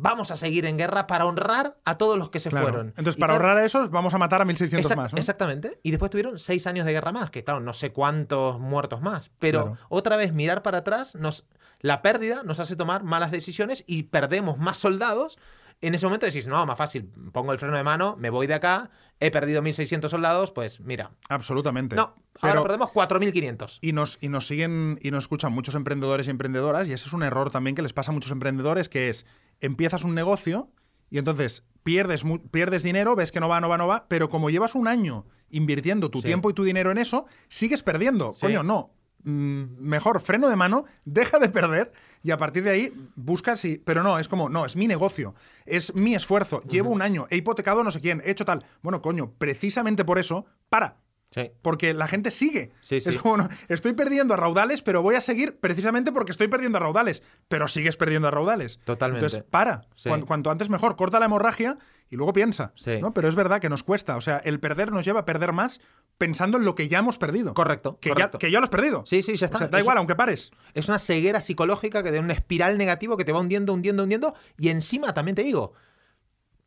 Vamos 0.00 0.30
a 0.30 0.36
seguir 0.36 0.64
en 0.64 0.78
guerra 0.78 1.08
para 1.08 1.26
honrar 1.26 1.76
a 1.84 1.98
todos 1.98 2.16
los 2.16 2.30
que 2.30 2.38
se 2.38 2.50
Claro. 2.50 2.66
fueron. 2.68 2.88
Entonces, 2.90 3.16
Y 3.16 3.20
para 3.20 3.32
claro, 3.32 3.48
ahorrar 3.48 3.62
a 3.62 3.66
esos, 3.66 3.90
vamos 3.90 4.14
a 4.14 4.18
matar 4.18 4.40
a 4.40 4.44
1.600 4.44 4.86
exact- 4.92 4.96
más, 4.96 5.12
¿no? 5.12 5.18
Exactamente. 5.18 5.80
Y 5.82 5.90
después 5.90 6.10
tuvieron 6.10 6.38
seis 6.38 6.68
años 6.68 6.86
de 6.86 6.92
guerra 6.92 7.10
más, 7.10 7.30
que 7.30 7.42
claro, 7.42 7.58
no 7.60 7.74
sé 7.74 7.92
cuántos 7.92 8.60
muertos 8.60 9.02
más. 9.02 9.30
Pero 9.40 9.62
Claro. 9.64 9.78
otra 9.88 10.16
vez 10.16 10.32
mirar 10.32 10.62
para 10.62 10.78
atrás, 10.78 11.16
nos, 11.16 11.46
la 11.80 12.00
pérdida 12.00 12.42
nos 12.44 12.60
hace 12.60 12.76
tomar 12.76 13.02
malas 13.02 13.32
decisiones 13.32 13.82
y 13.88 14.04
perdemos 14.04 14.56
más 14.56 14.78
soldados 14.78 15.36
En 15.80 15.94
ese 15.94 16.06
momento 16.06 16.26
decís, 16.26 16.48
no, 16.48 16.64
más 16.66 16.76
fácil, 16.76 17.10
pongo 17.32 17.52
el 17.52 17.58
freno 17.58 17.76
de 17.76 17.84
mano, 17.84 18.16
me 18.18 18.30
voy 18.30 18.48
de 18.48 18.54
acá, 18.54 18.90
he 19.20 19.30
perdido 19.30 19.62
1.600 19.62 20.08
soldados, 20.08 20.50
pues 20.50 20.80
mira. 20.80 21.12
Absolutamente. 21.28 21.94
No, 21.94 22.16
ahora 22.40 22.62
perdemos 22.62 22.90
4.500. 22.90 23.78
Y 23.80 23.92
nos, 23.92 24.18
y 24.20 24.28
nos 24.28 24.48
siguen 24.48 24.98
y 25.02 25.12
nos 25.12 25.24
escuchan 25.24 25.52
muchos 25.52 25.76
emprendedores 25.76 26.26
y 26.26 26.30
emprendedoras, 26.30 26.88
y 26.88 26.92
ese 26.92 27.06
es 27.06 27.12
un 27.12 27.22
error 27.22 27.50
también 27.50 27.76
que 27.76 27.82
les 27.82 27.92
pasa 27.92 28.10
a 28.10 28.14
muchos 28.14 28.32
emprendedores, 28.32 28.88
que 28.88 29.08
es, 29.08 29.24
empiezas 29.60 30.02
un 30.02 30.14
negocio 30.14 30.70
y 31.10 31.18
entonces 31.18 31.64
pierdes, 31.84 32.22
pierdes 32.50 32.82
dinero, 32.82 33.16
ves 33.16 33.32
que 33.32 33.40
no 33.40 33.48
va, 33.48 33.60
no 33.60 33.68
va, 33.68 33.78
no 33.78 33.86
va, 33.86 34.06
pero 34.08 34.28
como 34.28 34.50
llevas 34.50 34.74
un 34.74 34.88
año 34.88 35.26
invirtiendo 35.48 36.10
tu 36.10 36.20
tiempo 36.20 36.50
y 36.50 36.54
tu 36.54 36.64
dinero 36.64 36.90
en 36.90 36.98
eso, 36.98 37.26
sigues 37.48 37.82
perdiendo. 37.82 38.34
Coño, 38.38 38.62
no. 38.62 38.97
Mm, 39.28 39.76
mejor 39.80 40.20
freno 40.20 40.48
de 40.48 40.56
mano, 40.56 40.86
deja 41.04 41.38
de 41.38 41.50
perder 41.50 41.92
y 42.22 42.30
a 42.30 42.38
partir 42.38 42.64
de 42.64 42.70
ahí 42.70 42.92
buscas 43.14 43.62
y. 43.66 43.76
Pero 43.76 44.02
no, 44.02 44.18
es 44.18 44.26
como, 44.26 44.48
no, 44.48 44.64
es 44.64 44.74
mi 44.74 44.86
negocio, 44.86 45.34
es 45.66 45.94
mi 45.94 46.14
esfuerzo, 46.14 46.62
llevo 46.62 46.88
un 46.88 47.02
año, 47.02 47.26
he 47.28 47.36
hipotecado 47.36 47.84
no 47.84 47.90
sé 47.90 48.00
quién, 48.00 48.22
he 48.24 48.30
hecho 48.30 48.46
tal. 48.46 48.64
Bueno, 48.80 49.02
coño, 49.02 49.32
precisamente 49.36 50.02
por 50.06 50.18
eso, 50.18 50.46
para. 50.70 50.96
Sí. 51.30 51.50
Porque 51.60 51.92
la 51.92 52.08
gente 52.08 52.30
sigue. 52.30 52.72
Es 52.88 53.16
como, 53.20 53.36
no, 53.36 53.48
estoy 53.68 53.92
perdiendo 53.92 54.34
a 54.34 54.36
raudales, 54.36 54.82
pero 54.82 55.02
voy 55.02 55.14
a 55.14 55.20
seguir 55.20 55.58
precisamente 55.58 56.10
porque 56.10 56.32
estoy 56.32 56.48
perdiendo 56.48 56.78
a 56.78 56.80
raudales. 56.80 57.22
Pero 57.48 57.68
sigues 57.68 57.96
perdiendo 57.96 58.28
a 58.28 58.30
raudales. 58.30 58.80
Totalmente. 58.84 59.26
Entonces, 59.26 59.48
para. 59.50 59.82
Cuanto, 60.26 60.50
antes 60.50 60.70
mejor. 60.70 60.96
Corta 60.96 61.18
la 61.18 61.26
hemorragia 61.26 61.76
y 62.08 62.16
luego 62.16 62.32
piensa. 62.32 62.72
¿no? 63.00 63.12
Pero 63.12 63.28
es 63.28 63.34
verdad 63.34 63.60
que 63.60 63.68
nos 63.68 63.82
cuesta. 63.82 64.16
O 64.16 64.20
sea, 64.20 64.38
el 64.38 64.58
perder 64.58 64.90
nos 64.90 65.04
lleva 65.04 65.20
a 65.20 65.24
perder 65.26 65.52
más 65.52 65.80
pensando 66.16 66.58
en 66.58 66.64
lo 66.64 66.74
que 66.74 66.88
ya 66.88 67.00
hemos 67.00 67.18
perdido. 67.18 67.52
Correcto. 67.52 67.98
Que, 68.00 68.14
Ya, 68.16 68.30
que 68.30 68.50
ya 68.50 68.58
lo 68.58 68.64
has 68.64 68.70
perdido. 68.70 69.04
Sí, 69.06 69.22
sí, 69.22 69.36
ya 69.36 69.46
está. 69.46 69.68
da 69.68 69.80
igual, 69.80 69.98
aunque 69.98 70.16
pares. 70.16 70.50
Es 70.72 70.88
una 70.88 70.98
ceguera 70.98 71.40
psicológica 71.42 72.02
que 72.02 72.10
de 72.10 72.20
un 72.20 72.30
espiral 72.30 72.78
negativo 72.78 73.16
que 73.16 73.24
te 73.24 73.32
va 73.32 73.40
hundiendo, 73.40 73.74
hundiendo, 73.74 74.02
hundiendo. 74.02 74.34
Y 74.56 74.70
encima, 74.70 75.12
también 75.12 75.34
te 75.34 75.42
digo, 75.42 75.74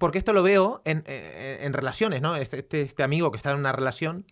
porque 0.01 0.17
esto 0.17 0.33
lo 0.33 0.41
veo 0.41 0.81
en, 0.83 1.73
relaciones, 1.73 2.23
¿no? 2.23 2.35
Este, 2.35 2.57
este, 2.57 2.81
este, 2.81 3.03
amigo 3.03 3.29
que 3.29 3.37
está 3.37 3.51
en 3.51 3.57
una 3.57 3.71
relación 3.71 4.25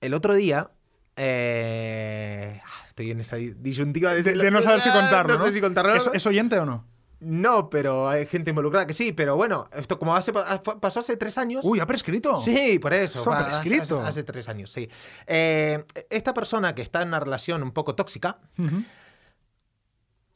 el 0.00 0.14
otro 0.14 0.34
día. 0.34 0.72
Eh, 1.14 2.60
ah, 2.64 2.84
estoy 2.88 3.12
en 3.12 3.20
esa 3.20 3.36
disyuntiva 3.36 4.12
de, 4.12 4.24
de, 4.24 4.50
no 4.50 4.60
saber 4.60 4.80
si 4.80 4.90
contarlo. 4.90 5.38
No, 5.38 5.46
sé 5.46 5.52
si 5.52 5.60
contarlo. 5.60 5.94
¿Es, 5.94 6.26
oyente 6.26 6.58
o 6.58 6.66
no? 6.66 6.84
No, 7.20 7.70
pero 7.70 8.08
hay 8.08 8.26
gente 8.26 8.50
involucrada 8.50 8.84
que 8.84 8.94
sí. 8.94 9.12
Pero 9.12 9.36
bueno, 9.36 9.68
esto 9.76 9.96
como 9.96 10.16
hace, 10.16 10.32
pasó 10.32 10.98
hace 10.98 11.16
tres 11.16 11.38
años. 11.38 11.64
Uy, 11.64 11.78
ha 11.78 11.86
prescrito. 11.86 12.40
Sí, 12.40 12.80
por 12.80 12.94
eso. 12.94 13.32
Ha 13.32 13.46
prescrito. 13.46 14.00
Hace, 14.00 14.24
tres 14.24 14.48
años, 14.48 14.72
sí. 14.72 14.88
Eh, 15.28 15.84
esta 16.10 16.34
persona 16.34 16.74
que 16.74 16.82
está 16.82 17.02
en 17.02 17.08
una 17.08 17.20
relación 17.20 17.62
un 17.62 17.70
poco 17.70 17.94
tóxica 17.94 18.40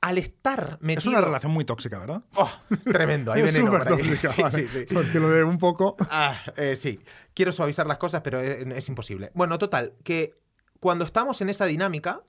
al 0.00 0.18
estar 0.18 0.78
metido... 0.80 1.10
Es 1.10 1.16
una 1.16 1.20
relación 1.20 1.52
muy 1.52 1.64
tóxica, 1.64 1.98
¿verdad? 1.98 2.22
Oh, 2.34 2.50
tremendo, 2.84 3.32
ahí 3.32 3.42
veneno. 3.42 3.72
Tóxica, 3.82 4.50
sí, 4.50 4.66
sí, 4.68 4.68
sí. 4.68 4.94
Porque 4.94 5.18
lo 5.18 5.28
de 5.30 5.44
un 5.44 5.58
poco... 5.58 5.96
Ah, 6.10 6.38
eh, 6.56 6.76
sí, 6.76 7.00
quiero 7.34 7.52
suavizar 7.52 7.86
las 7.86 7.98
cosas, 7.98 8.20
pero 8.22 8.40
es, 8.40 8.88
imposible. 8.88 9.30
Bueno, 9.34 9.58
total, 9.58 9.94
que 10.04 10.38
cuando 10.80 11.04
estamos 11.04 11.40
en 11.40 11.48
esa 11.48 11.66
dinámica, 11.66 12.22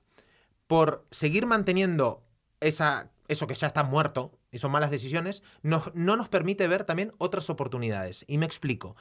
por 0.67 1.05
seguir 1.11 1.45
manteniendo 1.45 2.23
esa, 2.59 3.11
eso 3.27 3.47
que 3.47 3.55
ya 3.55 3.67
está 3.67 3.83
muerto, 3.83 4.39
y 4.51 4.59
son 4.59 4.71
malas 4.71 4.91
decisiones, 4.91 5.43
no 5.61 5.91
nos 5.93 6.29
permite 6.29 6.67
ver 6.67 6.83
también 6.83 7.13
otras 7.17 7.49
oportunidades. 7.49 8.25
Y 8.27 8.37
me 8.37 8.45
explico. 8.45 8.95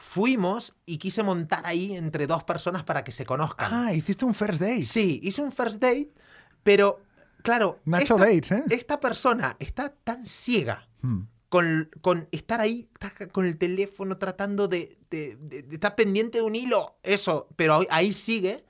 Fuimos 0.00 0.74
y 0.86 0.96
quise 0.96 1.22
montar 1.22 1.66
ahí 1.66 1.94
entre 1.94 2.26
dos 2.26 2.42
personas 2.42 2.84
para 2.84 3.04
que 3.04 3.12
se 3.12 3.26
conozcan. 3.26 3.72
Ah, 3.72 3.92
hiciste 3.92 4.24
un 4.24 4.34
first 4.34 4.60
date. 4.60 4.82
Sí, 4.82 5.20
hice 5.22 5.42
un 5.42 5.52
first 5.52 5.80
date, 5.80 6.10
pero 6.62 7.02
claro, 7.42 7.80
esta, 7.98 8.30
¿eh? 8.30 8.64
esta 8.70 9.00
persona 9.00 9.56
está 9.58 9.88
tan 9.88 10.24
ciega 10.24 10.88
hmm. 11.02 11.20
con, 11.48 12.28
estar 12.32 12.60
ahí, 12.60 12.88
con 13.32 13.46
el 13.46 13.58
teléfono 13.58 14.18
tratando 14.18 14.68
de, 14.68 14.98
estar 15.70 15.94
pendiente 15.94 16.38
de 16.38 16.44
un 16.44 16.54
hilo, 16.54 16.96
eso, 17.02 17.48
pero 17.56 17.82
ahí 17.90 18.12
sigue, 18.12 18.64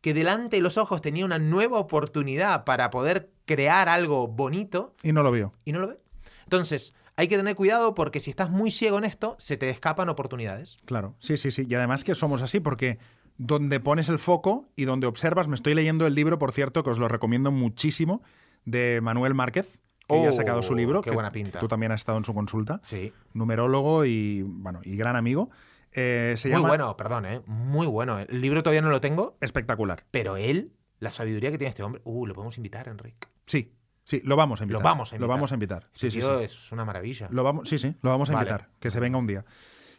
que 0.00 0.12
delante 0.14 0.56
de 0.56 0.62
los 0.62 0.76
ojos 0.76 1.00
tenía 1.00 1.24
una 1.24 1.38
nueva 1.38 1.78
oportunidad 1.78 2.64
para 2.64 2.90
poder 2.90 3.30
crear 3.46 3.88
algo 3.88 4.28
bonito. 4.28 4.94
Y 5.02 5.12
no 5.12 5.22
lo 5.22 5.30
vio. 5.30 5.52
Y 5.64 5.72
no 5.72 5.80
lo 5.80 5.88
ve. 5.88 6.00
Entonces, 6.44 6.92
hay 7.16 7.28
que 7.28 7.36
tener 7.36 7.54
cuidado 7.54 7.94
porque 7.94 8.20
si 8.20 8.30
estás 8.30 8.50
muy 8.50 8.70
ciego 8.70 8.98
en 8.98 9.04
esto, 9.04 9.36
se 9.38 9.56
te 9.56 9.70
escapan 9.70 10.08
oportunidades. 10.08 10.78
Claro, 10.84 11.14
sí, 11.20 11.36
sí, 11.36 11.50
sí. 11.50 11.66
Y 11.68 11.74
además 11.74 12.04
que 12.04 12.14
somos 12.14 12.42
así 12.42 12.60
porque 12.60 12.98
donde 13.36 13.80
pones 13.80 14.08
el 14.08 14.18
foco 14.18 14.68
y 14.76 14.84
donde 14.84 15.06
observas. 15.06 15.48
Me 15.48 15.54
estoy 15.54 15.74
leyendo 15.74 16.06
el 16.06 16.14
libro, 16.14 16.38
por 16.38 16.52
cierto, 16.52 16.82
que 16.82 16.90
os 16.90 16.98
lo 16.98 17.08
recomiendo 17.08 17.50
muchísimo, 17.50 18.22
de 18.64 19.00
Manuel 19.02 19.34
Márquez, 19.34 19.80
que 20.08 20.22
ya 20.22 20.30
ha 20.30 20.32
sacado 20.32 20.62
su 20.62 20.72
oh, 20.72 20.76
libro. 20.76 21.02
Qué 21.02 21.10
buena 21.10 21.32
pinta. 21.32 21.58
Tú 21.58 21.68
también 21.68 21.92
has 21.92 22.00
estado 22.00 22.18
en 22.18 22.24
su 22.24 22.34
consulta. 22.34 22.80
Sí. 22.82 23.12
Numerólogo 23.32 24.04
y, 24.04 24.42
bueno, 24.42 24.80
y 24.84 24.96
gran 24.96 25.16
amigo. 25.16 25.50
Eh, 25.92 26.34
muy 26.50 26.60
bueno, 26.60 26.96
perdón, 26.96 27.26
¿eh? 27.26 27.40
Muy 27.46 27.86
bueno. 27.86 28.18
El 28.18 28.40
libro 28.40 28.62
todavía 28.62 28.82
no 28.82 28.90
lo 28.90 29.00
tengo. 29.00 29.36
Espectacular. 29.40 30.04
Pero 30.10 30.36
él, 30.36 30.72
la 30.98 31.10
sabiduría 31.10 31.50
que 31.50 31.58
tiene 31.58 31.70
este 31.70 31.82
hombre. 31.82 32.02
Uh, 32.04 32.26
lo 32.26 32.34
podemos 32.34 32.56
invitar, 32.56 32.88
Enrique. 32.88 33.28
Sí, 33.46 33.72
Sí, 34.04 34.20
lo 34.22 34.36
vamos 34.36 34.60
a 34.60 34.64
invitar. 34.64 34.82
Lo 34.82 34.84
vamos 34.84 35.12
a 35.12 35.16
invitar. 35.16 35.26
Lo 35.26 35.28
vamos 35.34 35.50
a 35.50 35.54
invitar. 35.54 35.88
Sí, 35.94 36.10
sí, 36.10 36.20
Es 36.20 36.72
una 36.72 36.84
maravilla. 36.84 37.28
Lo 37.30 37.42
vamos, 37.42 37.68
sí, 37.68 37.78
sí, 37.78 37.96
lo 38.02 38.10
vamos 38.10 38.28
a 38.28 38.34
invitar. 38.34 38.68
Que 38.78 38.90
se 38.90 39.00
venga 39.00 39.18
un 39.18 39.26
día. 39.26 39.44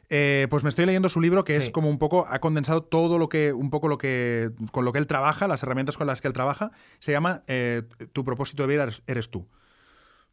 Eh, 0.10 0.48
pues 0.50 0.64
me 0.64 0.70
estoy 0.70 0.86
leyendo 0.86 1.10
su 1.10 1.20
libro 1.20 1.44
que 1.44 1.56
es 1.56 1.70
como 1.70 1.90
un 1.90 1.98
poco, 1.98 2.26
ha 2.28 2.40
condensado 2.40 2.84
todo 2.84 3.18
lo 3.18 3.28
que, 3.28 3.54
un 3.54 3.70
poco 3.70 3.88
lo 3.88 3.98
que, 3.98 4.52
con 4.72 4.86
lo 4.86 4.94
que 4.94 5.00
él 5.00 5.08
trabaja, 5.08 5.48
las 5.48 5.64
herramientas 5.64 5.98
con 5.98 6.08
las 6.08 6.22
que 6.22 6.28
él 6.28 6.34
trabaja. 6.34 6.72
Se 7.00 7.12
llama 7.12 7.44
eh, 7.48 7.84
Tu 8.14 8.24
propósito 8.24 8.64
de 8.64 8.70
vida 8.70 8.88
eres, 9.08 9.30
tú. 9.30 9.48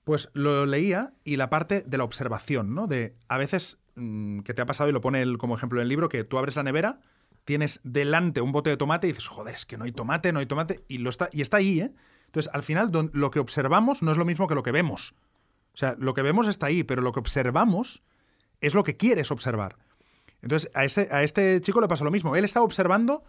Pues 0.05 0.29
lo 0.35 0.67
leía 0.67 1.15
y 1.25 1.37
la 1.37 1.49
parte 1.49 1.83
de 1.87 1.97
la 1.97 2.05
observación, 2.05 2.75
¿no? 2.75 2.87
De 2.87 3.15
a 3.29 3.39
veces 3.39 3.79
mm, 3.95 4.41
que 4.41 4.53
te 4.53 4.61
ha 4.61 4.67
pasado 4.67 4.91
y 4.91 4.93
lo 4.93 5.01
pone 5.01 5.23
él 5.23 5.39
como 5.39 5.57
ejemplo 5.57 5.81
en 5.81 5.83
el 5.83 5.89
libro, 5.89 6.09
que 6.09 6.25
tú 6.25 6.39
abres 6.39 6.57
la 6.57 6.65
nevera, 6.65 7.01
tienes 7.45 7.81
delante 7.83 8.41
un 8.41 8.53
bote 8.53 8.71
de 8.71 8.77
tomate 8.77 9.07
y 9.07 9.13
dices, 9.13 9.29
joder, 9.29 9.55
es 9.55 9.65
que 9.65 9.79
no 9.79 9.85
hay 9.85 9.93
tomate, 9.93 10.33
no 10.33 10.41
hay 10.41 10.47
tomate, 10.47 10.85
y, 10.89 10.99
lo 10.99 11.09
está, 11.09 11.29
y 11.33 11.41
está 11.41 11.59
ahí, 11.59 11.81
¿eh? 11.81 11.95
Entonces, 12.27 12.51
al 12.55 12.63
final, 12.63 12.91
lo 13.13 13.31
que 13.31 13.41
observamos 13.41 14.03
no 14.03 14.11
es 14.11 14.17
lo 14.17 14.25
mismo 14.25 14.49
que 14.49 14.55
lo 14.55 14.63
que 14.63 14.73
vemos. 14.73 15.15
O 15.75 15.77
sea, 15.77 15.97
lo 15.99 16.15
que 16.15 16.23
vemos 16.23 16.49
está 16.49 16.67
ahí, 16.67 16.83
pero 16.83 17.03
lo 17.03 17.13
que 17.13 17.21
observamos 17.21 18.03
es 18.63 18.75
lo 18.75 18.85
que 18.85 18.97
quieres 18.97 19.31
observar. 19.31 19.77
Entonces, 20.41 20.71
a 20.75 20.85
este, 20.85 21.09
a 21.11 21.23
este 21.23 21.61
chico 21.61 21.81
le 21.81 21.89
pasó 21.89 22.05
lo 22.05 22.11
mismo. 22.11 22.35
Él 22.35 22.45
estaba 22.45 22.65
observando 22.65 23.25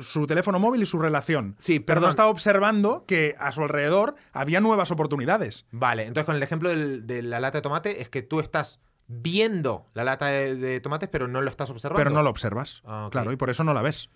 su 0.00 0.26
teléfono 0.26 0.58
móvil 0.58 0.82
y 0.82 0.86
su 0.86 0.98
relación. 0.98 1.56
Sí, 1.58 1.78
pero 1.78 2.00
no 2.00 2.08
estaba 2.08 2.30
observando 2.30 3.04
que 3.06 3.34
a 3.38 3.52
su 3.52 3.62
alrededor 3.62 4.14
había 4.32 4.60
nuevas 4.60 4.90
oportunidades. 4.90 5.66
Vale, 5.72 6.02
entonces 6.02 6.24
con 6.24 6.36
el 6.36 6.42
ejemplo 6.42 6.70
de 6.70 7.22
la 7.22 7.40
lata 7.40 7.58
de 7.58 7.62
tomate 7.62 8.00
es 8.00 8.08
que 8.08 8.22
tú 8.22 8.40
estás 8.40 8.80
viendo 9.08 9.86
la 9.94 10.04
lata 10.04 10.26
de, 10.26 10.80
tomates, 10.80 11.08
pero 11.08 11.28
no 11.28 11.40
lo 11.40 11.50
estás 11.50 11.70
observando. 11.70 11.98
Pero 11.98 12.10
no 12.10 12.22
lo 12.22 12.30
observas. 12.30 12.82
Ah, 12.84 13.08
claro, 13.10 13.32
y 13.32 13.36
por 13.36 13.50
eso 13.50 13.64
no 13.64 13.74
la 13.74 13.82
ves. 13.82 14.10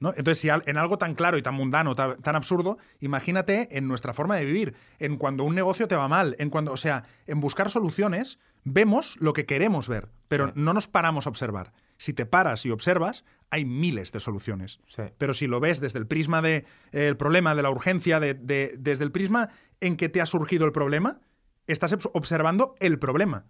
¿no? 0.00 0.10
Entonces, 0.10 0.38
si 0.38 0.48
en 0.48 0.78
algo 0.78 0.96
tan 0.96 1.14
claro 1.14 1.36
y 1.36 1.42
tan 1.42 1.54
mundano, 1.54 1.94
tan, 1.94 2.36
absurdo, 2.36 2.78
imagínate 3.00 3.76
en 3.76 3.86
nuestra 3.86 4.14
forma 4.14 4.36
de 4.36 4.46
vivir, 4.46 4.74
en 4.98 5.18
cuando 5.18 5.44
un 5.44 5.54
negocio 5.54 5.86
te 5.88 5.94
va 5.94 6.08
mal, 6.08 6.36
en 6.38 6.48
cuando, 6.48 6.72
o 6.72 6.78
sea, 6.78 7.04
en 7.26 7.40
buscar 7.40 7.68
soluciones, 7.68 8.38
vemos 8.64 9.16
lo 9.20 9.32
que 9.32 9.46
queremos 9.46 9.88
ver, 9.88 10.08
pero 10.28 10.52
no 10.54 10.72
nos 10.72 10.86
paramos 10.86 11.26
a 11.26 11.30
observar. 11.30 11.72
Si 11.96 12.12
te 12.14 12.26
paras 12.26 12.64
y 12.64 12.70
observas, 12.70 13.24
hay 13.50 13.64
miles 13.64 14.12
de 14.12 14.20
soluciones. 14.20 14.80
Pero 15.18 15.34
si 15.34 15.46
lo 15.46 15.60
ves 15.60 15.80
desde 15.80 15.98
el 15.98 16.06
prisma 16.06 16.40
del 16.40 16.64
de, 16.92 17.08
el 17.08 17.16
problema, 17.16 17.54
de 17.54 17.62
la 17.62 17.70
urgencia, 17.70 18.20
de, 18.20 18.34
desde 18.34 19.04
el 19.04 19.12
prisma 19.12 19.50
en 19.80 19.96
que 19.96 20.08
te 20.08 20.20
ha 20.20 20.26
surgido 20.26 20.64
el 20.64 20.72
problema, 20.72 21.20
estás 21.66 21.96
observando 22.12 22.74
el 22.80 22.98
problema. 22.98 23.44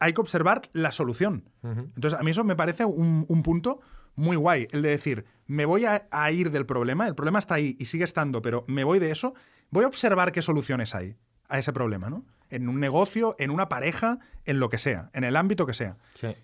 Hay 0.00 0.12
que 0.14 0.20
observar 0.20 0.68
la 0.72 0.90
solución. 0.90 1.48
Entonces, 1.62 2.18
a 2.18 2.22
mí 2.22 2.32
eso 2.32 2.44
me 2.44 2.56
parece 2.56 2.84
un, 2.84 3.24
un 3.28 3.42
punto 3.42 3.80
muy 4.14 4.36
guay. 4.36 4.68
El 4.72 4.82
de 4.82 4.90
decir, 4.90 5.24
me 5.46 5.64
voy 5.64 5.84
a, 5.84 6.30
ir 6.30 6.50
del 6.50 6.66
problema, 6.66 7.06
el 7.06 7.14
problema 7.14 7.38
está 7.38 7.54
ahí 7.54 7.76
y 7.78 7.86
sigue 7.86 8.04
estando, 8.04 8.42
pero 8.42 8.64
me 8.68 8.84
voy 8.84 8.98
de 8.98 9.10
eso, 9.10 9.34
voy 9.70 9.84
a 9.84 9.88
observar 9.88 10.32
qué 10.32 10.42
soluciones 10.42 10.94
hay 10.94 11.16
a 11.48 11.58
ese 11.58 11.72
problema, 11.72 12.10
¿no? 12.10 12.24
En 12.50 12.68
un 12.68 12.80
negocio, 12.80 13.34
en 13.38 13.50
una 13.50 13.68
pareja, 13.68 14.18
en 14.44 14.60
lo 14.60 14.68
que 14.68 14.78
sea, 14.78 15.10
en 15.14 15.24
el 15.24 15.36
ámbito 15.36 15.66
que 15.66 15.72
sea. 15.72 15.96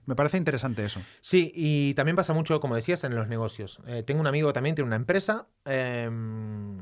Me 0.06 0.14
parece 0.14 0.38
interesante 0.38 0.84
eso. 0.84 1.02
Sí, 1.20 1.52
y 1.54 1.94
también 1.94 2.16
pasa 2.16 2.32
mucho, 2.32 2.60
como 2.60 2.74
decías, 2.74 3.04
en 3.04 3.14
los 3.14 3.28
negocios. 3.28 3.80
Eh, 3.86 4.02
tengo 4.02 4.20
un 4.20 4.26
amigo 4.26 4.48
que 4.48 4.54
también 4.54 4.74
tiene 4.74 4.86
una 4.86 4.96
empresa. 4.96 5.48
Em, 5.66 6.78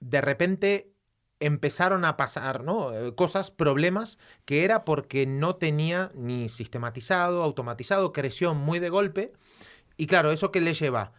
de 0.00 0.20
repente 0.20 0.96
empezaron 1.38 2.04
a 2.04 2.16
pasar 2.16 2.64
¿no? 2.64 2.92
Eh, 2.92 3.14
cosas, 3.14 3.50
problemas, 3.50 4.18
que 4.44 4.64
era 4.64 4.84
porque 4.84 5.26
no 5.26 5.56
tenía 5.56 6.10
ni 6.14 6.48
sistematizado, 6.48 7.42
automatizado, 7.42 8.12
creció 8.12 8.54
muy 8.54 8.78
de 8.78 8.88
golpe 8.88 9.32
y 9.96 10.06
claro, 10.06 10.32
¿eso 10.32 10.52
qué 10.52 10.60
le 10.60 10.74
lleva? 10.74 11.12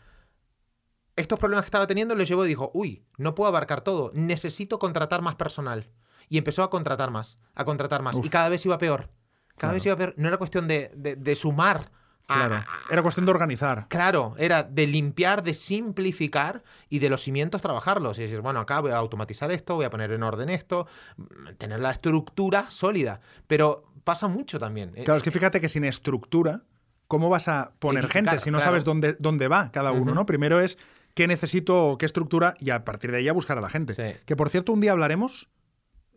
Estos 1.16 1.40
problemas 1.40 1.64
que 1.64 1.68
estaba 1.68 1.88
teniendo 1.88 2.16
le 2.16 2.26
llevó 2.26 2.46
y 2.46 2.50
dijo, 2.50 2.70
uy, 2.74 3.04
no 3.18 3.34
puedo 3.34 3.48
abarcar 3.48 3.82
todo, 3.82 4.12
necesito 4.14 4.78
contratar 4.78 5.22
más 5.22 5.36
personal. 5.36 5.90
Y 6.30 6.38
empezó 6.38 6.64
a 6.64 6.70
contratar 6.70 7.12
más, 7.12 7.40
a 7.56 7.64
contratar 7.66 8.02
más. 8.02 8.18
Y 8.24 8.30
cada 8.30 8.50
vez 8.50 8.66
iba 8.66 8.78
peor. 8.78 9.10
Cada 9.58 9.74
vez 9.74 9.86
iba 9.86 9.96
peor. 9.96 10.14
No 10.18 10.28
era 10.28 10.38
cuestión 10.38 10.68
de, 10.68 11.36
sumar 11.36 11.92
Claro. 12.28 12.56
a- 12.56 12.66
Era 12.92 13.02
cuestión 13.02 13.26
de 13.26 13.32
organizar. 13.32 13.88
Claro, 13.88 14.36
era 14.38 14.62
de 14.64 14.86
limpiar, 14.86 15.44
de 15.44 15.54
simplificar 15.54 16.62
y 16.90 17.00
de 17.00 17.10
los 17.10 17.22
cimientos 17.22 17.62
trabajarlos. 17.62 18.18
Y 18.20 18.24
decir, 18.24 18.42
bueno, 18.42 18.60
acá 18.60 18.82
voy 18.82 18.92
a 18.92 18.98
automatizar 18.98 19.50
esto, 19.52 19.76
voy 19.76 19.86
a 19.86 19.90
poner 19.90 20.12
en 20.12 20.24
orden 20.24 20.50
esto, 20.50 20.88
mm, 21.16 21.56
tener 21.58 21.80
la 21.80 21.92
estructura 21.92 22.70
sólida. 22.70 23.22
Pero 23.48 23.86
pasa 24.04 24.28
mucho 24.28 24.60
también. 24.60 24.92
Eh, 24.96 25.04
Claro, 25.06 25.18
es 25.20 25.24
que 25.24 25.32
fíjate 25.32 25.62
que 25.62 25.70
sin 25.70 25.86
estructura, 25.86 26.64
¿cómo 27.08 27.30
vas 27.30 27.48
a 27.48 27.72
poner 27.80 28.04
Edificar, 28.04 28.24
gente 28.32 28.40
si 28.44 28.52
no 28.52 28.58
claro. 28.58 28.72
sabes 28.72 28.84
dónde, 28.84 29.16
dónde 29.20 29.48
va 29.48 29.72
cada 29.72 29.92
uno. 29.94 30.14
¿no? 30.14 30.26
Primero 30.26 30.60
es 30.60 30.78
qué 31.14 31.28
necesito, 31.28 31.96
qué 31.98 32.06
estructura, 32.06 32.56
y 32.60 32.70
a 32.72 32.84
partir 32.84 33.12
de 33.12 33.18
ahí 33.20 33.28
a 33.30 33.34
buscar 33.34 33.58
a 33.58 33.62
la 33.62 33.70
gente. 33.70 33.94
Sí. 33.94 34.20
Que 34.26 34.36
por 34.36 34.50
cierto, 34.50 34.74
un 34.74 34.82
día 34.82 34.92
hablaremos 34.92 35.50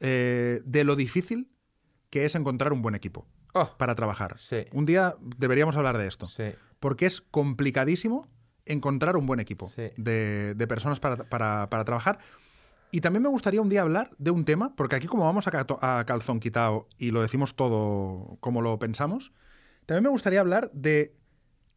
eh, 0.00 0.60
de 0.64 0.84
lo 0.84 0.96
difícil 0.96 1.50
que 2.10 2.24
es 2.24 2.34
encontrar 2.34 2.72
un 2.72 2.82
buen 2.82 2.94
equipo 2.94 3.26
oh, 3.54 3.70
para 3.78 3.94
trabajar. 3.94 4.36
Sí. 4.38 4.64
Un 4.72 4.84
día 4.86 5.14
deberíamos 5.36 5.76
hablar 5.76 5.96
de 5.98 6.06
esto. 6.08 6.26
sí. 6.28 6.44
Porque 6.80 7.04
es 7.06 7.20
complicadísimo 7.20 8.28
encontrar 8.64 9.16
un 9.16 9.26
buen 9.26 9.38
equipo 9.40 9.68
Sí. 9.68 9.90
de, 9.96 10.54
de 10.54 10.66
personas 10.66 10.98
para, 11.00 11.16
para- 11.28 11.68
para 11.70 11.84
trabajar. 11.84 12.18
Y 12.90 13.02
también 13.02 13.22
me 13.22 13.28
gustaría 13.28 13.60
un 13.60 13.68
día 13.68 13.82
hablar 13.82 14.10
de 14.18 14.30
un 14.30 14.44
tema, 14.44 14.74
porque 14.74 14.96
aquí 14.96 15.06
como 15.06 15.24
vamos 15.24 15.46
a, 15.46 15.66
a 15.98 16.04
calzón 16.06 16.40
quitado 16.40 16.88
y 16.98 17.10
lo 17.12 17.20
decimos 17.22 17.54
todo 17.54 18.36
como 18.40 18.62
lo 18.62 18.78
pensamos, 18.78 19.32
también 19.86 20.04
me 20.04 20.08
gustaría 20.10 20.40
hablar 20.40 20.70
de 20.72 21.14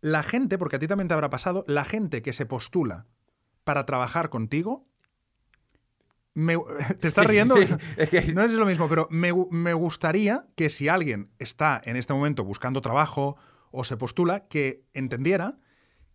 la 0.02 0.24
gente, 0.24 0.58
porque 0.58 0.78
a 0.78 0.80
ti 0.80 0.88
también 0.88 1.08
te 1.08 1.14
habrá 1.14 1.30
pasado, 1.30 1.64
la 1.68 1.84
gente 1.86 2.22
que 2.22 2.34
se 2.34 2.46
postula 2.46 3.06
para 3.64 3.86
trabajar 3.86 4.30
contigo. 4.30 4.88
Me- 6.34 6.58
te 7.00 7.08
estás 7.08 7.26
Sí, 7.26 7.32
riendo. 7.32 7.56
sí, 7.56 7.68
es 7.98 8.10
que- 8.10 8.34
No 8.34 8.42
es 8.44 8.52
lo 8.54 8.66
mismo, 8.66 8.88
pero 8.90 9.08
me, 9.12 9.32
me 9.52 9.74
gustaría 9.74 10.46
que 10.56 10.70
si 10.70 10.88
alguien 10.88 11.32
está 11.40 11.82
en 11.84 11.96
este 11.96 12.14
momento 12.14 12.44
buscando 12.44 12.82
trabajo 12.82 13.36
o 13.72 13.84
se 13.84 13.98
postula, 13.98 14.48
que 14.48 14.86
entendiera 14.94 15.58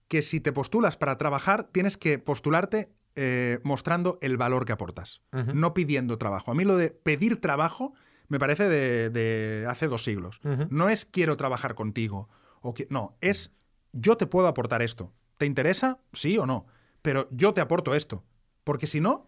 que 0.08 0.22
si 0.22 0.40
te 0.40 0.52
postulas 0.52 0.96
para 0.96 1.18
trabajar, 1.18 1.68
tienes 1.72 1.96
que 1.96 2.18
postularte 2.18 2.90
eh, 3.16 3.58
mostrando 3.64 4.18
el 4.22 4.36
valor 4.36 4.64
que 4.64 4.72
aportas, 4.72 5.22
no 5.32 5.74
pidiendo 5.74 6.18
trabajo. 6.18 6.50
A 6.52 6.54
mí 6.54 6.64
lo 6.64 6.76
de 6.76 6.90
pedir 6.90 7.40
trabajo 7.40 7.92
me 8.28 8.38
parece 8.38 8.68
de, 8.68 9.10
de 9.10 9.66
hace 9.68 9.88
dos 9.88 10.04
siglos. 10.04 10.40
No 10.70 10.88
es 10.88 11.04
quiero 11.04 11.36
trabajar 11.36 11.74
contigo. 11.74 12.28
O 12.60 12.74
que, 12.74 12.86
no, 12.90 13.16
es 13.20 13.52
yo 13.92 14.16
te 14.16 14.26
puedo 14.26 14.46
aportar 14.48 14.82
esto. 14.82 15.12
¿Te 15.36 15.46
interesa? 15.46 15.98
Sí 16.12 16.38
o 16.38 16.46
no. 16.46 16.66
Pero 17.02 17.28
yo 17.30 17.52
te 17.54 17.60
aporto 17.60 17.94
esto. 17.94 18.24
Porque 18.64 18.86
si 18.86 19.00
no, 19.00 19.26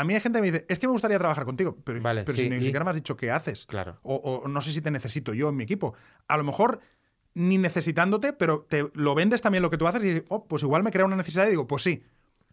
a 0.00 0.04
mí 0.04 0.14
hay 0.14 0.20
gente 0.20 0.38
que 0.38 0.42
me 0.42 0.50
dice, 0.52 0.66
es 0.68 0.78
que 0.78 0.86
me 0.86 0.92
gustaría 0.92 1.18
trabajar 1.18 1.44
contigo. 1.44 1.76
Pero, 1.84 2.00
Vale, 2.00 2.22
pero 2.24 2.36
sí, 2.36 2.44
si 2.44 2.50
ni 2.50 2.56
y- 2.56 2.60
siquiera 2.62 2.84
me 2.84 2.90
has 2.90 2.96
dicho 2.96 3.16
qué 3.16 3.30
haces. 3.30 3.66
Claro. 3.66 3.98
O, 4.02 4.14
o 4.16 4.48
no 4.48 4.60
sé 4.60 4.72
si 4.72 4.80
te 4.80 4.90
necesito 4.90 5.34
yo 5.34 5.48
en 5.48 5.56
mi 5.56 5.64
equipo. 5.64 5.94
A 6.28 6.36
lo 6.36 6.44
mejor 6.44 6.80
ni 7.34 7.58
necesitándote, 7.58 8.32
pero 8.32 8.62
te 8.68 8.90
lo 8.94 9.14
vendes 9.14 9.42
también 9.42 9.62
lo 9.62 9.70
que 9.70 9.76
tú 9.78 9.86
haces 9.86 10.02
y 10.04 10.06
dices, 10.06 10.24
oh, 10.28 10.46
pues 10.46 10.62
igual 10.62 10.82
me 10.82 10.90
crea 10.90 11.04
una 11.04 11.16
necesidad 11.16 11.46
y 11.46 11.50
digo, 11.50 11.66
pues 11.66 11.82
sí. 11.82 12.02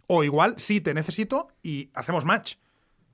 O 0.07 0.23
igual 0.23 0.55
sí 0.57 0.81
te 0.81 0.93
necesito 0.93 1.47
y 1.63 1.89
hacemos 1.93 2.25
match. 2.25 2.55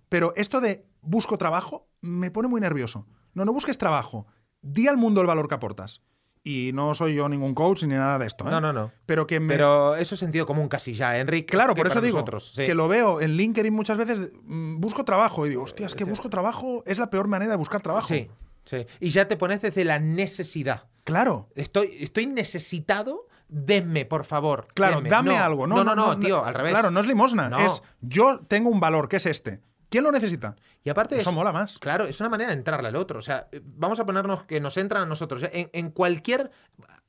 Pero 0.09 0.33
esto 0.35 0.59
de 0.61 0.85
busco 1.01 1.37
trabajo 1.37 1.87
me 2.01 2.31
pone 2.31 2.47
muy 2.47 2.59
nervioso. 2.61 3.07
No, 3.33 3.45
no 3.45 3.53
busques 3.53 3.77
trabajo. 3.77 4.27
Di 4.61 4.87
al 4.87 4.97
mundo 4.97 5.21
el 5.21 5.27
valor 5.27 5.47
que 5.47 5.55
aportas. 5.55 6.01
Y 6.43 6.71
no 6.73 6.95
soy 6.95 7.15
yo 7.15 7.29
ningún 7.29 7.53
coach 7.53 7.83
ni 7.83 7.93
nada 7.93 8.17
de 8.17 8.25
esto. 8.25 8.47
¿eh? 8.47 8.51
No, 8.51 8.59
no, 8.59 8.73
no. 8.73 8.91
Pero 9.05 9.27
que 9.27 9.39
me. 9.39 9.53
Pero 9.53 9.95
eso 9.95 10.15
es 10.15 10.19
sentido 10.19 10.47
común 10.47 10.67
casi 10.67 10.93
ya, 10.93 11.17
Enrique. 11.19 11.51
Claro, 11.51 11.75
por 11.75 11.85
eso 11.85 12.01
digo 12.01 12.17
nosotros, 12.17 12.53
sí. 12.55 12.65
que 12.65 12.73
lo 12.73 12.87
veo 12.87 13.21
en 13.21 13.37
LinkedIn 13.37 13.73
muchas 13.73 13.97
veces. 13.97 14.31
mm, 14.43 14.79
busco 14.79 15.05
trabajo 15.05 15.45
y 15.45 15.49
digo, 15.49 15.63
hostia, 15.63 15.85
es 15.85 15.93
que 15.93 16.03
busco 16.03 16.29
trabajo 16.29 16.83
es 16.87 16.97
la 16.97 17.09
peor 17.09 17.27
manera 17.27 17.51
de 17.51 17.57
buscar 17.57 17.81
trabajo. 17.81 18.07
Sí, 18.07 18.27
sí. 18.65 18.85
Y 18.99 19.09
ya 19.09 19.27
te 19.27 19.37
pones 19.37 19.61
desde 19.61 19.85
la 19.85 19.99
necesidad. 19.99 20.87
Claro. 21.03 21.49
Estoy, 21.55 21.97
estoy 21.99 22.25
necesitado, 22.25 23.27
denme, 23.47 24.05
por 24.05 24.25
favor. 24.25 24.67
Claro, 24.73 24.97
denme. 24.97 25.09
dame 25.09 25.31
No, 25.31 25.43
algo. 25.43 25.67
No, 25.67 25.83
no, 25.83 25.95
no, 25.95 26.17
tío, 26.19 26.43
al 26.43 26.55
revés. 26.55 26.71
Claro, 26.71 26.89
no 26.89 27.01
es 27.01 27.07
limosna. 27.07 27.49
No. 27.49 27.59
Es 27.59 27.83
yo 28.01 28.39
tengo 28.47 28.69
un 28.69 28.79
valor 28.79 29.09
que 29.09 29.17
es 29.17 29.25
este. 29.27 29.61
¿Quién 29.91 30.03
lo 30.05 30.11
necesita? 30.11 30.55
Y 30.83 30.89
aparte 30.89 31.19
Eso 31.19 31.29
es, 31.29 31.35
mola 31.35 31.51
más. 31.51 31.77
Claro, 31.77 32.05
es 32.05 32.19
una 32.21 32.29
manera 32.29 32.49
de 32.49 32.55
entrarle 32.55 32.87
al 32.87 32.95
otro. 32.95 33.19
O 33.19 33.21
sea, 33.21 33.47
eh, 33.51 33.61
vamos 33.63 33.99
a 33.99 34.05
ponernos 34.05 34.45
que 34.45 34.59
nos 34.61 34.77
entran 34.77 35.03
a 35.03 35.05
nosotros. 35.05 35.43
¿eh? 35.43 35.49
En, 35.53 35.69
en 35.73 35.91
cualquier. 35.91 36.49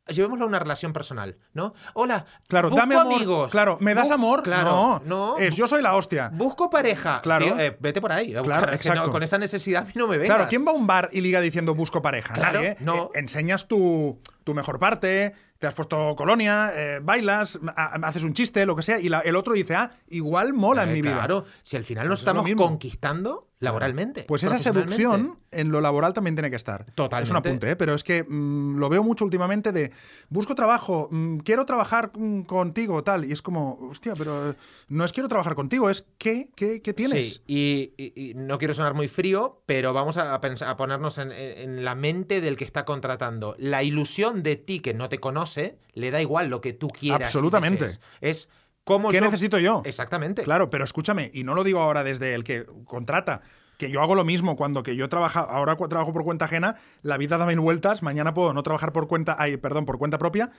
Llevémoslo 0.09 0.45
a 0.45 0.49
una 0.49 0.59
relación 0.59 0.93
personal, 0.93 1.39
¿no? 1.55 1.75
Hola, 1.95 2.27
Claro, 2.49 2.69
busco 2.71 2.81
dame 2.81 2.97
amor. 2.97 3.15
amigos. 3.15 3.51
Claro, 3.53 3.79
¿me 3.81 3.95
das 3.95 4.11
amor? 4.11 4.43
Claro, 4.43 4.71
no. 4.71 5.03
no. 5.05 5.39
Es 5.39 5.55
yo 5.55 5.69
soy 5.69 5.81
la 5.81 5.95
hostia. 5.95 6.29
Busco 6.35 6.69
pareja. 6.69 7.21
Claro. 7.23 7.45
Tío, 7.47 7.59
eh, 7.61 7.77
vete 7.79 8.01
por 8.01 8.11
ahí. 8.11 8.33
Claro, 8.33 8.67
que 8.67 8.73
no, 8.73 8.75
exacto. 8.75 9.13
con 9.13 9.23
esa 9.23 9.39
necesidad 9.39 9.83
a 9.85 9.87
mí 9.87 9.93
no 9.95 10.09
me 10.09 10.19
vengas. 10.19 10.35
Claro, 10.35 10.49
¿quién 10.51 10.67
va 10.67 10.73
a 10.73 10.75
un 10.75 10.89
bar 10.89 11.09
y 11.13 11.21
liga 11.21 11.41
diciendo 11.41 11.77
busco 11.77 12.03
pareja? 12.03 12.35
Claro, 12.35 12.59
Nadie. 12.61 12.77
no. 12.81 13.11
Eh, 13.15 13.21
enseñas 13.21 13.69
tu, 13.69 14.21
tu 14.43 14.55
mejor 14.55 14.81
parte, 14.81 15.35
te 15.63 15.69
has 15.69 15.75
puesto 15.75 16.17
colonia, 16.17 16.73
eh, 16.75 16.99
bailas, 17.01 17.57
ha- 17.77 17.95
haces 18.03 18.25
un 18.25 18.35
chiste, 18.35 18.67
lo 18.67 18.75
que 18.75 18.83
sea, 18.83 18.99
y 18.99 19.09
la- 19.09 19.21
el 19.21 19.37
otro 19.37 19.55
dice, 19.55 19.77
ah, 19.77 19.93
igual 20.09 20.53
mola 20.55 20.83
en 20.83 20.89
Eh, 20.89 20.93
mi 20.95 21.03
vida. 21.03 21.15
Claro, 21.15 21.45
si 21.63 21.77
al 21.77 21.85
final 21.85 22.09
nos 22.09 22.25
Pues 22.25 22.29
estamos 22.29 22.53
conquistando 22.57 23.47
laboralmente. 23.63 24.25
Pues 24.29 24.43
esa 24.45 24.59
seducción 24.59 25.39
en 25.51 25.71
lo 25.71 25.81
laboral 25.81 26.13
también 26.13 26.35
tiene 26.35 26.51
que 26.51 26.57
estar. 26.57 26.85
Totalmente. 26.95 27.25
Es 27.25 27.31
un 27.31 27.37
apunte, 27.37 27.71
¿eh? 27.71 27.77
pero 27.77 27.95
es 27.95 28.03
que 28.05 28.25
mm, 28.25 28.77
lo 28.79 28.89
veo 28.89 29.03
mucho 29.03 29.25
últimamente 29.25 29.73
de 29.73 29.93
busco 30.29 30.55
trabajo, 30.55 31.09
mm, 31.11 31.39
quiero 31.39 31.65
trabajar 31.67 32.11
mm, 32.17 32.43
contigo, 32.43 33.03
tal. 33.05 33.25
Y 33.25 33.33
es 33.33 33.43
como, 33.43 33.79
hostia, 33.91 34.15
pero 34.17 34.55
no 34.89 35.05
es 35.05 35.13
quiero 35.13 35.29
trabajar 35.29 35.55
contigo, 35.55 35.89
es 35.91 36.05
¿qué, 36.19 36.49
qué, 36.55 36.83
qué 36.83 36.93
tienes? 36.93 37.35
Sí, 37.35 37.43
y, 37.47 37.93
y- 37.97 38.31
y 38.31 38.35
no 38.35 38.59
quiero 38.59 38.75
sonar 38.75 38.95
muy 38.95 39.09
frío, 39.09 39.63
pero 39.67 39.93
vamos 39.93 40.17
a, 40.17 40.41
pensar- 40.41 40.69
a 40.69 40.77
ponernos 40.77 41.19
en, 41.19 41.31
en 41.33 41.85
la 41.85 41.95
mente 41.95 42.41
del 42.41 42.57
que 42.57 42.65
está 42.65 42.85
contratando. 42.85 43.55
La 43.59 43.83
ilusión 43.83 44.43
de 44.43 44.57
ti 44.57 44.81
que 44.81 44.95
no 44.95 45.09
te 45.09 45.21
conoce, 45.21 45.79
le 45.95 46.11
da 46.11 46.21
igual 46.21 46.49
lo 46.49 46.61
que 46.61 46.73
tú 46.73 46.89
quieras. 46.89 47.29
Absolutamente. 47.29 47.87
Es 48.21 48.49
cómo 48.85 49.11
¿Qué 49.11 49.19
yo- 49.19 49.25
necesito 49.25 49.59
yo? 49.59 49.83
Exactamente. 49.85 50.43
Claro, 50.43 50.71
pero 50.71 50.85
escúchame, 50.85 51.31
y 51.35 51.45
no 51.45 51.55
lo 51.55 51.65
digo 51.65 51.81
ahora 51.81 52.05
desde 52.05 52.35
el 52.35 52.45
que 52.45 52.67
contrata, 52.85 53.43
que 53.79 53.91
yo 53.91 54.01
hago 54.03 54.15
lo 54.15 54.25
mismo 54.25 54.57
cuando 54.57 54.83
que 54.83 54.95
yo 54.97 55.09
trabajo, 55.09 55.41
ahora 55.41 55.77
trabajo 55.77 56.13
por 56.13 56.25
cuenta 56.25 56.45
ajena, 56.45 56.77
la 57.03 57.17
vida 57.17 57.37
da 57.39 57.47
mil 57.47 57.59
vueltas, 57.61 58.03
mañana 58.03 58.33
puedo 58.35 58.53
no 58.55 58.63
trabajar 58.63 58.93
por 58.93 59.09
cuenta, 59.09 59.37
ay, 59.39 59.57
perdón, 59.57 59.87
por 59.87 59.99
cuenta 59.99 60.19
propia, 60.19 60.51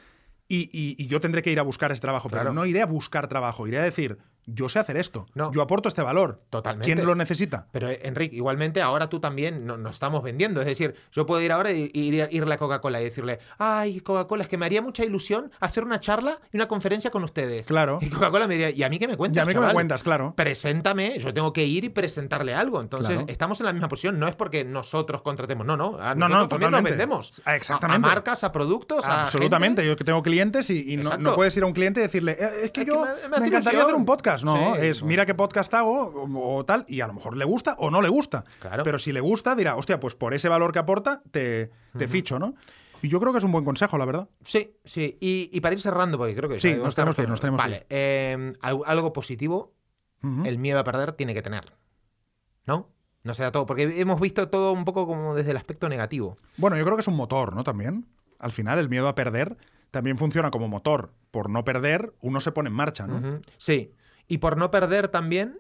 y, 0.48 0.70
y- 0.74 0.96
y 1.02 1.08
yo 1.08 1.22
tendré 1.22 1.42
que 1.42 1.52
ir 1.52 1.60
a 1.60 1.64
buscar 1.64 1.92
ese 1.92 2.02
trabajo, 2.02 2.28
pero 2.30 2.42
Claro. 2.42 2.54
no 2.54 2.66
iré 2.66 2.82
a 2.82 2.86
buscar 2.86 3.28
trabajo, 3.28 3.66
iré 3.68 3.78
a 3.80 3.84
decir, 3.84 4.18
yo 4.46 4.70
sé 4.70 4.80
hacer 4.80 4.98
esto, 4.98 5.26
No. 5.36 5.52
yo 5.54 5.62
aporto 5.62 5.88
este 5.90 6.02
valor. 6.02 6.42
Totalmente. 6.50 6.86
¿Quién 6.94 7.06
lo 7.06 7.16
necesita? 7.16 7.68
Pero 7.72 7.90
eh, 7.90 8.00
Enrique, 8.04 8.36
igualmente 8.36 8.82
ahora 8.82 9.08
tú 9.10 9.20
también 9.20 9.66
no- 9.66 9.78
nos 9.78 9.94
estamos 9.94 10.22
vendiendo. 10.24 10.62
Es 10.62 10.68
decir, 10.68 10.96
yo 11.12 11.26
puedo 11.26 11.42
ir 11.42 11.52
ahora 11.52 11.72
y, 11.72 11.92
irle 11.94 12.54
a 12.54 12.58
Coca-Cola 12.58 13.02
y 13.02 13.06
decirle, 13.06 13.40
ay, 13.58 14.02
Coca-Cola, 14.02 14.44
es 14.44 14.50
que 14.50 14.58
me 14.58 14.66
haría 14.66 14.82
mucha 14.82 15.04
ilusión 15.06 15.52
hacer 15.60 15.84
una 15.84 16.00
charla 16.00 16.40
y 16.52 16.58
una 16.58 16.68
conferencia 16.68 17.12
con 17.12 17.24
ustedes. 17.24 17.66
Claro. 17.68 18.00
Y 18.02 18.10
Coca-Cola 18.10 18.48
me 18.48 18.56
diría, 18.56 18.70
¿y 18.72 18.84
a 18.84 18.90
mí 18.90 19.00
qué 19.00 19.08
me 19.08 19.18
cuentas? 19.18 19.38
Y 19.38 19.40
a 19.42 19.46
mí 19.46 19.54
que 19.54 19.60
me 19.60 19.74
cuentas, 19.74 20.04
claro. 20.04 20.34
Preséntame, 20.36 21.18
yo 21.20 21.34
tengo 21.34 21.52
que 21.54 21.66
ir 21.66 21.84
y 21.86 21.90
presentarle 21.90 22.54
algo. 22.54 22.82
Entonces, 22.82 23.14
Claro. 23.16 23.26
estamos 23.30 23.60
en 23.60 23.66
la 23.66 23.74
misma 23.74 23.88
posición. 23.90 24.20
No 24.20 24.28
es 24.28 24.36
porque 24.36 24.64
nosotros 24.64 25.22
contratemos, 25.22 25.66
no, 25.66 25.76
no. 25.78 25.98
A 26.00 26.16
No, 26.16 26.28
no, 26.28 26.36
nosotros 26.36 26.60
también 26.62 26.72
nos 26.72 26.84
vendemos. 26.84 27.34
Ah, 27.46 27.52
A- 27.52 27.56
exactamente. 27.56 28.08
A, 28.08 28.10
marcas, 28.12 28.44
a 28.44 28.52
productos, 28.52 29.06
a 29.06 29.24
Absolutamente, 29.24 29.82
gente. 29.82 29.88
yo 29.92 29.96
que 29.96 30.04
tengo 30.04 30.22
clientes 30.24 30.70
y, 30.70 30.94
y 30.94 30.98
no, 30.98 31.18
no 31.18 31.34
puedes 31.36 31.56
ir 31.58 31.64
a 31.64 31.66
un 31.66 31.74
cliente 31.74 32.00
y 32.00 32.04
decirle, 32.04 32.34
"Eh, 32.40 32.50
es 32.64 32.72
que 32.72 32.82
Es 32.82 32.86
que 32.86 32.86
yo 32.86 33.02
me- 33.02 33.08
me 33.08 33.14
me, 33.14 33.18
encantaría 33.48 33.60
ilusión". 33.60 33.82
hacer 33.84 33.96
un 33.96 34.06
podcast. 34.06 34.33
No, 34.42 34.76
Sí, 34.76 34.82
es 34.88 35.02
bueno. 35.02 35.10
mira 35.10 35.26
qué 35.26 35.36
podcast 35.36 35.74
hago 35.74 36.06
o, 36.06 36.58
o 36.58 36.66
tal, 36.66 36.86
y 36.88 37.02
a 37.02 37.08
lo 37.08 37.14
mejor 37.14 37.36
le 37.38 37.46
gusta 37.46 37.76
o 37.78 37.92
no 37.92 38.02
le 38.02 38.08
gusta. 38.10 38.46
Claro. 38.62 38.84
Pero 38.84 38.98
si 38.98 39.12
le 39.12 39.20
gusta, 39.20 39.54
dirá, 39.56 39.76
hostia, 39.76 40.00
pues 40.00 40.16
por 40.16 40.34
ese 40.34 40.48
valor 40.50 40.72
que 40.72 40.80
aporta, 40.80 41.22
te, 41.32 41.70
te 41.98 42.08
ficho, 42.08 42.40
¿no? 42.40 42.56
Y 43.02 43.10
yo 43.10 43.20
creo 43.20 43.34
que 43.34 43.40
es 43.40 43.44
un 43.44 43.52
buen 43.52 43.66
consejo, 43.66 43.98
la 43.98 44.06
verdad. 44.06 44.30
Sí, 44.46 44.78
sí. 44.86 45.18
Y, 45.20 45.50
y 45.52 45.60
para 45.60 45.76
ir 45.76 45.82
cerrando, 45.82 46.18
porque 46.18 46.34
creo 46.34 46.50
que... 46.50 46.62
Sí, 46.62 46.74
nos 46.76 46.96
tenemos 46.96 47.18
que 47.18 47.24
ir, 47.24 47.30
nos 47.30 47.42
tenemos 47.42 47.62
que 47.62 47.68
Vale, 47.70 47.86
eh, 47.90 48.54
algo, 48.62 49.12
positivo, 49.12 49.74
el 50.46 50.58
miedo 50.58 50.80
a 50.80 50.86
perder 50.86 51.12
tiene 51.12 51.34
que 51.34 51.42
tener. 51.42 51.74
¿No? 52.66 52.90
No 53.24 53.34
sea 53.34 53.52
todo, 53.52 53.66
porque 53.66 54.00
hemos 54.00 54.20
visto 54.22 54.48
todo 54.50 54.72
un 54.72 54.86
poco 54.86 55.06
como 55.06 55.36
desde 55.36 55.52
el 55.52 55.58
aspecto 55.58 55.90
negativo. 55.90 56.38
Bueno, 56.58 56.78
yo 56.78 56.84
creo 56.86 56.96
que 56.96 57.02
es 57.02 57.08
un 57.08 57.16
motor, 57.16 57.56
¿no? 57.56 57.64
También. 57.64 58.06
Al 58.40 58.52
final, 58.54 58.80
el 58.80 58.88
miedo 58.90 59.08
a 59.08 59.16
perder 59.16 59.58
también 59.92 60.18
funciona 60.18 60.50
como 60.50 60.68
motor. 60.68 61.12
Por 61.32 61.50
no 61.50 61.64
perder, 61.64 62.14
uno 62.22 62.40
se 62.42 62.52
pone 62.52 62.70
en 62.70 62.76
marcha, 62.76 63.06
¿no? 63.06 63.42
Sí. 63.58 63.94
Y 64.34 64.38
por 64.40 64.58
no 64.58 64.72
perder 64.72 65.08
también, 65.10 65.60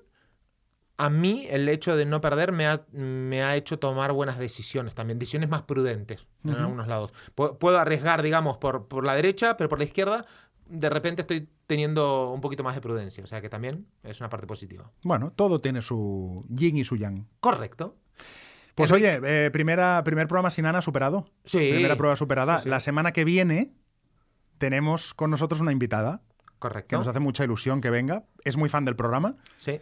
a 0.97 1.09
mí 1.09 1.45
el 1.49 1.67
hecho 1.69 1.95
de 1.95 2.05
no 2.05 2.21
perder 2.21 2.51
me 2.51 2.67
ha, 2.67 2.85
me 2.91 3.43
ha 3.43 3.55
hecho 3.55 3.77
tomar 3.79 4.11
buenas 4.13 4.37
decisiones 4.39 4.93
también, 4.95 5.19
decisiones 5.19 5.49
más 5.49 5.63
prudentes 5.63 6.27
en 6.43 6.55
algunos 6.55 6.87
lados. 6.87 7.13
Pu- 7.35 7.57
Puedo 7.57 7.79
arriesgar, 7.79 8.21
digamos, 8.21 8.57
por, 8.57 8.87
por 8.87 9.05
la 9.05 9.15
derecha, 9.15 9.57
pero 9.57 9.69
por 9.69 9.79
la 9.79 9.85
izquierda 9.85 10.25
de 10.65 10.89
repente 10.89 11.21
estoy 11.21 11.49
teniendo 11.67 12.31
un 12.31 12.41
poquito 12.41 12.63
más 12.63 12.73
de 12.75 12.81
prudencia. 12.81 13.23
O 13.23 13.27
sea 13.27 13.41
que 13.41 13.49
también 13.49 13.85
es 14.03 14.19
una 14.21 14.29
parte 14.29 14.47
positiva. 14.47 14.89
Bueno, 15.03 15.31
todo 15.35 15.61
tiene 15.61 15.81
su 15.81 16.45
yin 16.49 16.77
y 16.77 16.83
su 16.83 16.95
yang. 16.95 17.27
Correcto. 17.41 17.95
Pues 18.75 18.89
Enrique- 18.89 19.19
oye, 19.19 19.45
eh, 19.45 19.51
primera, 19.51 20.01
primer 20.03 20.27
programa 20.27 20.49
sin 20.51 20.65
Ana 20.65 20.81
superado. 20.81 21.25
Sí. 21.45 21.69
Primera 21.73 21.95
prueba 21.95 22.15
superada. 22.15 22.57
Sí, 22.57 22.63
sí. 22.63 22.69
La 22.69 22.79
semana 22.79 23.11
que 23.11 23.23
viene 23.23 23.73
tenemos 24.57 25.13
con 25.13 25.29
nosotros 25.31 25.59
una 25.61 25.71
invitada 25.71 26.21
que 26.63 26.73
Correcto. 26.73 26.97
nos 26.97 27.07
hace 27.07 27.19
mucha 27.19 27.43
ilusión 27.43 27.81
que 27.81 27.89
venga. 27.89 28.23
Es 28.43 28.57
muy 28.57 28.69
fan 28.69 28.85
del 28.85 28.95
programa. 28.95 29.35
Sí. 29.57 29.79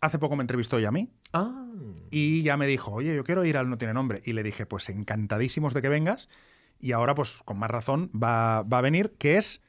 Hace 0.00 0.18
poco 0.18 0.36
me 0.36 0.42
entrevistó 0.42 0.78
y 0.80 0.84
a 0.84 0.90
mí 0.90 1.10
Ah. 1.32 1.66
y 2.10 2.42
ya 2.42 2.56
me 2.56 2.66
dijo, 2.66 2.90
oye, 2.92 3.14
yo 3.16 3.24
quiero 3.24 3.44
ir 3.44 3.56
al 3.56 3.68
No 3.70 3.78
Tiene 3.78 3.94
Nombre. 3.94 4.20
Y 4.24 4.32
le 4.34 4.42
dije, 4.42 4.66
pues 4.66 4.88
encantadísimos 4.88 5.72
de 5.74 5.82
que 5.82 5.88
vengas. 5.88 6.28
y 6.80 6.92
ahora, 6.92 7.14
pues 7.14 7.40
con 7.44 7.58
más 7.58 7.70
razón, 7.70 8.10
va, 8.12 8.62
va 8.62 8.78
a 8.78 8.80
venir, 8.82 9.14
que 9.18 9.38
es 9.38 9.62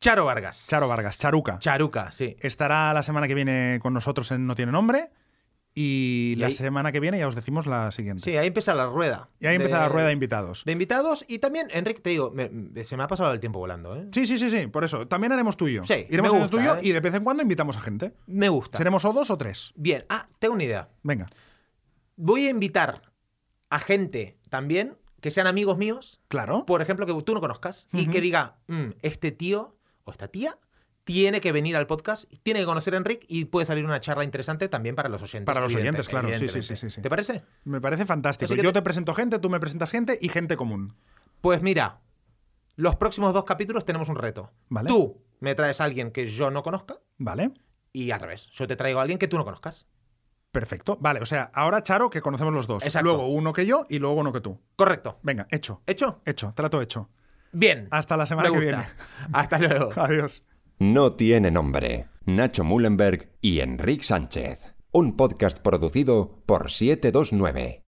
Charo 0.00 0.26
Vargas. 0.26 0.66
Charo 0.68 0.86
Vargas, 0.88 1.18
Charuca. 1.18 1.58
Charuca, 1.58 2.12
sí. 2.12 2.36
Estará 2.40 2.92
la 2.92 3.02
semana 3.02 3.26
que 3.26 3.34
viene 3.34 3.78
con 3.80 3.94
nosotros 3.94 4.30
en 4.32 4.46
No 4.46 4.54
Tiene 4.54 4.70
Nombre. 4.72 5.10
Y, 5.80 6.32
Y 6.32 6.36
la 6.36 6.46
ahí- 6.48 6.52
semana 6.52 6.90
que 6.90 6.98
viene 6.98 7.18
ya 7.20 7.28
os 7.28 7.36
decimos 7.36 7.66
la 7.66 7.92
siguiente. 7.92 8.22
Sí, 8.24 8.36
ahí 8.36 8.48
empieza 8.48 8.74
la 8.74 8.86
rueda. 8.86 9.30
y 9.38 9.46
ahí 9.46 9.54
empieza 9.54 9.78
la 9.78 9.88
rueda 9.88 10.08
de 10.08 10.12
invitados. 10.12 10.64
De 10.64 10.72
invitados 10.72 11.24
y 11.28 11.38
también, 11.38 11.68
Enrique, 11.70 12.00
te 12.00 12.10
digo, 12.10 12.32
me- 12.32 12.50
se 12.84 12.96
me 12.96 13.04
ha 13.04 13.06
pasado 13.06 13.32
el 13.32 13.38
tiempo 13.38 13.60
volando, 13.60 13.94
¿eh? 13.94 14.08
Sí, 14.12 14.26
sí, 14.26 14.38
sí, 14.38 14.50
sí, 14.50 14.66
por 14.66 14.82
eso. 14.84 15.06
También 15.06 15.32
haremos 15.32 15.56
tuyo. 15.56 15.84
Sí, 15.84 16.06
Iremos 16.10 16.32
gusta, 16.32 16.48
tuyo 16.48 16.76
¿eh? 16.76 16.80
y 16.82 16.90
de 16.92 17.00
vez 17.00 17.14
en 17.14 17.22
cuando 17.22 17.42
invitamos 17.42 17.76
a 17.76 17.80
gente. 17.80 18.12
Me 18.26 18.48
gusta. 18.48 18.76
¿Seremos 18.78 19.04
o 19.04 19.12
dos 19.12 19.30
o 19.30 19.38
tres? 19.38 19.72
Bien, 19.76 20.04
ah, 20.08 20.26
tengo 20.40 20.54
una 20.54 20.64
idea. 20.64 20.88
Venga, 21.02 21.28
Voy 22.16 22.46
a 22.46 22.50
invitar 22.50 23.02
a 23.70 23.78
gente 23.78 24.36
también 24.50 24.96
que 25.20 25.30
sean 25.30 25.46
amigos 25.46 25.78
míos, 25.78 26.20
claro. 26.28 26.64
por 26.66 26.82
ejemplo, 26.82 27.06
que 27.06 27.12
tú 27.22 27.34
no 27.34 27.40
conozcas, 27.40 27.88
y 27.92 28.06
que 28.08 28.20
diga, 28.20 28.56
"Mm, 28.66 28.90
este 29.02 29.30
tío 29.30 29.76
o 30.04 30.10
esta 30.10 30.26
tía 30.28 30.58
tiene 31.08 31.40
que 31.40 31.52
venir 31.52 31.74
al 31.74 31.86
podcast, 31.86 32.30
tiene 32.42 32.60
que 32.60 32.66
conocer 32.66 32.92
a 32.92 32.98
Enric 32.98 33.24
y 33.28 33.46
puede 33.46 33.64
salir 33.64 33.82
una 33.86 33.98
charla 33.98 34.24
interesante 34.24 34.68
también 34.68 34.94
para 34.94 35.08
los 35.08 35.22
oyentes. 35.22 35.46
Para 35.46 35.60
los 35.64 35.74
oyentes, 35.74 36.06
claro. 36.06 36.28
Sí, 36.36 36.50
sí, 36.50 36.60
sí, 36.60 36.76
sí. 36.90 37.00
¿Te 37.00 37.08
parece? 37.08 37.44
Me 37.64 37.80
parece 37.80 38.04
fantástico. 38.04 38.54
Yo 38.54 38.62
te- 38.62 38.72
te 38.72 38.82
presento 38.82 39.14
gente, 39.14 39.38
tú 39.38 39.48
me 39.48 39.58
presentas 39.58 39.88
gente 39.90 40.18
y 40.20 40.28
gente 40.28 40.58
común. 40.58 40.94
Pues 41.40 41.62
mira, 41.62 42.02
los 42.76 42.96
próximos 42.96 43.32
dos 43.32 43.44
capítulos 43.44 43.86
tenemos 43.86 44.10
un 44.10 44.16
reto. 44.16 44.52
Vale. 44.68 44.88
Tú 44.88 45.24
me 45.40 45.54
traes 45.54 45.80
a 45.80 45.84
alguien 45.84 46.10
que 46.10 46.26
yo 46.26 46.50
no 46.50 46.62
conozca 46.62 46.98
¿Vale? 47.16 47.54
y 47.90 48.10
al 48.10 48.20
revés, 48.20 48.50
yo 48.50 48.66
te 48.66 48.76
traigo 48.76 48.98
a 48.98 49.02
alguien 49.02 49.18
que 49.18 49.28
tú 49.28 49.38
no 49.38 49.46
conozcas. 49.46 49.88
Perfecto. 50.52 50.98
Vale, 51.00 51.20
o 51.20 51.26
sea, 51.26 51.50
ahora 51.54 51.82
Charo, 51.82 52.10
que 52.10 52.20
conocemos 52.20 52.52
los 52.52 52.66
dos. 52.66 52.84
Exacto. 52.84 53.04
Luego 53.08 53.28
uno 53.28 53.54
que 53.54 53.64
yo 53.64 53.86
y 53.88 53.98
luego 53.98 54.16
uno 54.16 54.30
que 54.30 54.42
tú. 54.42 54.60
Correcto. 54.76 55.20
Venga, 55.22 55.46
hecho. 55.50 55.80
¿Hecho? 55.86 56.20
Hecho, 56.26 56.52
trato 56.54 56.82
hecho. 56.82 57.08
Bien. 57.52 57.88
Hasta 57.90 58.14
la 58.18 58.26
semana 58.26 58.50
que 58.50 58.56
gusta. 58.56 58.90
Hasta 59.32 59.58
luego. 59.58 59.86
viene. 59.88 60.02
Adiós. 60.02 60.42
No 60.80 61.14
tiene 61.14 61.50
nombre. 61.50 62.06
Nacho 62.24 62.62
Mullenberg 62.62 63.30
y 63.40 63.58
Enrique 63.58 64.04
Sánchez. 64.04 64.60
Un 64.92 65.16
podcast 65.16 65.58
producido 65.58 66.38
por 66.46 66.70
729. 66.70 67.82